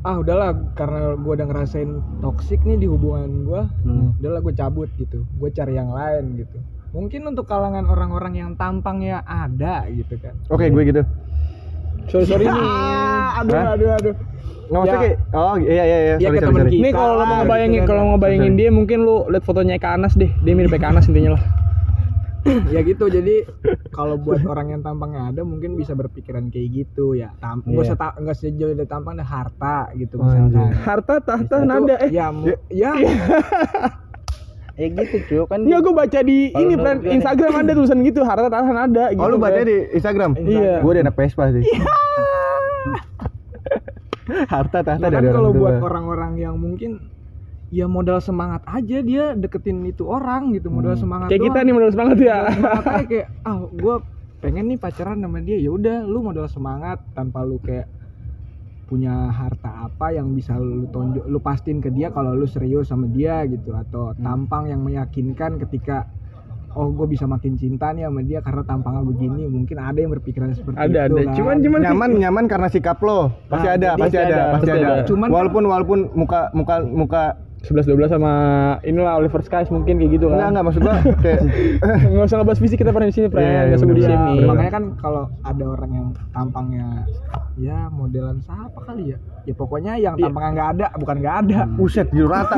ah 0.00 0.16
udahlah 0.16 0.50
karena 0.72 1.12
gua 1.14 1.32
udah 1.34 1.46
ngerasain 1.46 1.90
toksik 2.18 2.60
nih 2.62 2.76
di 2.76 2.86
hubungan 2.86 3.44
gua 3.44 3.68
Hmm. 3.82 4.16
udahlah 4.16 4.40
gue 4.40 4.54
cabut 4.54 4.88
gitu 4.94 5.28
gue 5.30 5.50
cari 5.50 5.74
yang 5.74 5.90
lain 5.90 6.36
gitu 6.36 6.56
mungkin 6.90 7.22
untuk 7.26 7.44
kalangan 7.44 7.84
orang-orang 7.84 8.34
yang 8.34 8.50
tampangnya 8.54 9.20
ada 9.22 9.84
gitu 9.86 10.16
kan 10.16 10.32
oke 10.46 10.64
gue 10.64 10.82
gitu. 10.86 11.02
Sorry 12.08 12.24
sorry 12.24 12.44
nih. 12.44 12.56
aduh 13.36 13.54
Hah? 13.54 13.66
aduh 13.70 13.90
aduh 13.94 14.14
Nggak 14.66 14.80
maksudnya 14.80 14.94
Ya. 14.94 15.02
kayak 15.04 15.16
oh 15.36 15.56
iya 15.58 15.72
iya 15.74 15.84
iya 15.84 15.98
Ya, 16.16 16.16
sorry 16.24 16.38
sorry, 16.38 16.54
sorry. 16.56 16.70
kita. 16.70 16.80
Nih 16.80 16.92
kalau 16.92 17.12
lo 17.12 17.18
mau 17.18 17.26
Gitu 17.26 17.42
ngebayangin 17.42 17.76
kan. 17.76 17.86
kalau 17.86 18.00
mau 18.00 18.10
ngebayangin 18.12 18.52
dia 18.54 18.68
mungkin 18.70 18.98
lu 19.00 19.16
lihat 19.28 19.44
fotonya 19.44 19.76
ke 19.76 19.88
Anas 19.88 20.12
deh. 20.14 20.30
Dia 20.38 20.52
mirip 20.52 20.70
kayak 20.70 20.88
Anas 20.88 21.04
intinya 21.06 21.30
lah. 21.34 21.42
Ya 22.66 22.80
gitu 22.80 23.04
jadi 23.06 23.44
kalau 23.90 24.16
buat 24.16 24.40
orang 24.42 24.70
yang 24.70 24.80
tampangnya 24.80 25.28
ada 25.28 25.42
mungkin 25.42 25.74
bisa 25.74 25.92
berpikiran 25.92 26.48
kayak 26.48 26.68
gitu 26.74 27.12
ya 27.12 27.36
tam 27.36 27.60
nggak 27.60 27.76
Iya. 27.76 27.86
usah 27.86 27.96
ta- 27.96 28.14
nggak 28.14 28.34
usah 28.34 28.50
jauh 28.50 28.72
dari 28.72 28.86
tampang 28.86 29.14
ada 29.14 29.24
harta 29.24 29.76
gitu 29.94 30.16
Oh, 30.16 30.24
misalkan 30.24 30.48
anjir. 30.50 30.76
Harta 30.78 31.14
tahta 31.18 31.56
Itu, 31.56 31.66
nada 31.66 31.94
eh. 31.98 32.10
ya 32.10 32.26
ya 32.70 32.92
eh 34.80 34.88
gitu 34.88 35.16
cuy 35.22 35.40
kan 35.46 35.60
Enggak 35.60 35.80
gue 35.82 35.94
baca 35.94 36.18
di 36.22 36.38
Kalau 36.48 36.62
ini 36.62 36.74
gue- 36.74 37.12
Instagram 37.12 37.52
ada 37.54 37.72
tulisan 37.74 37.98
gitu 38.00 38.20
harta 38.22 38.48
tahta 38.48 38.70
nada 38.70 39.04
gitu. 39.10 39.20
Oh 39.20 39.28
lu 39.28 39.36
baca 39.36 39.52
friend. 39.54 39.68
di 39.68 39.76
Instagram? 39.92 40.30
Iya. 40.38 40.74
Gue 40.80 40.90
udah 40.90 41.02
anak 41.02 41.14
Vespa 41.14 41.44
sih. 41.50 41.60
Harta 44.46 44.78
tahta 44.80 44.94
Nah, 44.96 45.10
kan 45.10 45.12
dari 45.12 45.26
kalau 45.28 45.40
orang 45.44 45.52
tua. 45.52 45.60
buat 45.60 45.76
orang-orang 45.82 46.32
yang 46.38 46.54
mungkin 46.56 46.90
ya 47.70 47.86
modal 47.86 48.18
semangat 48.18 48.62
aja 48.64 48.98
dia 49.00 49.24
deketin 49.32 49.82
itu 49.84 50.02
orang 50.04 50.50
gitu 50.50 50.68
modal 50.68 50.94
semangat 50.94 51.30
Kayak 51.30 51.42
kita 51.44 51.54
doang. 51.54 51.64
nih 51.64 51.74
modal 51.74 51.90
semangat 51.90 52.16
ya. 52.18 52.36
Modal 52.36 52.52
semangat 52.52 52.84
aja 52.84 53.04
kayak 53.06 53.26
ah 53.48 53.56
gue 53.62 53.94
pengen 54.40 54.64
nih 54.66 54.78
pacaran 54.78 55.18
sama 55.18 55.38
dia 55.38 55.56
ya 55.56 55.70
udah 55.70 55.96
lu 56.02 56.18
modal 56.20 56.46
semangat 56.46 56.98
tanpa 57.12 57.40
lu 57.40 57.58
kayak 57.58 57.86
punya 58.84 59.30
harta 59.30 59.86
apa 59.86 60.10
yang 60.10 60.34
bisa 60.34 60.58
lu 60.58 60.90
tonjok 60.90 61.22
lu 61.24 61.38
pastiin 61.38 61.78
ke 61.78 61.88
dia 61.88 62.10
kalau 62.10 62.34
lu 62.34 62.42
serius 62.44 62.90
sama 62.90 63.06
dia 63.06 63.46
gitu 63.46 63.70
atau 63.70 64.18
tampang 64.18 64.66
yang 64.66 64.82
meyakinkan 64.82 65.60
ketika 65.60 66.10
oh 66.70 66.86
gue 66.88 67.06
bisa 67.06 67.22
makin 67.24 67.54
cinta 67.54 67.90
nih 67.90 68.02
sama 68.04 68.20
dia 68.20 68.38
karena 68.40 68.62
tampangnya 68.64 69.02
begini 69.04 69.46
mungkin 69.46 69.76
ada 69.76 69.94
yang 69.94 70.10
berpikiran 70.10 70.50
seperti 70.52 70.74
Ada 70.76 71.00
itu 71.04 71.14
ada. 71.14 71.22
kan. 71.24 71.34
Cuman 71.36 71.56
cuman 71.60 71.78
nyaman 71.84 72.10
nyaman 72.16 72.44
karena 72.46 72.66
sikap 72.66 72.98
lo 73.00 73.30
pasti 73.46 73.66
Nah, 73.68 73.74
ada 73.76 73.88
pasti 73.92 74.02
pasti 74.02 74.16
ada 74.16 74.26
ada, 74.26 74.42
pasti 74.48 74.54
pasti 74.56 74.70
ada 74.72 74.88
ada. 74.88 75.02
Cuman 75.06 75.22
kan- 75.24 75.34
walaupun 75.36 75.62
walaupun 75.66 75.98
muka 76.12 76.40
muka 76.50 76.74
muka 76.82 77.22
11 77.62 77.84
12 77.86 78.08
sama 78.10 78.32
inilah 78.82 79.14
Oliver 79.14 79.40
Skies 79.40 79.68
mungkin 79.68 79.96
kayak 79.96 80.10
gitu 80.14 80.26
enggak 80.26 80.40
kan. 80.40 80.50
enggak 80.50 80.64
maksud 80.64 80.80
gua 80.80 80.96
kayak 81.16 81.40
Enggak 82.10 82.24
usah 82.24 82.36
ngebahas 82.36 82.58
fisik 82.58 82.78
kita 82.78 82.90
pernah 82.90 83.06
di 83.06 83.14
sini, 83.14 83.26
friend. 83.26 83.42
Iya, 83.42 83.50
iya, 83.50 83.60
Enggak 83.62 83.76
usah 83.76 83.86
di 83.86 83.92
bener. 83.92 84.06
sini. 84.06 84.32
Bener. 84.32 84.46
makanya 84.46 84.72
kan 84.72 84.84
kalau 84.96 85.22
ada 85.42 85.64
orang 85.66 85.90
yang 85.90 86.06
tampangnya 86.30 86.86
ya 87.56 87.78
modelan 87.88 88.40
siapa 88.40 88.80
kali 88.80 89.12
ya 89.12 89.18
ya 89.42 89.52
pokoknya 89.52 89.92
yang 89.94 90.14
Iya. 90.14 90.24
tampangnya 90.26 90.50
nggak 90.50 90.68
ada 90.70 90.86
bukan 90.94 91.16
nggak 91.18 91.36
ada 91.38 91.58
buset 91.70 92.08
gitu 92.08 92.24
rata 92.26 92.56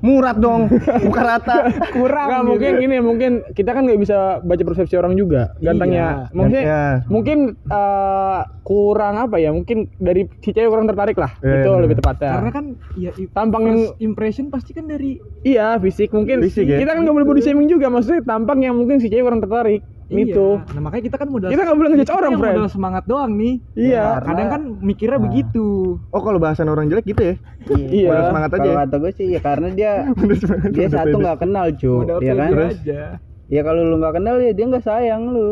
murat 0.00 0.36
dong 0.36 0.70
bukan 1.00 1.24
rata 1.24 1.56
kurang 1.90 2.28
Nggak, 2.28 2.38
gitu. 2.38 2.48
mungkin 2.48 2.72
gini, 2.78 2.96
mungkin 3.00 3.32
kita 3.50 3.70
kan 3.70 3.82
nggak 3.82 3.98
bisa 3.98 4.16
baca 4.40 4.62
persepsi 4.62 4.94
orang 4.94 5.14
juga. 5.14 5.54
Gantengnya, 5.58 6.30
Iya. 6.30 6.46
Iya. 6.52 6.82
mungkin 7.06 7.38
eh, 7.56 8.40
kurang 8.62 9.14
apa 9.16 9.36
ya? 9.36 9.50
Mungkin 9.50 9.88
dari 9.96 10.26
si 10.40 10.50
cewek 10.50 10.68
kurang 10.68 10.84
tertarik 10.84 11.14
lah. 11.14 11.32
Iya, 11.38 11.54
itu 11.56 11.70
iya, 11.70 11.80
lebih 11.80 11.96
tepatnya. 11.96 12.30
karena 12.32 12.50
kan 12.52 12.64
ya 12.94 13.10
Tampang 13.32 13.62
yang- 13.64 13.94
impression 14.00 14.35
pasti 14.46 14.70
kan 14.70 14.84
dari 14.84 15.16
iya 15.40 15.76
fisik 15.76 16.10
mungkin. 16.10 16.42
Fisik 16.42 16.64
ya? 16.64 16.76
Kita 16.76 16.92
kan 16.92 17.00
nggak 17.00 17.14
boleh 17.14 17.26
body 17.26 17.40
shaming 17.40 17.64
juga. 17.66 17.88
Maksudnya 17.88 18.20
tampang 18.22 18.60
yang 18.60 18.74
mungkin 18.74 18.98
si 18.98 19.08
cewek 19.08 19.24
kurang 19.24 19.40
tertarik. 19.40 19.80
Itu. 20.06 20.60
Iya. 20.60 20.70
Nah 20.70 20.80
makanya 20.84 21.04
kita 21.04 21.16
kan 21.16 21.28
modal 21.28 21.48
Kita 21.48 21.62
nggak 21.62 21.74
boleh 21.74 21.88
ngejudge 21.90 22.04
kita 22.04 22.14
orang, 22.14 22.30
yang 22.30 22.38
friend. 22.38 22.54
modal 22.54 22.68
semangat 22.68 23.04
doang 23.06 23.32
nih. 23.34 23.54
Iya. 23.74 24.04
Nah, 24.06 24.20
kadang 24.22 24.48
kan 24.48 24.62
mikirnya 24.78 25.16
Nah. 25.16 25.24
begitu. 25.24 25.66
oh 26.06 26.20
kalau 26.20 26.38
bahasan 26.38 26.68
orang 26.68 26.86
jelek 26.86 27.06
gitu 27.06 27.22
ya 27.24 27.34
Iya. 27.72 28.08
Modal 28.08 28.24
semangat 28.28 28.50
aja 28.50 28.58
kalau 28.60 28.70
ya? 28.70 28.78
kata 28.82 28.96
gue 28.96 29.12
sih 29.12 29.26
ya 29.28 29.40
karena 29.40 29.68
dia 29.72 29.92
dia 30.76 30.86
satu 30.88 31.16
nggak 31.16 31.38
kenal 31.40 31.66
cu 31.72 31.92
Modal 31.98 32.18
ya 32.20 32.32
kan 32.34 32.50
Terus? 32.52 32.74
aja. 32.78 33.00
ya 33.46 33.60
kalau 33.62 33.82
lu 33.82 33.96
nggak 33.96 34.14
kenal 34.14 34.36
ya 34.38 34.52
dia 34.52 34.64
nggak 34.64 34.84
sayang 34.84 35.22
lu 35.26 35.50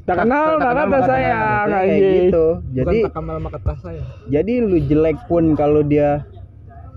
Tak 0.00 0.16
kenal, 0.18 0.56
tak 0.56 0.64
kenal, 0.64 0.74
kata 0.80 0.90
tak 0.90 1.02
saya. 1.06 1.38
Kayak 1.62 1.98
gitu 2.00 2.46
jadi 2.72 2.96
tak 3.54 3.76
saya. 3.78 4.02
jadi 4.26 4.52
lu 4.58 4.76
jelek 4.82 5.18
pun 5.24 5.44
kalau 5.52 5.84
dia 5.84 6.24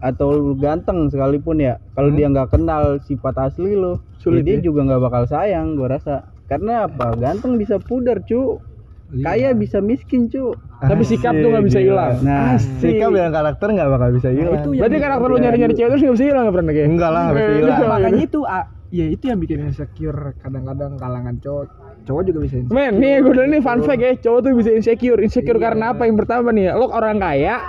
atau 0.04 0.36
lu 0.36 0.54
ganteng 0.54 1.08
sekalipun 1.08 1.58
ya 1.58 1.80
kalau 1.96 2.12
dia 2.12 2.28
nggak 2.28 2.52
kenal 2.52 3.00
sifat 3.00 3.40
asli 3.40 3.72
lu 3.72 3.96
Sulit 4.20 4.44
ya 4.44 4.48
dia 4.52 4.56
ya? 4.60 4.64
juga 4.68 4.80
nggak 4.84 5.02
bakal 5.02 5.24
sayang 5.26 5.80
gua 5.80 5.96
rasa 5.96 6.28
karena 6.52 6.86
apa 6.86 7.16
ganteng 7.16 7.56
bisa 7.56 7.80
pudar 7.80 8.20
cu 8.22 8.60
kaya 9.16 9.56
bisa 9.56 9.80
miskin 9.80 10.28
cu 10.28 10.52
Tapi 10.84 11.08
sikap 11.08 11.32
tuh 11.32 11.48
nggak 11.48 11.64
bisa 11.64 11.80
hilang. 11.80 12.20
nah 12.20 12.60
sikap 12.60 13.16
dan 13.16 13.32
karakter 13.32 13.68
nggak 13.72 13.88
bakal 13.88 14.10
bisa 14.12 14.28
Nah, 14.28 14.36
hilang 14.36 14.54
itu 14.60 14.70
yang 14.70 14.82
Berarti 14.84 14.98
karakter 15.00 15.28
lu 15.30 15.38
nyari-nyari 15.40 15.74
cewek 15.74 15.90
terus 15.90 16.02
nggak 16.04 16.16
bisa 16.20 16.26
hilang 16.28 16.44
nggak 16.44 16.56
pernah 16.60 16.74
kayak? 16.76 16.88
enggak 16.92 17.12
lah 17.14 17.24
pasti 17.32 17.54
hilang 17.56 17.80
iya. 17.80 17.88
makanya 17.88 18.22
itu 18.22 18.40
ah, 18.44 18.66
ya 18.92 19.06
itu 19.08 19.24
yang 19.26 19.40
bikin 19.40 19.58
insecure 19.64 20.20
kadang-kadang 20.38 20.92
kalangan 20.98 21.36
cowok 21.40 21.66
cowok 22.04 22.22
juga 22.28 22.40
bisa 22.44 22.56
insecure. 22.60 22.76
Men, 22.76 22.92
nih 23.00 23.14
gue 23.24 23.32
udah 23.32 23.46
nih 23.48 23.62
fun 23.64 23.80
fact 23.80 24.02
ya, 24.02 24.12
cowok 24.20 24.40
tuh 24.44 24.52
bisa 24.60 24.70
insecure. 24.70 25.20
Insecure 25.24 25.56
karena 25.56 25.96
apa? 25.96 26.04
Yang 26.04 26.18
pertama 26.20 26.52
nih, 26.52 26.76
lo 26.76 26.92
orang 26.92 27.16
kaya, 27.16 27.64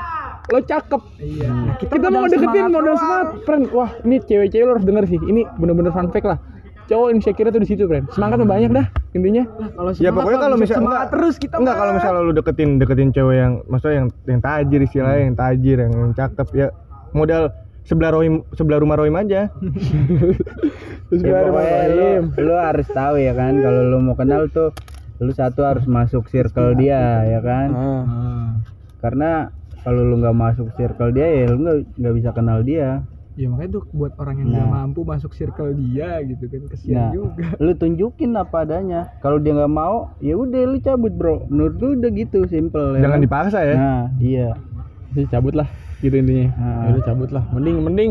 lo 0.53 0.61
cakep. 0.61 1.03
Iya. 1.21 1.49
Nah, 1.49 1.75
Kita, 1.81 1.95
mau 2.11 2.25
modal 2.25 2.33
deketin 2.37 2.65
modal 2.69 2.95
semangat, 3.01 3.29
friend. 3.49 3.65
Wah, 3.73 3.91
ini 4.05 4.17
cewek-cewek 4.21 4.65
lo 4.65 4.73
harus 4.77 4.87
denger 4.87 5.05
sih. 5.09 5.21
Ini 5.21 5.41
bener-bener 5.57 5.93
fun 5.95 6.13
fact 6.13 6.27
lah. 6.29 6.39
Cowok 6.85 7.17
insecure 7.17 7.49
tuh 7.49 7.63
di 7.65 7.69
situ, 7.69 7.89
friend. 7.89 8.13
Semangat 8.13 8.45
mah 8.45 8.49
banyak 8.53 8.71
dah 8.77 8.87
intinya. 9.17 9.45
Kalau 9.49 9.91
ya 9.97 10.11
pokoknya 10.13 10.39
kalau 10.43 10.57
bisa 10.61 10.77
misalnya 10.77 10.81
semangat 10.85 11.07
terus 11.15 11.35
kita 11.41 11.55
enggak 11.57 11.77
kalau 11.81 11.93
misalnya 11.97 12.21
lu 12.21 12.33
deketin 12.37 12.71
deketin 12.77 13.11
cewek 13.15 13.37
yang 13.41 13.53
maksudnya 13.73 13.97
yang 14.05 14.09
yang 14.29 14.41
tajir 14.45 14.81
istilahnya 14.85 15.21
yang 15.25 15.37
tajir 15.39 15.77
yang, 15.81 15.93
yang 15.97 16.13
cakep 16.13 16.49
ya 16.53 16.67
modal 17.17 17.43
sebelah 17.89 18.11
rohim 18.13 18.35
sebelah 18.53 18.79
rumah 18.83 18.97
rohim 19.01 19.17
aja 19.17 19.49
Terus 21.09 21.21
ya, 21.25 21.31
baru 21.31 21.49
pokoknya 21.53 21.73
lu, 21.89 22.05
Ibrahim. 22.05 22.25
lu 22.37 22.55
harus 22.59 22.89
tahu 22.91 23.15
ya 23.21 23.33
kan 23.33 23.53
kalau 23.61 23.81
lu 23.89 23.99
mau 24.05 24.17
kenal 24.19 24.43
tuh 24.53 24.69
lu 25.23 25.33
satu 25.33 25.61
harus 25.63 25.87
masuk 25.87 26.27
circle 26.27 26.75
dia 26.75 27.23
ya 27.25 27.41
kan. 27.41 27.69
Ah. 27.71 28.49
karena 28.99 29.55
kalau 29.85 30.01
lu 30.03 30.17
nggak 30.17 30.33
masuk 30.35 30.67
circle 30.73 31.11
dia 31.11 31.27
ya 31.27 31.45
lu 31.47 31.61
nggak 31.61 31.79
nggak 31.95 32.15
bisa 32.15 32.31
kenal 32.33 32.61
dia 32.61 33.05
Ya 33.35 33.51
makanya 33.51 33.75
tuh 33.75 33.91
buat 33.91 34.15
orang 34.15 34.39
yang 34.39 34.49
nggak 34.49 34.63
Nah. 34.65 34.75
mampu 34.87 35.03
masuk 35.03 35.35
circle 35.35 35.75
dia 35.75 36.23
gitu 36.23 36.47
kan 36.47 36.63
kesian 36.69 36.95
nah 36.95 37.11
juga. 37.11 37.51
lu 37.59 37.75
tunjukin 37.75 38.31
apa 38.33 38.63
adanya 38.63 39.11
kalau 39.19 39.37
dia 39.37 39.51
nggak 39.53 39.75
mau 39.75 40.15
ya 40.19 40.35
udah 40.35 40.63
lu 40.65 40.79
cabut 40.79 41.11
bro 41.11 41.43
menurut 41.49 41.75
gua 41.75 41.91
udah 41.95 42.11
gitu 42.13 42.47
simple 42.47 42.95
ya 42.95 43.03
jangan 43.03 43.19
kan? 43.19 43.25
dipaksa 43.27 43.59
ya 43.61 43.75
nah 43.75 44.03
iya 44.17 44.49
Jadi 45.11 45.27
cabut 45.29 45.51
lah 45.53 45.67
gitu 46.05 46.15
intinya. 46.15 46.53
Ah. 46.55 46.85
Ya 46.85 46.89
udah 46.93 47.03
cabut 47.05 47.31
lah. 47.31 47.45
Mending 47.51 47.77
mending 47.81 48.11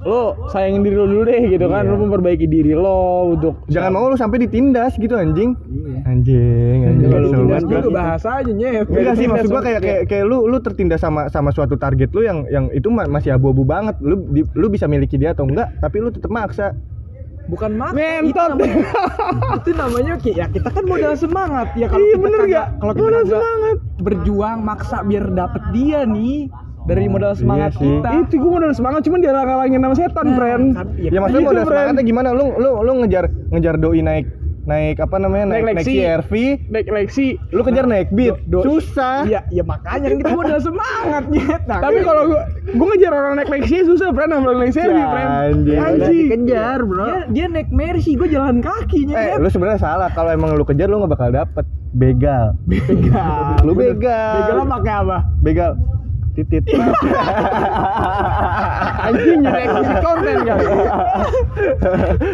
lo 0.00 0.32
sayangin 0.48 0.80
diri 0.80 0.96
lo 0.96 1.04
dulu 1.04 1.22
deh 1.24 1.40
gitu 1.50 1.66
kan. 1.66 1.82
Iya. 1.82 1.90
Lo 1.90 1.96
memperbaiki 1.98 2.46
diri 2.46 2.72
lo 2.72 3.00
untuk 3.30 3.64
jangan 3.66 3.90
mau 3.90 4.06
lu 4.06 4.14
sampai 4.14 4.40
ditindas 4.40 4.94
gitu 4.94 5.12
anjing 5.12 5.52
iya 5.66 6.00
anjing 6.06 6.78
anjing 6.82 7.08
kesel 7.10 7.40
tindas 7.44 7.64
gua. 7.84 7.92
bahasa 7.94 8.28
aja 8.38 8.48
nyet. 8.50 8.86
Enggak 8.86 9.14
sih 9.14 9.26
maksud 9.26 9.48
gua 9.48 9.60
kayak 9.60 9.80
kayak 9.80 10.02
kayak 10.06 10.24
lu 10.24 10.44
lu 10.44 10.56
tertindas 10.58 10.98
sama 10.98 11.28
sama 11.28 11.48
suatu 11.50 11.74
target 11.74 12.08
lu 12.10 12.20
yang 12.20 12.44
yang 12.46 12.64
itu 12.70 12.88
ma- 12.88 13.04
masih 13.06 13.32
abu-abu 13.32 13.60
banget. 13.62 13.96
Lu 13.98 14.24
di- 14.26 14.48
lu 14.50 14.68
bisa 14.68 14.84
miliki 14.84 15.16
dia 15.16 15.32
atau 15.32 15.44
enggak, 15.44 15.68
tapi 15.78 15.96
lu 15.98 16.08
tetap 16.08 16.28
maksa. 16.28 16.72
Bukan 17.42 17.74
maksa. 17.74 17.98
itu 17.98 18.30
Mentot. 18.30 18.50
namanya- 18.54 18.86
itu 19.58 19.70
namanya 19.74 20.12
ya 20.22 20.46
kita 20.46 20.68
kan 20.70 20.84
modal 20.86 21.12
semangat 21.14 21.68
ya 21.74 21.86
kalau 21.88 22.00
Iya, 22.00 22.14
kita 22.14 22.22
bener 22.22 22.40
kagak- 22.40 22.70
kalau 22.78 22.92
kita 22.94 23.20
semangat. 23.26 23.76
berjuang 23.98 24.58
maksa 24.62 24.96
biar 25.02 25.24
dapet 25.28 25.62
dia 25.72 26.06
nih 26.06 26.46
dari 26.82 27.06
modal 27.06 27.32
semangat 27.32 27.70
sih. 27.72 27.84
kita 27.98 28.08
Itu 28.22 28.34
gue 28.36 28.50
modal 28.50 28.72
semangat 28.72 29.00
cuman 29.02 29.18
dihalang-halangin 29.18 29.80
sama 29.80 29.94
setan, 29.94 30.26
Nah, 30.26 30.34
friend. 30.34 30.64
kan, 30.72 30.86
Ya, 30.96 31.08
ya, 31.08 31.18
maksudnya 31.18 31.38
gitu, 31.38 31.48
modal 31.48 31.60
friend. 31.60 31.70
semangatnya 31.70 32.04
gimana? 32.04 32.28
Lu 32.30 32.46
lu 32.54 32.70
lu 32.80 32.92
ngejar 33.00 33.24
ngejar 33.48 33.74
doi 33.76 34.00
naik 34.00 34.26
naik 34.62 34.96
apa 34.98 35.16
namanya 35.16 35.44
Naik 35.48 35.56
naik 35.56 35.64
naik, 35.64 35.76
Lexi. 35.80 35.94
CRV 35.96 36.32
naik 36.68 36.86
Lexi 36.88 37.26
lu 37.48 37.62
kejar 37.62 37.86
naik 37.86 38.08
beat 38.10 38.36
do- 38.44 38.60
susah 38.60 39.24
Iya, 39.24 39.40
ya 39.50 39.62
makanya 39.62 40.06
kan 40.06 40.18
kita 40.18 40.30
modal 40.30 40.58
semangat 40.60 41.24
nyet. 41.26 41.62
Nah, 41.64 41.80
tapi 41.80 41.98
kalau 42.00 42.22
gua 42.26 42.40
gua 42.70 42.86
ngejar 42.88 43.10
orang 43.10 43.32
naik 43.34 43.50
Lexi 43.50 43.76
susah 43.82 44.08
friend 44.10 44.30
sama 44.30 44.44
orang 44.46 44.60
naik 44.60 44.70
Ya, 44.70 44.84
friend 44.84 45.30
anjing. 45.32 45.78
Anjing 45.80 46.18
dikejar 46.28 46.78
bro 46.82 47.02
dia, 47.02 47.20
dia 47.30 47.46
naik 47.48 47.68
Mercy, 47.70 48.12
gue 48.14 48.28
jalan 48.28 48.60
kaki 48.60 49.00
eh 49.02 49.08
nyet. 49.08 49.38
lu 49.38 49.48
sebenarnya 49.48 49.80
salah 49.80 50.08
kalau 50.08 50.30
emang 50.30 50.52
lu 50.52 50.62
kejar 50.62 50.86
lu 50.86 50.98
nggak 50.98 51.12
bakal 51.14 51.28
dapet 51.30 51.64
begal 51.90 52.52
Begal. 52.62 53.58
lu 53.60 53.72
begal 53.72 54.34
Begal 54.38 54.54
lo 54.56 54.64
pakai 54.70 54.92
apa? 54.94 55.18
begal 55.40 55.72
titit. 56.34 56.64
Anjing 59.10 59.40
nyari 59.42 59.66
konten 60.00 60.36
kan 60.46 60.58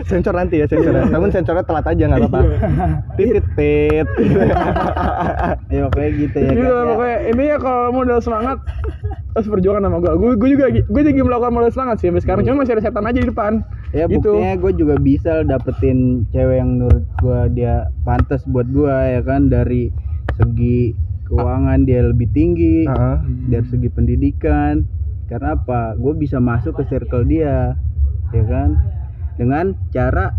sensor 0.04 0.34
nanti 0.34 0.60
ya 0.60 0.66
sensor 0.68 0.92
namun 1.08 1.32
sensornya 1.32 1.64
telat 1.64 1.86
aja 1.88 2.04
nggak 2.06 2.20
apa-apa. 2.26 2.40
Titit 3.16 3.46
tit. 3.56 4.08
Ya 5.72 5.80
pokoknya 5.90 6.10
gitu 6.14 6.36
ya 6.38 6.50
gitu 6.52 6.62
guys, 6.62 6.72
lah 6.72 6.84
ya. 6.84 6.90
pokoknya 6.92 7.56
kalau 7.58 7.92
modal 7.92 8.18
semangat 8.22 8.58
harus 9.36 9.48
perjuangan 9.48 9.82
sama 9.84 9.98
gua. 10.00 10.12
Gua, 10.16 10.32
gua 10.36 10.48
juga 10.48 10.66
gua 10.88 11.02
juga 11.04 11.24
melakukan 11.26 11.52
modal 11.52 11.72
semangat 11.72 11.96
sih 12.00 12.08
sampai 12.08 12.22
sekarang. 12.24 12.42
Cuma 12.48 12.64
masih 12.64 12.72
ada 12.78 12.84
setan 12.84 13.04
aja 13.04 13.20
di 13.20 13.28
depan. 13.28 13.52
Ya 13.94 14.10
gitu. 14.10 14.34
buktinya 14.34 14.52
gue 14.58 14.72
juga 14.76 14.94
bisa 14.98 15.32
dapetin 15.46 16.26
cewek 16.34 16.58
yang 16.58 16.76
menurut 16.76 17.06
gue 17.22 17.40
dia 17.54 17.86
pantas 18.02 18.42
buat 18.50 18.66
gue 18.68 18.92
ya 18.92 19.22
kan? 19.22 19.48
Dari 19.48 19.88
segi 20.36 20.92
keuangan 21.26 21.82
dia 21.82 22.00
lebih 22.02 22.28
tinggi 22.28 22.84
Heeh. 22.84 23.16
dari 23.48 23.66
segi 23.66 23.88
pendidikan 23.88 24.86
karena 25.26 25.54
apa 25.54 25.94
gue 25.94 26.12
bisa 26.14 26.38
masuk 26.38 26.76
ke 26.76 26.86
circle 26.86 27.24
dia 27.24 27.74
ya 28.30 28.44
kan 28.44 28.78
dengan 29.34 29.74
cara 29.90 30.32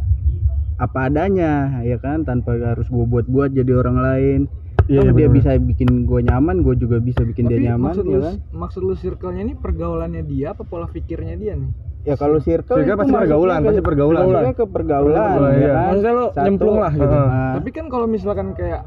apa 0.76 1.00
adanya 1.04 1.54
ya 1.82 1.98
kan 1.98 2.22
tanpa 2.22 2.56
harus 2.56 2.88
gue 2.88 3.06
buat-buat 3.06 3.52
jadi 3.52 3.72
orang 3.74 3.98
lain 3.98 4.42
Iya, 4.88 5.04
iya, 5.04 5.12
dia 5.12 5.28
bener-bener. 5.28 5.36
bisa 5.36 5.60
bikin 5.60 5.90
gue 6.06 6.20
nyaman 6.24 6.64
gue 6.64 6.76
juga 6.78 6.98
bisa 6.98 7.20
bikin 7.22 7.44
Tapi 7.44 7.60
dia 7.60 7.76
nyaman 7.76 7.92
maksud 7.92 8.06
ya 8.06 8.10
lu, 8.10 8.24
kan 8.24 8.36
maksud 8.56 8.82
lu 8.82 8.96
circle-nya 8.96 9.44
ini 9.44 9.54
pergaulannya 9.54 10.24
dia 10.24 10.56
apa 10.56 10.64
pola 10.64 10.88
pikirnya 10.88 11.36
dia 11.36 11.54
nih? 11.54 11.76
ya 12.06 12.16
kalau 12.16 12.40
circle, 12.40 12.80
Circle 12.80 12.88
itu 12.88 12.96
pasti 12.96 13.12
pergaulan, 13.12 13.58
ke- 13.58 13.68
pasti 13.68 13.82
pergaulan. 13.84 14.22
masuknya 14.24 14.54
ke 14.56 14.66
pergaulan, 14.66 15.20
Pergaulan, 15.20 15.52
ya 15.52 15.60
iya. 15.60 15.68
kan? 15.68 15.84
Maksudnya 15.84 16.14
lu 16.14 16.26
nyemplung 16.40 16.78
lah 16.80 16.94
gitu. 16.96 17.18
Nah, 17.20 17.52
Tapi 17.52 17.70
kan 17.70 17.86
kalau 17.90 18.08
misalkan 18.08 18.48
kayak 18.54 18.82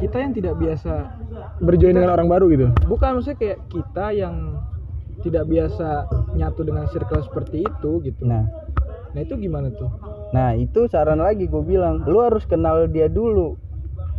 kita 0.00 0.16
yang 0.18 0.32
tidak 0.32 0.54
biasa 0.56 0.92
berjoin 1.60 1.94
dengan 1.94 2.16
orang 2.16 2.28
baru 2.28 2.48
gitu 2.50 2.66
bukan 2.88 3.20
maksudnya 3.20 3.38
kayak 3.38 3.58
kita 3.68 4.06
yang 4.16 4.34
tidak 5.20 5.44
biasa 5.46 6.08
nyatu 6.32 6.64
dengan 6.64 6.88
circle 6.88 7.20
seperti 7.20 7.68
itu 7.68 8.00
gitu. 8.02 8.24
nah 8.24 8.48
Nah, 9.10 9.26
itu 9.26 9.34
gimana 9.42 9.74
tuh? 9.74 9.90
Nah 10.30 10.54
itu 10.54 10.86
saran 10.86 11.18
lagi 11.18 11.50
gue 11.50 11.62
bilang, 11.66 12.06
lu 12.06 12.22
harus 12.22 12.46
kenal 12.46 12.86
dia 12.86 13.10
dulu. 13.10 13.58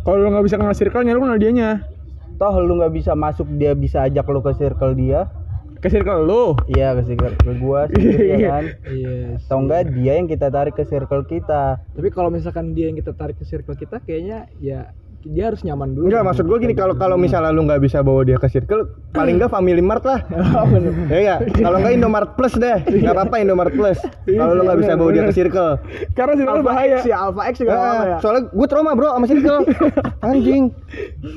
kalau 0.04 0.20
lu 0.20 0.28
nggak 0.36 0.44
bisa 0.44 0.60
kenal 0.60 0.76
circle-nya 0.76 1.16
lu 1.16 1.24
kenal 1.24 1.40
dianya 1.40 1.88
Toh 2.36 2.60
lu 2.60 2.76
nggak 2.76 2.92
bisa 2.92 3.16
masuk 3.16 3.48
dia 3.56 3.72
bisa 3.72 4.04
ajak 4.04 4.26
lu 4.28 4.44
ke 4.44 4.52
circle 4.52 4.92
dia. 4.92 5.32
ke 5.80 5.88
circle 5.90 6.28
lu 6.28 6.54
Iya 6.70 6.92
ke 6.94 7.02
circle 7.08 7.34
ke 7.40 7.52
gua 7.56 7.88
sendiri 7.88 8.36
ya 8.36 8.38
kan. 8.52 8.64
Iya. 8.84 9.40
Atau 9.40 9.58
enggak 9.64 9.82
dia 9.96 10.12
yang 10.20 10.28
kita 10.28 10.46
tarik 10.52 10.74
ke 10.76 10.84
circle 10.84 11.24
kita. 11.24 11.80
Tapi 11.80 12.08
kalau 12.12 12.28
misalkan 12.28 12.76
dia 12.76 12.92
yang 12.92 12.98
kita 13.00 13.16
tarik 13.16 13.40
ke 13.40 13.48
circle 13.48 13.74
kita 13.74 13.96
kayaknya 14.04 14.52
ya 14.60 14.92
dia 15.22 15.50
harus 15.50 15.62
nyaman 15.62 15.94
dulu. 15.94 16.10
Enggak, 16.10 16.22
maksud 16.26 16.44
gue 16.50 16.58
gini 16.58 16.74
kalau 16.74 16.94
kalau 16.98 17.14
misalnya 17.14 17.54
lu 17.54 17.62
nggak 17.64 17.82
bisa 17.82 18.02
bawa 18.02 18.26
dia 18.26 18.36
ke 18.38 18.50
circle, 18.50 18.90
paling 19.14 19.38
nggak 19.38 19.50
Family 19.50 19.82
Mart 19.82 20.02
lah. 20.02 20.20
ya 21.12 21.18
ya. 21.18 21.36
Kalau 21.42 21.78
nggak 21.78 21.92
Indomart 21.94 22.30
Plus 22.34 22.54
deh, 22.58 22.78
nggak 22.82 23.14
apa-apa 23.14 23.36
Indomart 23.38 23.72
Plus. 23.72 23.98
Kalau 24.26 24.52
lu 24.58 24.62
nggak 24.66 24.78
bisa 24.82 24.92
bawa 24.98 25.10
dia 25.14 25.22
ke 25.30 25.34
circle. 25.34 25.70
karena 26.12 26.32
circle 26.36 26.58
lu 26.58 26.64
bahaya 26.66 26.98
si 27.00 27.10
Alpha 27.14 27.42
X 27.48 27.54
juga 27.62 27.74
apa 27.74 28.04
ya? 28.04 28.16
soalnya 28.20 28.42
gue 28.50 28.66
trauma 28.66 28.92
bro 28.98 29.14
sama 29.14 29.26
circle. 29.30 29.58
Anjing. 30.28 30.64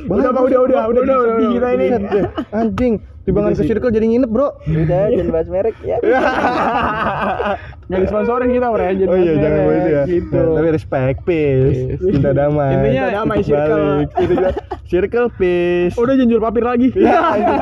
udah 0.09 0.31
Bahaya, 0.33 0.45
udah 0.45 0.59
udah 0.65 0.81
udah 0.89 1.01
udah 1.01 1.01
udah 1.01 1.33
sedih 1.37 1.49
kita 1.55 1.67
ini. 1.73 1.85
Buset 1.85 2.03
deh. 2.09 3.14
Timbangan 3.25 3.57
ke 3.57 3.63
circle 3.65 3.89
jadi 3.89 4.05
nginep 4.05 4.29
bro. 4.29 4.53
Udah 4.63 5.09
jangan 5.09 5.29
bahas 5.33 5.47
merek 5.49 5.75
ya. 5.81 5.97
nggak 7.87 8.01
disponsorin 8.01 8.49
kita 8.49 8.67
bre 8.69 8.87
jadi 8.95 9.09
Oh 9.09 9.17
iya 9.17 9.33
jangan 9.35 9.61
itu 9.67 9.89
ya. 9.89 10.03
gitu 10.05 10.37
Nah, 10.37 10.53
tapi 10.55 10.67
respect 10.69 11.17
peace. 11.21 11.81
Cinta 11.99 12.31
damai. 12.31 12.71
Intinya 12.71 13.03
damai, 13.11 13.37
circle. 13.41 13.65
balik. 13.65 14.07
Itu 14.13 14.23
juga. 14.29 14.49
Circle 14.85 15.27
peace. 15.35 15.93
udah 15.95 16.13
jangan 16.13 16.29
jual 16.29 16.41
papir 16.41 16.63
lagi 16.63 16.87
Ya, 16.97 17.19
anjing. 17.31 17.61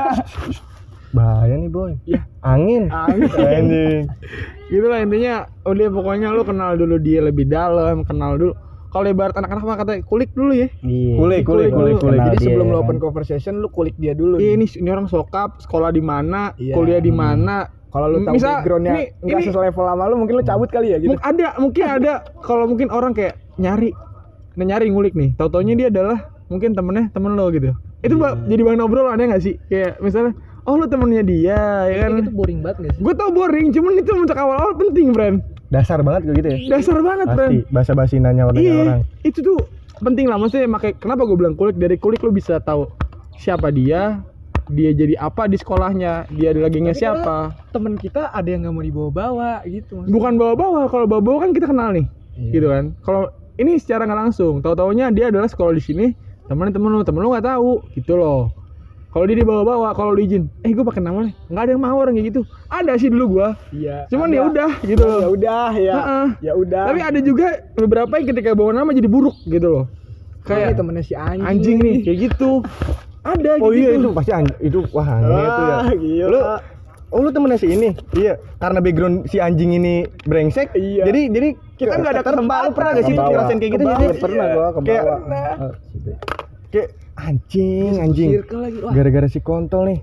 Bahaya 1.13 1.55
nih 1.55 1.69
boy. 1.69 1.91
Iya. 2.03 2.21
Angin. 2.41 2.83
Angin. 2.89 3.29
Anjing. 3.55 4.01
gitu 4.65 4.87
lah 4.89 4.99
intinya 4.99 5.35
udah 5.63 5.87
pokoknya 5.87 6.27
lu 6.29 6.41
kenal 6.41 6.73
dulu 6.73 6.97
dia 6.97 7.21
lebih 7.21 7.45
dalam 7.45 8.01
kenal 8.01 8.35
dulu 8.35 8.53
kalau 8.93 9.07
ibarat 9.07 9.33
anak-anak 9.33 9.63
mah 9.63 9.75
kata 9.75 9.91
kulik 10.03 10.29
dulu 10.31 10.53
ya 10.53 10.69
Iya. 10.79 11.17
Kulik, 11.17 11.41
kulik, 11.43 11.69
kulik, 11.69 11.95
kulik. 11.97 12.19
Jadi 12.21 12.37
dia, 12.37 12.45
sebelum 12.45 12.63
ya 12.63 12.69
lu 12.69 12.77
kan. 12.77 12.83
open 12.83 12.97
conversation 12.99 13.53
lu 13.57 13.67
kulik 13.67 13.97
dia 13.97 14.13
dulu. 14.13 14.37
Iya 14.37 14.53
nih. 14.53 14.69
ini 14.69 14.77
ini 14.77 14.89
orang 14.89 15.07
sokap 15.07 15.57
sekolah 15.57 15.89
di 15.89 15.99
mana 15.99 16.53
Iya. 16.55 16.73
kuliah 16.73 17.01
di 17.01 17.09
mana 17.09 17.67
Kalau 17.89 18.09
lu 18.09 18.21
tahu 18.21 18.33
Misal, 18.33 18.57
backgroundnya 18.57 18.93
nggak 19.19 19.41
selevel 19.47 19.85
sama 19.85 20.03
lu 20.05 20.15
mungkin 20.15 20.35
lu 20.35 20.43
cabut 20.43 20.65
kali 20.67 20.87
ya 20.87 20.97
gitu. 20.97 21.13
Ada 21.15 21.57
mungkin 21.57 21.83
ada 21.83 22.13
kalau 22.39 22.65
mungkin 22.65 22.89
orang 22.89 23.13
kayak 23.13 23.37
nyari 23.55 23.93
nah 24.53 24.65
nyari 24.67 24.85
ngulik 24.87 25.13
nih 25.13 25.33
tau 25.33 25.45
taunya 25.47 25.73
dia 25.73 25.87
adalah 25.87 26.29
mungkin 26.45 26.73
temennya 26.73 27.09
temen 27.09 27.33
lo 27.33 27.49
gitu 27.49 27.73
itu 27.99 28.15
ba- 28.15 28.37
jadi 28.39 28.61
bahan 28.61 28.81
obrolan 28.81 29.13
ya 29.15 29.25
nggak 29.27 29.41
sih 29.41 29.57
kayak 29.63 29.97
misalnya 29.97 30.33
oh 30.63 30.73
lu 30.75 30.85
temennya 30.85 31.21
dia 31.21 31.57
ya 31.87 31.97
kan 32.03 32.17
Itu 32.19 32.29
boring 32.31 32.61
banget 32.61 32.77
gak 32.79 32.91
sih? 32.91 33.01
gue 33.01 33.13
tau 33.13 33.29
boring 33.29 33.67
cuman 33.69 33.93
itu 33.95 34.11
untuk 34.11 34.33
awal-awal 34.35 34.73
penting 34.75 35.09
friend 35.09 35.41
Dasar 35.73 35.99
banget 35.99 36.21
kayak 36.23 36.37
gitu 36.37 36.47
ya. 36.47 36.57
dasar 36.69 36.97
banget 36.99 37.25
Pasti 37.25 37.35
friend 37.35 37.55
basa-basi 37.67 38.15
nanya 38.17 38.43
orang 38.45 38.61
iya 38.61 38.73
orang. 38.77 39.01
itu 39.21 39.39
tuh 39.41 39.57
penting 39.99 40.25
lah 40.25 40.37
maksudnya 40.37 40.67
makanya 40.67 40.95
kenapa 40.95 41.25
gue 41.25 41.33
bilang 41.33 41.55
kulik 41.55 41.75
dari 41.75 41.95
kulik 41.95 42.21
lu 42.21 42.29
bisa 42.29 42.59
tahu 42.59 42.85
siapa 43.35 43.67
dia 43.69 44.21
dia 44.65 44.91
jadi 44.91 45.17
apa 45.17 45.43
di 45.45 45.57
sekolahnya 45.57 46.29
dia 46.29 46.49
lagi 46.53 46.77
nge 46.79 46.95
siapa 46.95 47.51
Temen 47.69 47.95
kita 47.95 48.29
ada 48.29 48.45
yang 48.45 48.63
nggak 48.63 48.71
mau 48.71 48.79
dibawa-bawa 48.81 49.51
gitu. 49.65 49.97
maksudnya. 49.97 50.13
bukan 50.13 50.33
bawa-bawa 50.37 50.81
kalau 50.87 51.05
bawa-bawa 51.05 51.37
kan 51.41 51.51
kita 51.51 51.65
kenal 51.65 51.89
nih 51.91 52.05
Iya. 52.33 52.49
gitu 52.51 52.67
kan 52.67 52.83
kalau 53.01 53.23
ini 53.55 53.77
secara 53.77 54.05
nggak 54.05 54.19
langsung 54.23 54.53
tahu 54.59 54.73
taunya 54.73 55.09
dia 55.09 55.27
adalah 55.27 55.45
sekolah 55.45 55.69
di 55.71 55.81
sini 55.81 56.05
temen 56.43 56.69
temen 56.69 56.89
lu 56.89 57.01
temen 57.01 57.19
lu 57.19 57.29
nggak 57.29 57.45
tahu 57.47 57.81
gitu 57.93 58.13
loh 58.13 58.49
kalau 59.13 59.25
dia 59.25 59.37
dibawa-bawa 59.37 59.93
kalau 59.93 60.11
diizin 60.11 60.49
eh 60.59 60.69
gue 60.69 60.81
pakai 60.81 60.99
nama 60.99 61.21
nih 61.23 61.33
nggak 61.47 61.61
ada 61.61 61.71
yang 61.71 61.81
mau 61.81 61.95
orang 61.95 62.13
kayak 62.13 62.27
gitu 62.29 62.41
ada 62.67 62.91
sih 62.95 63.07
dulu 63.07 63.25
gua 63.31 63.47
Iya. 63.69 64.09
cuman 64.09 64.27
ya 64.27 64.41
udah 64.43 64.71
gitu 64.81 65.03
loh 65.03 65.19
Ya 65.19 65.29
udah 65.29 65.71
ya. 65.75 65.93
Ya 66.41 66.53
udah. 66.53 66.83
tapi 66.87 66.99
ada 66.99 67.19
juga 67.19 67.47
beberapa 67.73 68.09
yang 68.11 68.27
ketika 68.27 68.49
bawa 68.51 68.73
nama 68.73 68.89
jadi 68.89 69.05
buruk 69.05 69.37
gitu 69.45 69.67
loh 69.71 69.85
kayak 70.43 70.73
temennya 70.73 71.01
si 71.01 71.13
anjing. 71.13 71.45
anjing 71.45 71.77
nih 71.77 71.95
kayak 72.01 72.17
gitu 72.27 72.65
ada 73.21 73.51
Oh 73.57 73.69
gitu 73.69 73.79
iya 73.79 73.89
itu 73.95 74.09
pasti 74.11 74.31
anj- 74.33 74.59
itu 74.59 74.79
wah 74.89 75.07
anjing 75.07 75.31
itu 75.31 75.61
ya. 75.61 75.71
Wah, 75.71 75.89
gila. 75.93 76.27
Lu 76.27 76.39
Oh 77.07 77.21
lu 77.21 77.29
temennya 77.29 77.55
si 77.55 77.69
ini? 77.69 77.93
Iya, 78.11 78.41
karena 78.57 78.81
background 78.81 79.29
si 79.29 79.37
anjing 79.37 79.69
ini 79.71 79.95
brengsek. 80.19 80.73
Iya. 80.73 81.05
Jadi 81.05 81.21
jadi 81.29 81.49
Kita 81.77 81.93
nggak 81.95 82.09
ada 82.11 82.23
kesempatan. 82.25 82.65
Lu 82.65 82.73
pernah 82.73 82.91
gak 82.91 83.05
sih 83.05 83.13
ngerasain 83.13 83.57
kayak 83.61 83.71
gitu? 83.71 83.83
Jadi 83.85 84.05
pernah 84.17 84.45
gua 84.49 84.67
ke 84.67 84.79
Kayak- 84.81 85.05
bawah. 85.05 85.19
Pernah. 85.21 85.45
Oh, 85.53 85.73
gitu. 85.93 86.09
kayak 86.67 86.87
anjing 87.25 87.93
anjing. 87.97 88.29
Gara-gara 88.89 89.27
si 89.27 89.39
kontol 89.39 89.87
nih 89.87 89.99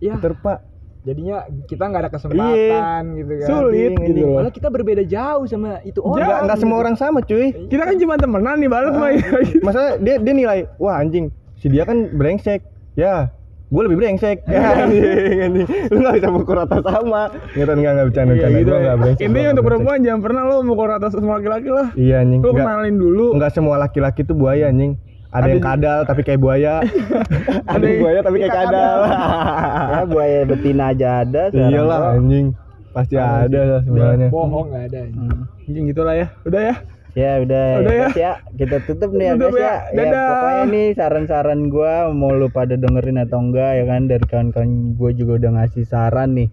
Ya. 0.00 0.16
terpa. 0.16 0.60
Jadinya 1.00 1.36
kita 1.62 1.84
nggak 1.84 2.00
ada 2.00 2.10
kesempatan 2.10 3.02
gitu 3.14 3.32
kan. 3.36 3.46
sulit 3.46 3.92
Anjing, 3.92 4.08
gitu 4.08 4.24
anjing. 4.24 4.40
loh 4.40 4.48
kita 4.50 4.68
berbeda 4.68 5.02
jauh 5.04 5.44
sama 5.44 5.76
itu 5.82 6.00
orang. 6.00 6.24
Enggak 6.24 6.40
enggak 6.42 6.58
semua 6.58 6.76
orang 6.78 6.96
sama 6.96 7.18
cuy. 7.20 7.52
kita 7.68 7.82
kan 7.84 7.94
cuma 7.94 8.14
temenan 8.16 8.56
nih 8.56 8.66
balas 8.66 8.96
mah 8.96 9.10
ya 9.10 9.20
Masalah 9.60 9.90
dia 9.98 10.16
dia 10.16 10.32
nilai, 10.32 10.64
wah 10.76 10.96
anjing, 10.96 11.28
si 11.54 11.68
dia 11.68 11.84
kan 11.84 12.08
brengsek. 12.10 12.64
Ya, 12.94 13.28
gue 13.68 13.82
lebih 13.84 14.00
brengsek. 14.00 14.48
Ya, 14.48 14.64
anjing, 14.80 15.04
anjing. 15.42 15.66
Lu 15.90 15.98
gak 16.00 16.14
bisa 16.16 16.28
pukul 16.30 16.56
rata 16.56 16.78
sama. 16.80 17.22
Nggak 17.52 17.74
enggak 17.74 17.92
enggak 17.92 18.06
bercanda 18.06 18.24
Iya, 18.24 18.38
bercanda. 18.40 18.56
gitu 18.56 18.64
Gua 18.64 18.72
ya. 18.72 18.80
enggak 18.80 18.96
brengsek. 18.96 19.20
Gua 19.20 19.28
untuk 19.28 19.44
nggak 19.44 19.66
perempuan 19.66 19.98
jangan 20.00 20.20
pernah 20.24 20.42
lo 20.42 20.54
mau 20.62 20.76
atas 20.86 21.10
sama 21.12 21.32
laki-laki 21.36 21.68
lah. 21.68 21.86
Iya 21.92 22.16
anjing. 22.18 22.40
Lo 22.40 22.48
Enggak, 22.48 22.64
kenalin 22.64 22.96
dulu. 22.96 23.26
enggak 23.36 23.52
semua 23.52 23.76
laki-laki 23.76 24.20
tuh 24.22 24.32
buaya 24.32 24.72
anjing. 24.72 24.96
Ada, 25.34 25.40
Ada 25.40 25.48
yang 25.50 25.62
kadal 25.62 25.98
tapi 26.06 26.20
kayak 26.22 26.38
buaya. 26.38 26.74
ada 27.74 27.82
yang 27.82 27.98
buaya 27.98 28.18
tapi 28.22 28.36
kayak 28.38 28.54
kadal. 28.54 28.98
Ya 29.90 30.00
buaya 30.06 30.40
betina 30.46 30.84
aja 30.90 31.08
ada. 31.20 31.42
Iyalah 31.50 31.98
bro. 32.00 32.10
anjing. 32.16 32.46
Pasti 32.90 33.14
ada 33.18 33.60
lah 33.66 33.80
sebenarnya. 33.82 34.28
Bohong 34.30 34.66
nggak 34.70 34.84
ada. 34.88 34.98
anjing. 35.02 35.26
Hmm. 35.26 35.66
Anjing 35.66 35.84
gitulah 35.90 36.14
ya. 36.14 36.26
Udah 36.42 36.62
ya. 36.62 36.74
Ya 37.14 37.38
udah, 37.38 37.66
Udah 37.78 37.94
ya. 37.94 38.02
guys 38.04 38.16
ya. 38.16 38.32
Kita 38.52 38.76
tutup 38.82 39.10
nih 39.10 39.24
ya 39.24 39.32
Tutup 39.34 39.50
guys 39.50 39.58
ya. 39.58 39.66
ya. 39.66 39.74
Ya, 39.74 39.94
Dadah. 39.94 40.26
pokoknya 40.28 40.64
nih 40.66 40.86
saran-saran 40.94 41.60
gua 41.66 41.92
mau 42.10 42.30
lu 42.30 42.46
pada 42.48 42.74
dengerin 42.74 43.18
atau 43.18 43.38
enggak 43.38 43.70
ya 43.74 43.84
kan 43.86 44.02
dari 44.06 44.24
kawan-kawan 44.24 44.70
gua 44.94 45.10
juga 45.10 45.32
udah 45.38 45.50
ngasih 45.58 45.84
saran 45.84 46.34
nih 46.34 46.50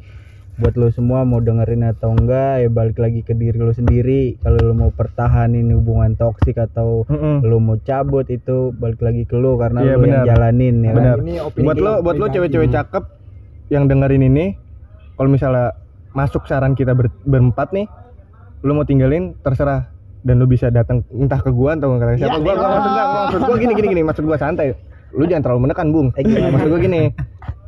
buat 0.62 0.78
lo 0.78 0.88
semua 0.88 1.26
mau 1.26 1.42
dengerin 1.42 1.82
atau 1.84 2.14
enggak 2.14 2.62
ya 2.62 2.70
balik 2.70 2.96
lagi 2.96 3.20
ke 3.20 3.34
diri 3.34 3.58
lo 3.58 3.74
sendiri. 3.74 4.38
Kalau 4.38 4.62
lo 4.62 4.74
mau 4.74 4.92
pertahanin 4.92 5.74
hubungan 5.74 6.14
toksik 6.14 6.56
atau 6.56 7.04
Mm-mm. 7.06 7.42
lo 7.42 7.58
mau 7.58 7.76
cabut 7.78 8.30
itu 8.30 8.70
balik 8.72 9.02
lagi 9.02 9.26
ke 9.26 9.34
lo 9.34 9.58
karena 9.58 9.82
Iya, 9.82 9.94
lo 9.96 10.06
yang 10.06 10.24
jalanin 10.24 10.76
ya 10.80 10.94
Benar. 10.94 11.18
kan? 11.18 11.26
Ini 11.26 11.34
opini 11.42 11.66
Buat 11.66 11.78
lo 11.78 11.92
buat 12.00 12.16
lo 12.16 12.26
cewek-cewek 12.28 12.70
cakep 12.70 13.04
yang 13.68 13.90
dengerin 13.90 14.22
ini 14.22 14.54
kalau 15.18 15.28
misalnya 15.28 15.74
masuk 16.12 16.46
saran 16.46 16.72
kita 16.72 16.94
ber- 16.94 17.10
berempat 17.24 17.74
nih 17.74 17.90
lu 18.62 18.72
mau 18.72 18.86
tinggalin 18.86 19.34
terserah. 19.42 19.90
Dan 20.22 20.38
lu 20.38 20.46
bisa 20.46 20.70
datang 20.70 21.02
entah 21.10 21.42
ke 21.42 21.50
gua 21.50 21.74
atau 21.74 21.98
ke 21.98 22.22
siapa. 22.22 22.38
Gua 22.38 22.54
gua 22.54 22.70
maksud 22.70 22.92
gua 22.94 23.06
maksud 23.26 23.42
gua 23.42 23.58
gini 23.58 23.74
gini 23.74 23.88
gini. 23.90 24.02
Maksud 24.06 24.22
gua 24.22 24.38
santai. 24.38 24.78
Lu 25.12 25.26
jangan 25.26 25.42
terlalu 25.42 25.60
menekan 25.66 25.90
bung. 25.90 26.14
Eh, 26.14 26.22
maksud 26.24 26.70
gua 26.70 26.78
gini 26.78 27.10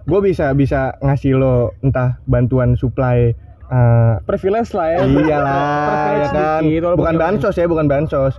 gua 0.06 0.20
bisa 0.20 0.52
bisa 0.56 0.96
ngasih 1.00 1.40
lo 1.40 1.76
entah 1.84 2.20
bantuan 2.28 2.76
supply 2.76 3.32
eh, 3.72 4.14
privilege 4.28 4.72
lah 4.76 4.88
ya. 4.94 4.98
iyalah 5.08 6.08
ya 6.22 6.28
kan? 6.32 6.62
dikit, 6.66 6.82
walaupun 6.84 7.02
bukan 7.04 7.16
bansos 7.20 7.56
ya 7.56 7.66
bukan 7.68 7.88
bansos. 7.88 8.34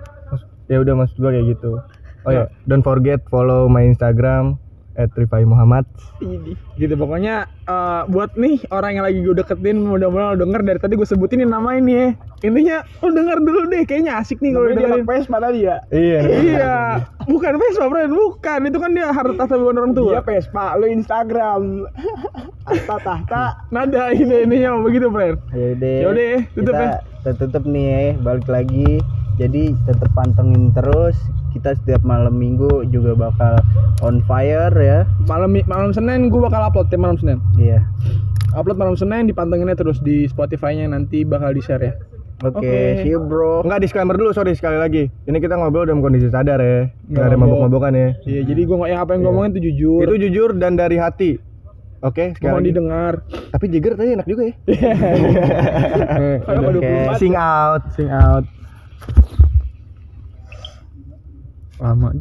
Ya 0.69 0.81
udah 0.81 0.95
maksud 0.97 1.17
gua 1.21 1.31
kayak 1.33 1.47
gitu. 1.57 1.81
Oh 2.25 2.33
ya 2.33 2.49
don't 2.65 2.85
forget 2.85 3.21
follow 3.29 3.69
my 3.69 3.85
instagram 3.85 4.57
at 4.95 5.11
Rifai 5.15 5.45
Muhammad. 5.47 5.85
Ini. 6.23 6.57
gitu 6.79 6.95
pokoknya 6.99 7.47
eh, 7.67 8.03
buat 8.11 8.35
nih 8.39 8.67
orang 8.71 8.99
yang 8.99 9.05
lagi 9.05 9.19
gue 9.23 9.37
deketin 9.37 9.83
mudah-mudahan 9.83 10.35
lo 10.35 10.37
denger. 10.47 10.61
Dari 10.65 10.79
tadi 10.81 10.95
gue 10.99 11.09
sebutin 11.09 11.43
nih 11.43 11.49
nama 11.51 11.77
ini 11.77 11.93
ya. 11.93 12.09
Intinya 12.45 12.77
lo 13.03 13.09
denger 13.11 13.39
dulu 13.43 13.61
deh. 13.71 13.83
Kayaknya 13.87 14.13
asik 14.23 14.39
nih 14.43 14.51
kalau 14.55 14.67
dia 14.71 14.77
dengerin 14.79 14.95
anak 15.03 15.09
PES 15.09 15.27
padahal 15.31 15.55
dia 15.55 15.77
iya. 15.91 16.19
Iya. 16.25 16.77
Bukan 17.25 17.53
Vespa 17.57 17.85
bro. 17.89 18.03
Bukan. 18.09 18.59
Itu 18.69 18.79
kan 18.79 18.91
dia 18.93 19.07
harta 19.11 19.35
tahta 19.35 19.55
bukan 19.57 19.77
orang 19.81 19.93
tua. 19.97 20.19
Dia 20.19 20.23
Vespa. 20.23 20.77
Lu 20.77 20.87
Instagram. 20.87 21.63
Tahta 22.65 22.97
tahta. 23.01 23.45
Nada 23.69 24.13
gitu 24.17 24.33
ininya 24.33 24.81
begitu 24.81 25.09
friend 25.13 25.37
Yaudah, 25.53 25.97
Yaudah, 26.05 26.35
tutup 26.57 26.75
kita, 26.75 26.85
ya. 26.85 26.99
kita 27.03 27.31
tutup 27.45 27.65
nih 27.69 27.85
ya, 27.85 28.01
balik 28.21 28.49
lagi. 28.49 28.91
Jadi 29.37 29.75
tetap 29.87 30.11
pantengin 30.15 30.71
terus. 30.73 31.19
Kita 31.55 31.71
setiap 31.73 32.03
malam 32.03 32.35
minggu 32.35 32.67
juga 32.89 33.15
bakal 33.15 33.55
on 34.03 34.19
fire 34.21 34.75
ya. 34.75 35.07
malam 35.25 35.55
malam 35.65 35.91
Senin 35.91 36.27
gue 36.27 36.41
bakal 36.41 36.61
upload 36.61 36.91
tiap 36.91 37.01
malam 37.01 37.15
Senin 37.15 37.39
Iya. 37.55 37.87
upload 38.53 38.75
malam 38.75 38.95
Senin 38.95 39.25
dipantenginnya 39.25 39.75
terus 39.75 39.99
di 39.99 40.27
Spotify-nya 40.27 40.87
nanti 40.87 41.23
bakal 41.23 41.51
di 41.51 41.61
share 41.61 41.81
ya 41.81 41.95
Oke, 42.43 42.61
Oke. 42.61 42.77
see 43.01 43.09
you 43.09 43.23
bro. 43.23 43.63
Enggak 43.63 43.81
disclaimer 43.81 44.13
dulu, 44.13 44.35
sorry 44.35 44.53
sekali 44.53 44.75
lagi. 44.75 45.07
Ini 45.25 45.39
kita 45.39 45.55
ngobrol 45.55 45.87
dalam 45.87 46.03
kondisi 46.03 46.29
sadar 46.29 46.59
ya. 46.59 46.91
Enggak 47.07 47.09
Nggak 47.09 47.25
ada 47.25 47.37
mabok. 47.37 47.47
mabok-mabokan 47.49 47.93
ya. 47.95 48.09
iya 48.27 48.41
jadi 48.43 48.61
gue 48.61 48.77
yang 48.85 49.01
apa 49.01 49.11
yang 49.15 49.21
gue 49.23 49.31
ngomongin 49.31 49.51
itu 49.55 49.61
jujur 49.65 50.01
Itu 50.03 50.15
jujur 50.19 50.49
dan 50.53 50.75
dari 50.75 50.99
hati. 50.99 51.39
Oke, 52.03 52.35
sekali 52.35 52.51
mohon 52.51 52.61
lagi. 52.61 52.69
didengar 52.69 53.13
Tapi 53.49 53.65
Jigger 53.71 53.93
tadi 53.97 54.11
enak 54.13 54.27
juga 54.27 54.43
ya. 54.45 54.55
Oke. 56.53 57.17
24? 57.17 57.23
Sing 57.23 57.33
out. 57.33 57.83
sing 57.95 58.11
out 58.11 58.45
lama 61.81 62.13